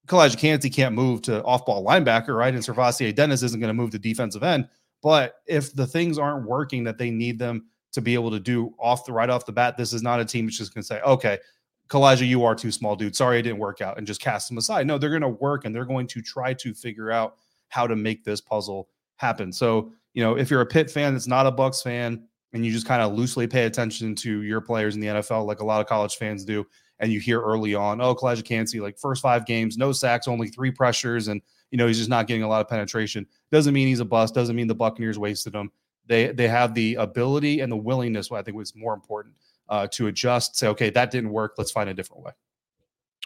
Calijah 0.07 0.38
Kancey 0.38 0.70
can't 0.70 0.94
move 0.94 1.23
to 1.23 1.42
off-ball 1.42 1.85
linebacker, 1.85 2.37
right? 2.37 2.55
And 2.55 2.62
SirVocea 2.62 3.14
Dennis 3.14 3.42
isn't 3.42 3.59
going 3.59 3.68
to 3.68 3.75
move 3.75 3.90
to 3.90 3.99
defensive 3.99 4.42
end. 4.42 4.68
But 5.05 5.35
if 5.47 5.75
the 5.75 5.87
things 5.87 6.19
aren't 6.19 6.49
working 6.49 6.83
that 6.85 6.97
they 6.97 7.11
need 7.11 7.38
them 7.38 7.67
to 7.93 8.01
be 8.01 8.14
able 8.14 8.31
to 8.31 8.40
do 8.40 8.75
off 8.81 9.05
the 9.05 9.12
right 9.12 9.29
off 9.29 9.45
the 9.45 9.53
bat, 9.53 9.77
this 9.77 9.93
is 9.93 10.03
not 10.03 10.19
a 10.19 10.25
team 10.25 10.47
that's 10.47 10.57
just 10.57 10.75
going 10.75 10.81
to 10.81 10.87
say, 10.87 11.03
okay, 11.03 11.38
Calijah, 11.88 12.27
you 12.27 12.43
are 12.43 12.55
too 12.55 12.71
small, 12.71 12.97
dude. 12.97 13.14
Sorry, 13.14 13.38
it 13.38 13.43
didn't 13.43 13.59
work 13.59 13.83
out, 13.83 13.99
and 13.99 14.07
just 14.07 14.23
cast 14.23 14.49
them 14.49 14.57
aside. 14.57 14.87
No, 14.87 14.97
they're 14.97 15.11
going 15.11 15.21
to 15.21 15.29
work 15.29 15.67
and 15.67 15.75
they're 15.75 15.85
going 15.85 16.07
to 16.07 16.23
try 16.23 16.55
to 16.55 16.73
figure 16.73 17.11
out 17.11 17.37
how 17.69 17.87
to 17.87 17.95
make 17.95 18.25
this 18.25 18.40
puzzle 18.40 18.88
happen. 19.17 19.53
So, 19.53 19.93
you 20.14 20.25
know, 20.25 20.38
if 20.38 20.51
you're 20.51 20.62
a 20.62 20.67
Pitt 20.67 20.90
fan 20.90 21.12
that's 21.12 21.27
not 21.27 21.47
a 21.47 21.53
Bucs 21.53 21.83
fan, 21.83 22.27
and 22.55 22.64
you 22.64 22.73
just 22.73 22.87
kind 22.87 23.03
of 23.03 23.12
loosely 23.12 23.47
pay 23.47 23.64
attention 23.67 24.14
to 24.14 24.43
your 24.43 24.61
players 24.61 24.95
in 24.95 25.01
the 25.01 25.09
NFL, 25.09 25.45
like 25.45 25.61
a 25.61 25.64
lot 25.64 25.81
of 25.81 25.87
college 25.88 26.17
fans 26.17 26.45
do, 26.45 26.64
and 27.01 27.12
you 27.12 27.19
hear 27.19 27.40
early 27.43 27.75
on, 27.75 28.01
oh, 28.01 28.14
Calijah 28.14 28.45
Kancey, 28.45 28.81
like 28.81 28.97
first 28.97 29.21
five 29.21 29.45
games, 29.45 29.77
no 29.77 29.90
sacks, 29.90 30.29
only 30.29 30.49
three 30.49 30.71
pressures, 30.71 31.29
and 31.29 31.43
you 31.71 31.79
know, 31.79 31.88
he's 31.88 31.99
just 31.99 32.09
not 32.09 32.29
getting 32.29 32.45
a 32.45 32.49
lot 32.49 32.61
of 32.61 32.69
penetration. 32.69 33.27
Doesn't 33.51 33.75
mean 33.75 33.88
he's 33.88 33.99
a 33.99 34.05
bust. 34.05 34.33
Doesn't 34.33 34.55
mean 34.55 34.69
the 34.69 34.75
Buccaneers 34.77 35.19
wasted 35.19 35.55
him. 35.55 35.73
they 36.07 36.29
they 36.29 36.47
have 36.47 36.73
the 36.73 36.95
ability 36.95 37.61
and 37.61 37.71
the 37.73 37.77
willingness. 37.77 38.31
I 38.31 38.43
think 38.43 38.57
was 38.57 38.77
more 38.77 38.95
important 38.95 39.35
uh, 39.69 39.88
to 39.88 40.07
adjust. 40.07 40.57
Say, 40.57 40.69
okay, 40.69 40.90
that 40.90 41.11
didn't 41.11 41.31
work. 41.31 41.55
Let's 41.59 41.73
find 41.73 41.90
a 41.90 41.95
different 41.95 42.23
way. 42.23 42.33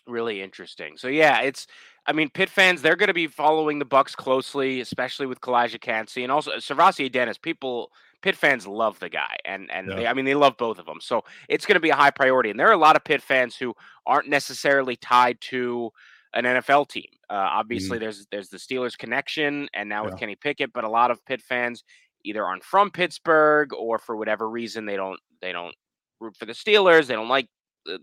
Really 0.06 0.40
interesting. 0.40 0.96
So 0.96 1.08
yeah, 1.08 1.42
it's. 1.42 1.66
I 2.06 2.12
mean, 2.12 2.30
Pitt 2.30 2.48
fans 2.48 2.80
they're 2.80 2.96
going 2.96 3.08
to 3.08 3.14
be 3.14 3.26
following 3.26 3.78
the 3.78 3.84
Bucs 3.84 4.16
closely, 4.16 4.80
especially 4.80 5.26
with 5.26 5.42
Calijah 5.42 5.78
Kancey 5.78 6.22
and 6.22 6.32
also 6.32 6.52
SirVocea 6.52 7.12
Dennis. 7.12 7.36
People, 7.36 7.92
Pitt 8.22 8.36
fans 8.36 8.66
love 8.66 8.98
the 8.98 9.08
guy, 9.08 9.36
and 9.44 9.70
and 9.70 9.88
yeah. 9.88 9.94
they, 9.94 10.06
I 10.06 10.14
mean 10.14 10.24
they 10.24 10.34
love 10.34 10.56
both 10.56 10.78
of 10.78 10.86
them. 10.86 10.98
So 11.00 11.24
it's 11.48 11.66
going 11.66 11.76
to 11.76 11.80
be 11.80 11.90
a 11.90 11.96
high 11.96 12.10
priority. 12.10 12.50
And 12.50 12.58
there 12.58 12.68
are 12.68 12.72
a 12.72 12.78
lot 12.78 12.96
of 12.96 13.04
Pitt 13.04 13.22
fans 13.22 13.56
who 13.56 13.74
aren't 14.06 14.28
necessarily 14.28 14.96
tied 14.96 15.40
to 15.42 15.90
an 16.34 16.44
NFL 16.44 16.88
team. 16.88 17.08
Uh, 17.30 17.34
obviously, 17.34 17.96
mm-hmm. 17.96 18.04
there's 18.04 18.26
there's 18.30 18.48
the 18.48 18.58
Steelers 18.58 18.96
connection, 18.96 19.68
and 19.74 19.88
now 19.88 20.02
yeah. 20.02 20.10
with 20.10 20.18
Kenny 20.18 20.36
Pickett, 20.36 20.72
but 20.72 20.84
a 20.84 20.88
lot 20.88 21.10
of 21.10 21.24
Pitt 21.26 21.40
fans 21.40 21.84
either 22.24 22.44
aren't 22.44 22.64
from 22.64 22.90
Pittsburgh 22.90 23.72
or 23.72 23.98
for 23.98 24.16
whatever 24.16 24.48
reason 24.48 24.84
they 24.84 24.96
don't 24.96 25.20
they 25.40 25.52
don't 25.52 25.74
root 26.20 26.36
for 26.36 26.46
the 26.46 26.52
Steelers. 26.52 27.06
They 27.06 27.14
don't 27.14 27.28
like 27.28 27.48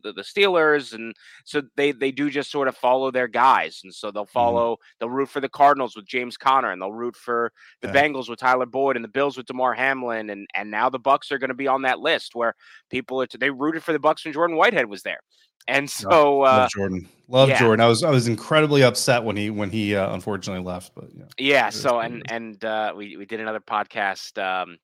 the, 0.01 0.13
the, 0.13 0.21
Steelers, 0.21 0.93
and 0.93 1.15
so 1.43 1.61
they 1.75 1.91
they 1.91 2.11
do 2.11 2.29
just 2.29 2.51
sort 2.51 2.67
of 2.67 2.75
follow 2.75 3.11
their 3.11 3.27
guys, 3.27 3.81
and 3.83 3.93
so 3.93 4.11
they'll 4.11 4.23
mm-hmm. 4.23 4.31
follow. 4.31 4.73
Mm-hmm. 4.73 4.83
They'll 4.99 5.09
root 5.09 5.29
for 5.29 5.39
the 5.39 5.49
Cardinals 5.49 5.95
with 5.95 6.07
James 6.07 6.37
Conner, 6.37 6.71
and 6.71 6.81
they'll 6.81 6.91
root 6.91 7.15
for 7.15 7.51
the 7.81 7.87
yeah. 7.87 7.93
Bengals 7.93 8.29
with 8.29 8.39
Tyler 8.39 8.65
Boyd, 8.65 8.95
and 8.95 9.05
the 9.05 9.09
Bills 9.09 9.37
with 9.37 9.45
Damar 9.45 9.73
Hamlin, 9.73 10.29
and 10.29 10.47
and 10.55 10.71
now 10.71 10.89
the 10.89 10.99
Bucs 10.99 11.31
are 11.31 11.37
going 11.37 11.49
to 11.49 11.53
be 11.53 11.67
on 11.67 11.83
that 11.83 11.99
list 11.99 12.35
where 12.35 12.55
people 12.89 13.21
are, 13.21 13.27
they 13.39 13.49
rooted 13.49 13.83
for 13.83 13.93
the 13.93 13.99
Bucs 13.99 14.25
when 14.25 14.33
Jordan 14.33 14.57
Whitehead 14.57 14.89
was 14.89 15.03
there, 15.03 15.19
and 15.67 15.89
so 15.89 16.41
uh, 16.41 16.57
love 16.57 16.69
Jordan, 16.71 17.09
love 17.27 17.49
yeah. 17.49 17.59
Jordan. 17.59 17.83
I 17.83 17.87
was 17.87 18.03
I 18.03 18.11
was 18.11 18.27
incredibly 18.27 18.83
upset 18.83 19.23
when 19.23 19.35
he 19.35 19.49
when 19.49 19.69
he 19.69 19.95
uh, 19.95 20.13
unfortunately 20.13 20.63
left, 20.63 20.93
but 20.95 21.05
yeah, 21.15 21.25
yeah. 21.37 21.69
So 21.69 21.99
and 21.99 22.23
and 22.31 22.63
uh, 22.63 22.93
we 22.95 23.17
we 23.17 23.25
did 23.25 23.39
another 23.39 23.59
podcast. 23.59 24.41
Um, 24.41 24.77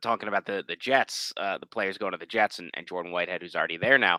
talking 0.00 0.28
about 0.28 0.46
the 0.46 0.64
the 0.66 0.76
Jets, 0.76 1.32
uh, 1.36 1.58
the 1.58 1.66
players 1.66 1.98
going 1.98 2.12
to 2.12 2.18
the 2.18 2.26
Jets, 2.26 2.58
and, 2.58 2.70
and 2.74 2.86
Jordan 2.86 3.12
Whitehead, 3.12 3.42
who's 3.42 3.56
already 3.56 3.76
there 3.76 3.98
now, 3.98 4.18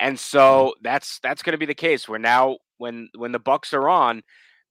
and 0.00 0.16
mm-hmm. 0.16 0.38
so 0.38 0.74
that's 0.82 1.18
that's 1.20 1.42
going 1.42 1.52
to 1.52 1.58
be 1.58 1.66
the 1.66 1.74
case. 1.74 2.08
Where 2.08 2.18
now, 2.18 2.58
when 2.78 3.08
when 3.16 3.32
the 3.32 3.40
Bucs 3.40 3.72
are 3.72 3.88
on, 3.88 4.22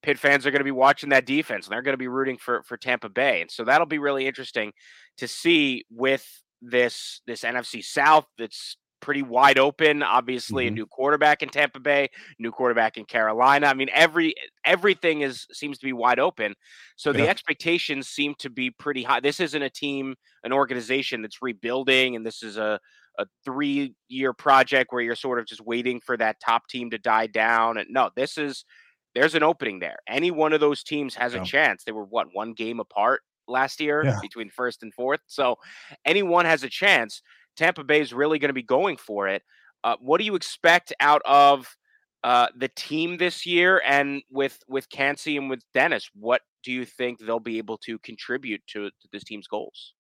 Pitt 0.02 0.20
fans 0.20 0.46
are 0.46 0.52
going 0.52 0.60
to 0.60 0.66
be 0.66 0.72
watching 0.72 1.10
that 1.10 1.26
defense, 1.26 1.66
and 1.66 1.74
they're 1.74 1.82
going 1.82 1.94
to 1.94 1.98
be 1.98 2.08
rooting 2.08 2.38
for 2.38 2.64
for 2.64 2.78
Tampa 2.78 3.10
Bay, 3.10 3.42
and 3.42 3.50
so 3.50 3.64
that'll 3.64 3.88
be 3.88 4.00
really 4.00 4.28
interesting 4.28 4.72
to 5.18 5.28
see 5.28 5.86
with 5.90 6.28
this 6.62 7.22
this 7.28 7.44
NFC 7.44 7.84
South 7.84 8.26
that's 8.38 8.78
pretty 9.04 9.22
wide 9.22 9.60
open. 9.60 10.02
Obviously, 10.02 10.66
mm-hmm. 10.66 10.74
a 10.74 10.76
new 10.76 10.86
quarterback 10.86 11.44
in 11.44 11.50
Tampa 11.50 11.80
Bay, 11.80 12.10
new 12.40 12.52
quarterback 12.52 12.98
in 12.98 13.06
Carolina. 13.06 13.68
I 13.68 13.74
mean, 13.74 13.90
every 13.94 14.34
everything 14.66 15.22
is 15.22 15.46
seems 15.52 15.78
to 15.80 15.86
be 15.86 15.94
wide 15.94 16.20
open. 16.20 16.56
So 16.96 17.12
yeah. 17.12 17.18
the 17.18 17.30
expectations 17.30 18.08
seem 18.08 18.36
to 18.40 18.50
be 18.50 18.72
pretty 18.72 19.04
high. 19.04 19.20
This 19.20 19.40
isn't 19.40 19.62
a 19.62 19.70
team, 19.70 20.16
an 20.44 20.54
organization 20.54 21.22
that's 21.22 21.42
rebuilding, 21.42 22.16
and 22.16 22.26
this 22.26 22.42
is 22.42 22.58
a 22.58 22.80
a 23.20 23.26
three 23.46 23.94
year 24.08 24.34
project 24.34 24.92
where 24.92 25.02
you're 25.02 25.16
sort 25.16 25.40
of 25.40 25.46
just 25.46 25.62
waiting 25.62 26.00
for 26.00 26.18
that 26.18 26.40
top 26.40 26.68
team 26.68 26.90
to 26.90 26.98
die 26.98 27.28
down. 27.28 27.78
And 27.78 27.88
no, 27.92 28.10
this 28.16 28.38
is 28.38 28.66
there's 29.14 29.36
an 29.36 29.44
opening 29.44 29.80
there. 29.80 29.98
Any 30.08 30.32
one 30.32 30.54
of 30.54 30.60
those 30.60 30.84
teams 30.84 31.16
has 31.16 31.34
yeah. 31.34 31.42
a 31.42 31.46
chance. 31.46 31.84
They 31.84 31.92
were 31.92 32.06
what 32.06 32.28
one 32.34 32.54
game 32.54 32.80
apart 32.80 33.22
last 33.48 33.80
year 33.80 34.04
yeah. 34.04 34.20
between 34.22 34.50
first 34.50 34.84
and 34.84 34.94
fourth. 34.94 35.20
So 35.28 35.58
anyone 36.06 36.46
has 36.46 36.64
a 36.64 36.70
chance. 36.70 37.22
Tampa 37.56 37.84
Bay 37.84 38.02
is 38.02 38.14
really 38.14 38.40
going 38.40 38.50
to 38.50 38.54
be 38.54 38.64
going 38.64 38.98
for 38.98 39.28
it. 39.28 39.44
Uh, 39.84 39.96
what 40.00 40.20
do 40.20 40.24
you 40.24 40.36
expect 40.36 40.94
out 41.00 41.22
of 41.26 41.76
uh, 42.24 42.48
the 42.56 42.70
team 42.70 43.18
this 43.18 43.46
year, 43.46 43.82
and 43.86 44.22
with 44.32 44.60
with 44.68 44.90
Kancey 44.90 45.38
and 45.38 45.50
with 45.50 45.62
Dennis? 45.74 46.10
What 46.14 46.42
do 46.64 46.72
you 46.72 46.86
think 46.86 47.20
they'll 47.20 47.40
be 47.40 47.58
able 47.58 47.78
to 47.80 48.00
contribute 48.00 48.62
to, 48.68 48.90
to 48.90 49.08
this 49.12 49.24
team's 49.24 49.48
goals? 49.48 49.94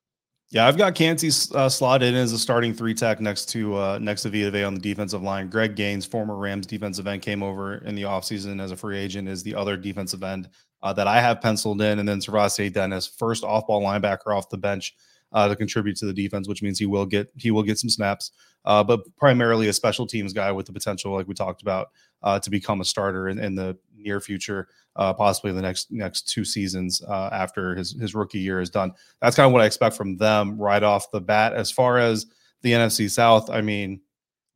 Yeah, 0.50 0.68
I've 0.68 0.78
got 0.78 0.94
Kancey 0.94 1.30
uh, 1.56 1.68
slotted 1.68 2.10
in 2.10 2.16
as 2.16 2.32
a 2.32 2.38
starting 2.38 2.74
three 2.74 2.94
tech 2.94 3.20
next 3.20 3.50
to 3.50 3.76
uh, 3.76 4.00
next 4.00 4.22
to 4.22 4.30
Vita 4.30 4.63
on 4.63 4.76
the 4.76 4.80
defensive 4.80 5.24
line. 5.24 5.50
Greg 5.50 5.76
Gaines, 5.76 6.06
former 6.06 6.38
Rams 6.38 6.68
defensive 6.68 7.08
end, 7.08 7.24
came 7.24 7.42
over 7.42 7.78
in 7.80 7.96
the 7.96 8.04
offseason 8.04 8.62
as 8.62 8.72
a 8.72 8.78
free 8.78 8.98
agent, 8.98 9.28
is 9.28 9.42
the 9.42 9.56
other 9.56 9.76
defensive 9.76 10.24
end 10.24 10.50
uh, 10.84 10.94
that 10.94 11.08
I 11.08 11.20
have 11.22 11.42
penciled 11.42 11.82
in. 11.82 11.98
And 11.98 12.08
then 12.08 12.20
SirVocea 12.20 12.72
Dennis, 12.72 13.08
first 13.08 13.44
off 13.44 13.66
ball 13.66 13.82
linebacker 13.82 14.38
off 14.38 14.50
the 14.50 14.58
bench 14.58 14.96
uh, 15.34 15.48
to 15.48 15.56
contribute 15.56 15.98
to 15.98 16.06
the 16.06 16.13
defense, 16.13 16.48
which 16.48 16.62
means 16.62 16.80
he 16.80 16.86
will 16.86 17.06
get 17.06 17.32
he 17.36 17.52
will 17.52 17.63
get 17.63 17.80
some 17.80 17.89
snaps, 17.89 18.32
uh, 18.65 18.84
but 18.84 19.02
primarily 19.17 19.67
a 19.67 19.74
special 19.74 20.06
teams 20.06 20.34
guy 20.34 20.52
with 20.52 20.65
the 20.65 20.74
potential, 20.74 21.13
like 21.13 21.28
we 21.28 21.34
talked 21.34 21.62
about, 21.62 21.89
uh, 22.22 22.39
to 22.39 22.50
become 22.50 22.82
a 22.82 22.86
starter 22.86 23.30
in, 23.30 23.39
in 23.39 23.56
the 23.56 23.78
near 23.98 24.19
future, 24.22 24.67
uh, 24.96 25.13
possibly 25.13 25.52
the 25.52 25.62
next 25.62 25.91
next 25.91 26.30
two 26.30 26.46
seasons 26.46 27.02
uh, 27.08 27.30
after 27.32 27.76
his 27.76 27.93
his 28.00 28.13
rookie 28.13 28.39
year 28.39 28.62
is 28.62 28.69
done. 28.69 28.93
That's 29.22 29.36
kind 29.36 29.48
of 29.48 29.54
what 29.54 29.62
I 29.62 29.65
expect 29.65 29.96
from 29.96 30.17
them 30.17 30.58
right 30.58 30.84
off 30.84 31.12
the 31.12 31.22
bat. 31.22 31.54
As 31.54 31.72
far 31.72 31.98
as 31.98 32.28
the 32.62 32.72
NFC 32.72 33.10
South, 33.10 33.50
I 33.50 33.62
mean. 33.62 34.02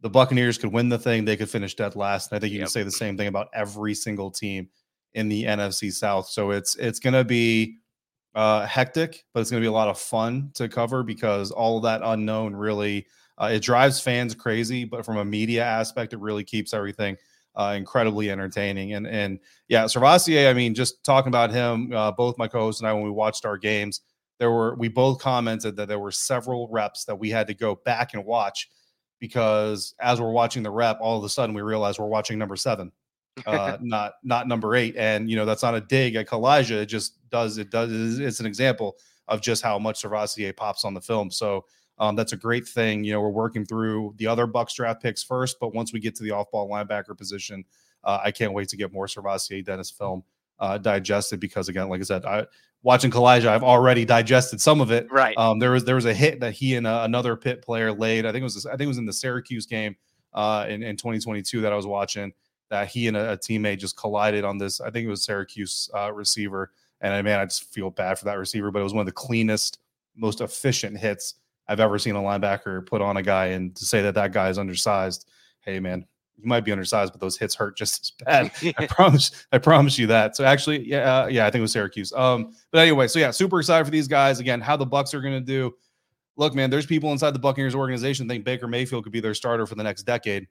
The 0.02 0.12
Buccaneers 0.12 0.60
could 0.60 0.72
win 0.72 0.90
the 0.90 1.00
thing; 1.00 1.26
they 1.26 1.36
could 1.36 1.50
finish 1.50 1.74
dead 1.74 1.96
last. 1.96 2.32
And 2.32 2.38
I 2.38 2.40
think 2.40 2.54
you 2.54 2.60
yep. 2.60 2.68
can 2.68 2.72
say 2.72 2.84
the 2.84 2.92
same 2.92 3.18
thing 3.18 3.28
about 3.28 3.48
every 3.52 3.96
single 3.96 4.30
team 4.30 4.70
in 5.16 5.28
the 5.28 5.46
NFC 5.46 5.92
South. 5.92 6.28
So 6.30 6.52
it's 6.52 6.76
it's 6.76 7.00
going 7.00 7.16
to 7.16 7.24
be 7.24 7.80
uh, 8.38 8.68
hectic, 8.68 9.26
but 9.34 9.40
it's 9.40 9.50
going 9.50 9.60
to 9.60 9.66
be 9.66 9.68
a 9.68 9.72
lot 9.72 9.88
of 9.88 10.00
fun 10.00 10.52
to 10.54 10.70
cover 10.70 11.02
because 11.02 11.50
all 11.50 11.78
of 11.78 11.84
that 11.84 12.02
unknown 12.04 12.56
really 12.56 13.08
uh, 13.42 13.50
it 13.52 13.62
drives 13.62 14.00
fans 14.00 14.36
crazy. 14.36 14.86
But 14.86 15.04
from 15.04 15.18
a 15.18 15.26
media 15.26 15.64
aspect, 15.64 16.14
it 16.14 16.20
really 16.20 16.44
keeps 16.44 16.72
everything 16.72 17.18
uh, 17.56 17.74
incredibly 17.76 18.30
entertaining. 18.30 18.94
And 18.94 19.08
and 19.08 19.40
yeah, 19.70 19.86
SirVocea, 19.86 20.52
I 20.52 20.54
mean, 20.54 20.76
just 20.76 21.04
talking 21.04 21.30
about 21.30 21.50
him, 21.50 21.92
uh, 21.92 22.12
both 22.12 22.38
my 22.38 22.48
co-host 22.48 22.80
and 22.80 22.88
I, 22.88 22.94
when 22.94 23.04
we 23.04 23.10
watched 23.10 23.44
our 23.44 23.58
games, 23.58 24.02
there 24.38 24.52
were 24.52 24.76
we 24.76 24.88
both 24.88 25.20
commented 25.20 25.76
that 25.78 25.88
there 25.88 26.00
were 26.00 26.12
several 26.12 26.68
reps 26.72 27.06
that 27.06 27.16
we 27.16 27.32
had 27.32 27.48
to 27.48 27.56
go 27.56 27.74
back 27.86 28.14
and 28.14 28.24
watch 28.24 28.70
because 29.20 29.96
as 30.00 30.22
we're 30.22 30.32
watching 30.32 30.62
the 30.62 30.70
rep, 30.70 31.00
all 31.02 31.18
of 31.18 31.24
a 31.24 31.30
sudden 31.30 31.56
we 31.56 31.64
realize 31.64 31.98
we're 31.98 32.06
watching 32.06 32.38
number 32.38 32.56
seven 32.56 32.92
uh, 33.46 33.78
not 33.82 34.14
not 34.24 34.48
number 34.48 34.76
eight. 34.76 34.96
And 34.98 35.30
you 35.30 35.36
know 35.36 35.46
that's 35.46 35.64
not 35.64 35.76
a 35.76 35.82
dig 35.82 36.16
at 36.16 36.28
Calijah. 36.28 36.82
It 36.82 36.88
just 36.88 37.18
does 37.30 37.58
it 37.58 37.70
does 37.70 38.20
it's 38.20 38.40
an 38.40 38.46
example 38.46 38.98
of 39.28 39.42
just 39.42 39.64
how 39.64 39.78
much 39.78 40.02
SirVocea 40.02 40.56
pops 40.56 40.86
on 40.86 40.94
the 40.94 41.02
film. 41.02 41.30
So 41.32 41.66
um, 42.00 42.16
that's 42.16 42.34
a 42.34 42.38
great 42.38 42.68
thing. 42.68 43.04
You 43.04 43.14
know, 43.14 43.22
we're 43.22 43.30
working 43.30 43.66
through 43.66 44.14
the 44.18 44.28
other 44.28 44.48
Bucs 44.48 44.76
draft 44.76 45.02
picks 45.02 45.24
first, 45.24 45.60
but 45.60 45.74
once 45.74 45.92
we 45.92 46.00
get 46.00 46.16
to 46.16 46.24
the 46.24 46.32
off-ball 46.32 46.70
linebacker 46.70 47.18
position, 47.18 47.66
uh, 48.04 48.20
I 48.24 48.32
can't 48.32 48.54
wait 48.54 48.70
to 48.70 48.78
get 48.78 48.94
more 48.94 49.08
SirVocea 49.08 49.66
Dennis 49.66 49.90
film 49.90 50.24
uh, 50.60 50.78
digested 50.78 51.40
because 51.40 51.70
again, 51.70 51.90
like 51.90 52.00
I 52.00 52.04
said, 52.04 52.26
I 52.26 52.46
watching 52.84 53.12
Calijah, 53.12 53.48
I've 53.48 53.64
already 53.64 54.06
digested 54.06 54.62
some 54.62 54.82
of 54.82 54.92
it. 54.92 55.12
Right. 55.12 55.38
Um, 55.38 55.60
there 55.60 55.72
was 55.72 55.84
there 55.84 55.96
was 55.96 56.06
a 56.06 56.14
hit 56.14 56.40
that 56.40 56.54
he 56.54 56.76
and 56.76 56.88
uh, 56.88 57.02
another 57.04 57.36
Pitt 57.36 57.62
player 57.62 57.92
laid. 57.92 58.26
I 58.26 58.32
think 58.32 58.42
it 58.42 58.44
was 58.44 58.66
I 58.66 58.72
think 58.72 58.84
it 58.84 58.88
was 58.88 58.98
in 58.98 59.06
the 59.06 59.14
Syracuse 59.14 59.66
game 59.66 59.96
uh, 60.34 60.66
in, 60.70 60.84
in 60.84 60.98
2022 60.98 61.62
that 61.62 61.74
I 61.74 61.76
was 61.76 61.88
watching 61.88 62.32
that 62.70 62.90
he 62.90 63.08
and 63.08 63.18
a, 63.18 63.34
a, 63.34 63.38
teammate 63.38 63.80
just 63.80 63.98
collided 63.98 64.44
on 64.44 64.58
this. 64.58 64.82
I 64.82 64.90
think 64.90 65.06
it 65.06 65.10
was 65.10 65.24
Syracuse 65.24 65.90
uh, 65.96 66.12
receiver, 66.12 66.72
and 67.02 67.14
I 67.14 67.22
man, 67.22 67.40
I 67.40 67.46
just 67.46 67.74
feel 67.74 67.90
bad 67.90 68.20
for 68.20 68.26
that 68.26 68.38
receiver. 68.38 68.72
But 68.72 68.80
it 68.80 68.84
was 68.84 68.94
one 68.94 69.02
of 69.02 69.06
the 69.06 69.12
cleanest, 69.12 69.80
most 70.16 70.42
efficient 70.42 70.98
hits 70.98 71.36
I've 71.68 71.80
ever 71.80 72.00
seen 72.00 72.16
a 72.16 72.22
linebacker 72.22 72.86
put 72.86 73.02
on 73.02 73.18
a 73.18 73.24
guy. 73.24 73.48
And 73.48 73.76
to 73.76 73.86
say 73.86 74.02
that 74.02 74.16
that 74.16 74.32
guy 74.32 74.50
is 74.50 74.58
undersized, 74.58 75.30
hey 75.62 75.80
man, 75.80 76.06
you 76.38 76.48
might 76.48 76.64
be 76.64 76.72
undersized, 76.72 77.14
but 77.14 77.20
those 77.20 77.38
hits 77.38 77.56
hurt 77.56 77.78
just 77.78 78.02
as 78.02 78.26
bad. 78.26 78.76
I 78.78 78.88
promise, 78.88 79.46
I 79.52 79.58
promise 79.58 79.98
you 79.98 80.08
that. 80.08 80.36
So 80.36 80.46
actually, 80.46 80.88
yeah, 80.88 81.24
uh, 81.24 81.28
yeah, 81.28 81.46
I 81.46 81.52
think 81.52 81.60
it 81.60 81.64
was 81.64 81.72
Syracuse. 81.72 82.14
Um, 82.14 82.54
but 82.72 82.80
anyway, 82.80 83.08
so 83.08 83.20
yeah, 83.20 83.32
super 83.32 83.60
excited 83.60 83.86
for 83.86 83.92
these 83.92 84.08
guys. 84.08 84.40
Again, 84.40 84.62
how 84.62 84.78
the 84.78 84.86
Bucs 84.86 85.14
are 85.14 85.22
going 85.22 85.34
to 85.34 85.46
do. 85.46 85.76
Look, 86.36 86.54
man, 86.54 86.70
there's 86.70 86.86
people 86.86 87.12
inside 87.12 87.32
the 87.32 87.40
Buccaneers 87.40 87.74
organization 87.74 88.28
think 88.28 88.46
Baker 88.46 88.68
Mayfield 88.68 89.04
could 89.04 89.14
be 89.14 89.20
their 89.20 89.34
starter 89.34 89.66
for 89.66 89.74
the 89.74 89.84
next 89.84 90.04
decade 90.04 90.48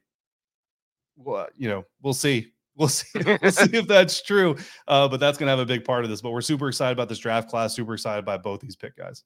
well, 1.17 1.49
you 1.57 1.69
know, 1.69 1.85
we'll 2.03 2.15
see. 2.15 2.53
We'll 2.79 2.89
see. 2.89 3.19
we'll 3.43 3.53
see 3.53 3.79
if 3.79 3.87
that's 3.87 4.21
true. 4.21 4.55
Uh, 4.87 5.09
but 5.09 5.19
that's 5.19 5.39
going 5.39 5.47
to 5.47 5.51
have 5.51 5.61
a 5.61 5.65
big 5.65 5.83
part 5.83 6.05
of 6.05 6.11
this. 6.11 6.21
But 6.21 6.33
we're 6.33 6.43
super 6.43 6.69
excited 6.69 6.93
about 6.93 7.09
this 7.09 7.19
draft 7.19 7.49
class. 7.49 7.75
Super 7.75 7.95
excited 7.95 8.27
by 8.27 8.37
both 8.37 8.61
these 8.61 8.77
pick 8.77 8.95
guys. 8.99 9.25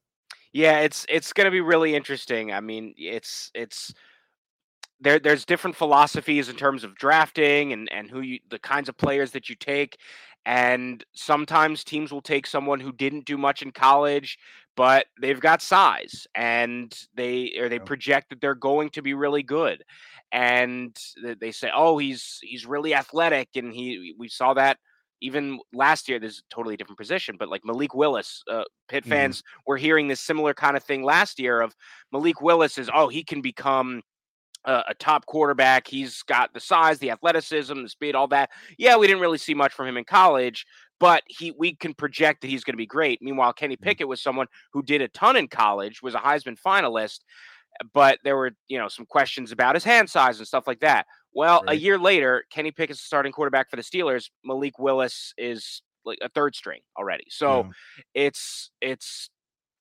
Yeah, 0.53 0.79
it's 0.79 1.05
it's 1.09 1.33
going 1.33 1.46
to 1.46 1.50
be 1.50 1.61
really 1.61 1.96
interesting. 1.96 2.53
I 2.53 2.61
mean, 2.61 2.94
it's 2.96 3.50
it's 3.53 3.92
there. 5.00 5.18
There's 5.18 5.44
different 5.44 5.74
philosophies 5.74 6.49
in 6.49 6.55
terms 6.55 6.84
of 6.84 6.95
drafting 6.95 7.72
and 7.72 7.91
and 7.93 8.09
who 8.09 8.20
you 8.20 8.38
the 8.51 8.61
kinds 8.61 8.88
of 8.88 8.97
players 8.97 9.32
that 9.32 9.49
you 9.49 9.57
take. 9.57 9.99
And 10.47 11.05
sometimes 11.12 11.84
teams 11.84 12.12
will 12.12 12.22
take 12.22 12.47
someone 12.47 12.80
who 12.80 12.93
didn't 12.93 13.26
do 13.26 13.36
much 13.36 13.62
in 13.62 13.72
college, 13.72 14.38
but 14.76 15.06
they've 15.20 15.40
got 15.40 15.62
size 15.62 16.26
and 16.34 16.96
they 17.14 17.52
or 17.58 17.68
they 17.68 17.78
project 17.78 18.30
that 18.30 18.40
they're 18.40 18.54
going 18.54 18.90
to 18.90 19.02
be 19.02 19.14
really 19.14 19.42
good 19.42 19.84
and 20.32 20.96
they 21.40 21.52
say, 21.52 21.70
"Oh, 21.74 21.98
he's 21.98 22.38
he's 22.42 22.66
really 22.66 22.94
athletic," 22.94 23.48
and 23.56 23.72
he 23.72 24.14
we 24.18 24.28
saw 24.28 24.54
that 24.54 24.78
even 25.20 25.58
last 25.72 26.08
year. 26.08 26.18
This 26.18 26.34
is 26.34 26.42
a 26.50 26.54
totally 26.54 26.76
different 26.76 26.98
position, 26.98 27.36
but 27.38 27.48
like 27.48 27.64
Malik 27.64 27.94
Willis, 27.94 28.42
uh, 28.50 28.64
Pitt 28.88 29.04
mm-hmm. 29.04 29.10
fans 29.10 29.42
were 29.66 29.76
hearing 29.76 30.08
this 30.08 30.20
similar 30.20 30.54
kind 30.54 30.76
of 30.76 30.84
thing 30.84 31.02
last 31.02 31.38
year 31.38 31.60
of 31.60 31.74
Malik 32.12 32.40
Willis 32.40 32.78
is, 32.78 32.90
"Oh, 32.92 33.08
he 33.08 33.24
can 33.24 33.40
become." 33.40 34.02
A, 34.66 34.84
a 34.88 34.94
top 34.98 35.24
quarterback. 35.24 35.88
He's 35.88 36.22
got 36.24 36.52
the 36.52 36.60
size, 36.60 36.98
the 36.98 37.10
athleticism, 37.12 37.82
the 37.82 37.88
speed, 37.88 38.14
all 38.14 38.28
that. 38.28 38.50
Yeah, 38.76 38.98
we 38.98 39.06
didn't 39.06 39.22
really 39.22 39.38
see 39.38 39.54
much 39.54 39.72
from 39.72 39.86
him 39.86 39.96
in 39.96 40.04
college, 40.04 40.66
but 41.01 41.24
he 41.26 41.53
we 41.59 41.74
can 41.74 41.94
project 41.94 42.42
that 42.42 42.48
he's 42.48 42.62
going 42.62 42.74
to 42.74 42.78
be 42.78 42.86
great. 42.86 43.20
Meanwhile, 43.20 43.55
Kenny 43.55 43.74
mm-hmm. 43.74 43.84
Pickett 43.84 44.09
was 44.09 44.22
someone 44.22 44.46
who 44.72 44.82
did 44.82 45.01
a 45.01 45.09
ton 45.09 45.36
in 45.36 45.48
college, 45.48 46.03
was 46.03 46.14
a 46.14 46.18
Heisman 46.18 46.57
finalist, 46.64 47.20
but 47.92 48.18
there 48.22 48.36
were 48.36 48.53
you 48.68 48.78
know 48.78 48.88
some 48.88 49.07
questions 49.07 49.51
about 49.51 49.74
his 49.74 49.84
hand 49.84 50.09
size 50.09 50.38
and 50.38 50.46
stuff 50.46 50.66
like 50.66 50.80
that. 50.80 51.07
Well, 51.32 51.62
right. 51.66 51.76
a 51.76 51.80
year 51.80 51.98
later, 51.98 52.44
Kenny 52.53 52.70
Pickett's 52.70 53.01
the 53.01 53.07
starting 53.07 53.32
quarterback 53.32 53.70
for 53.70 53.76
the 53.76 53.82
Steelers. 53.82 54.30
Malik 54.44 54.78
Willis 54.78 55.32
is 55.38 55.82
like 56.05 56.18
a 56.22 56.28
third 56.28 56.55
string 56.55 56.80
already. 56.98 57.24
So 57.30 57.64
yeah. 57.64 58.26
it's 58.26 58.70
it's 58.80 59.30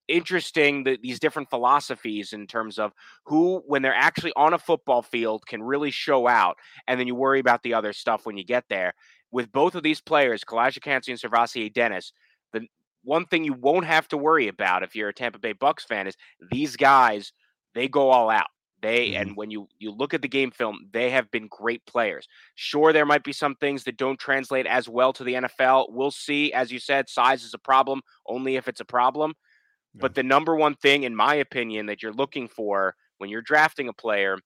interesting 0.08 0.84
that 0.86 1.02
these 1.02 1.20
different 1.20 1.50
philosophies 1.50 2.34
in 2.34 2.48
terms 2.48 2.80
of 2.80 2.92
who 3.26 3.62
when 3.68 3.82
they're 3.82 3.94
actually 3.94 4.34
on 4.36 4.54
a 4.54 4.58
football 4.58 5.04
field 5.04 5.46
can 5.46 5.62
really 5.62 5.92
show 5.92 6.28
out 6.28 6.58
and 6.88 7.00
then 7.00 7.06
you 7.06 7.14
worry 7.14 7.40
about 7.40 7.62
the 7.62 7.76
other 7.76 7.94
stuff 7.94 8.26
when 8.26 8.36
you 8.36 8.44
get 8.44 8.64
there 8.70 8.94
with 9.32 9.52
both 9.52 9.76
of 9.76 9.84
these 9.84 10.02
players 10.02 10.44
Calijah 10.44 10.82
Kancey 10.82 11.12
and 11.12 11.22
SirVocea 11.22 11.74
Dennis 11.74 12.14
the 12.54 12.68
one 13.04 13.26
thing 13.26 13.44
you 13.44 13.54
won't 13.54 13.86
have 13.86 14.08
to 14.10 14.18
worry 14.18 14.48
about 14.48 14.84
if 14.84 14.96
you're 14.96 15.10
a 15.10 15.14
Tampa 15.14 15.40
Bay 15.40 15.54
Bucs 15.54 15.82
fan 15.82 16.08
is 16.08 16.18
these 16.52 16.76
guys 16.76 17.34
they 17.76 17.88
go 17.88 18.10
all 18.10 18.30
out 18.30 18.50
they 18.82 19.10
mm-hmm. 19.10 19.22
and 19.22 19.38
when 19.38 19.52
you 19.52 19.68
you 19.80 19.92
look 19.92 20.14
at 20.14 20.22
the 20.22 20.28
game 20.28 20.52
film, 20.52 20.88
they 20.92 21.10
have 21.10 21.30
been 21.32 21.48
great 21.48 21.86
players. 21.86 22.28
Sure, 22.56 22.94
there 22.94 23.06
might 23.06 23.24
be 23.24 23.34
some 23.34 23.56
things 23.56 23.84
that 23.84 23.98
don't 23.98 24.20
translate 24.20 24.66
as 24.66 24.88
well 24.88 25.14
to 25.14 25.24
the 25.24 25.34
NFL. 25.34 25.88
We'll 25.90 26.12
see. 26.12 26.54
As 26.54 26.72
you 26.72 26.80
said, 26.80 27.10
size 27.10 27.44
is 27.44 27.54
a 27.54 27.60
problem 27.60 28.02
only 28.28 28.56
if 28.56 28.68
it's 28.68 28.80
a 28.80 28.86
problem. 28.86 29.34
Yeah. 29.94 30.02
But 30.02 30.16
the 30.16 30.24
number 30.24 30.56
one 30.56 30.76
thing, 30.76 31.04
in 31.04 31.16
my 31.16 31.36
opinion, 31.36 31.88
that 31.88 32.02
you're 32.02 32.14
looking 32.14 32.48
for 32.48 32.96
when 33.18 33.30
you're 33.30 33.42
drafting 33.42 33.90
a 33.90 33.94
player 33.94 34.38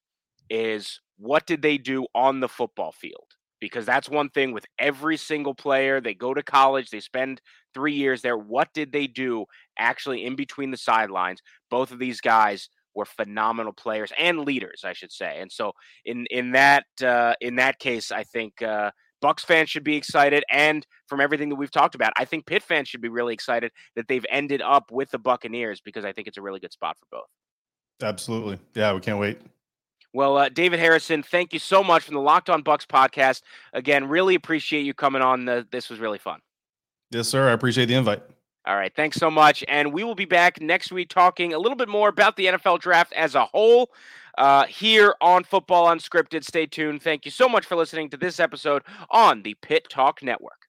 is 0.50 1.00
what 1.18 1.46
did 1.46 1.62
they 1.62 1.78
do 1.78 2.06
on 2.16 2.40
the 2.40 2.50
football 2.50 2.92
field? 2.92 3.28
Because 3.64 3.86
that's 3.86 4.10
one 4.10 4.28
thing 4.28 4.52
with 4.52 4.66
every 4.78 5.16
single 5.16 5.56
player. 5.56 6.02
They 6.02 6.14
go 6.14 6.34
to 6.34 6.44
college, 6.44 6.90
they 6.90 7.00
spend 7.00 7.40
three 7.74 7.94
years 7.94 8.22
there. 8.22 8.38
What 8.38 8.68
did 8.74 8.92
they 8.92 9.08
do 9.08 9.46
actually 9.80 10.26
in 10.26 10.36
between 10.36 10.70
the 10.70 10.76
sidelines? 10.76 11.42
Both 11.70 11.92
of 11.92 11.98
these 11.98 12.20
guys 12.20 12.68
were 12.94 13.06
phenomenal 13.06 13.72
players 13.72 14.12
and 14.20 14.40
leaders, 14.40 14.82
I 14.84 14.92
should 14.92 15.14
say. 15.14 15.40
And 15.40 15.50
so 15.50 15.72
in 16.04 16.26
in 16.26 16.52
that 16.52 16.84
uh, 17.02 17.36
in 17.40 17.56
that 17.56 17.80
case, 17.80 18.12
I 18.12 18.24
think 18.26 18.62
uh, 18.62 18.92
Bucs 19.24 19.46
fans 19.46 19.70
should 19.70 19.86
be 19.86 19.96
excited, 19.96 20.44
and 20.52 20.86
from 21.08 21.22
everything 21.22 21.48
that 21.48 21.56
we've 21.56 21.72
talked 21.72 21.96
about, 21.96 22.12
I 22.18 22.26
think 22.26 22.46
Pitt 22.46 22.64
fans 22.64 22.90
should 22.90 23.00
be 23.00 23.08
really 23.08 23.34
excited 23.34 23.72
that 23.96 24.10
they've 24.10 24.26
ended 24.30 24.62
up 24.62 24.92
with 24.92 25.10
the 25.12 25.20
Buccaneers 25.20 25.80
because 25.80 26.04
I 26.04 26.12
think 26.12 26.28
it's 26.28 26.38
a 26.38 26.42
really 26.42 26.60
good 26.60 26.74
spot 26.74 26.98
for 27.00 27.06
both. 27.10 27.30
Absolutely, 28.10 28.60
yeah, 28.74 28.94
we 28.94 29.00
can't 29.00 29.20
wait. 29.20 29.40
Well, 30.14 30.38
uh, 30.38 30.50
David 30.50 30.80
Harrison, 30.80 31.24
thank 31.24 31.54
you 31.54 31.60
so 31.60 31.84
much 31.84 32.04
from 32.04 32.14
the 32.14 32.22
Locked 32.22 32.50
On 32.50 32.64
Bucs 32.64 32.86
podcast. 32.86 33.42
Again, 33.74 34.08
really 34.08 34.36
appreciate 34.36 34.84
you 34.84 34.94
coming 34.94 35.24
on. 35.24 35.46
The, 35.46 35.68
this 35.72 35.90
was 35.90 36.00
really 36.00 36.20
fun. 36.20 36.40
Yes, 37.12 37.28
sir. 37.28 37.50
I 37.50 37.54
appreciate 37.54 37.88
the 37.88 37.96
invite. 37.96 38.22
All 38.66 38.76
right. 38.76 38.94
Thanks 38.96 39.18
so 39.18 39.30
much. 39.30 39.64
And 39.68 39.92
we 39.92 40.04
will 40.04 40.16
be 40.16 40.26
back 40.26 40.62
next 40.62 40.92
week 40.92 41.10
talking 41.10 41.54
a 41.54 41.60
little 41.60 41.76
bit 41.76 41.90
more 41.90 42.10
about 42.10 42.38
the 42.38 42.46
NFL 42.46 42.80
draft 42.80 43.12
as 43.14 43.36
a 43.36 43.46
whole 43.46 43.92
uh, 44.38 44.66
here 44.66 45.16
on 45.20 45.44
Football 45.44 45.88
Unscripted. 45.88 46.46
Stay 46.46 46.66
tuned. 46.66 47.02
Thank 47.02 47.26
you 47.26 47.32
so 47.32 47.50
much 47.50 47.66
for 47.66 47.76
listening 47.76 48.10
to 48.12 48.18
this 48.18 48.40
episode 48.40 48.84
on 49.10 49.42
the 49.42 49.56
Pitt 49.56 49.88
Talk 49.90 50.24
Network. 50.24 50.63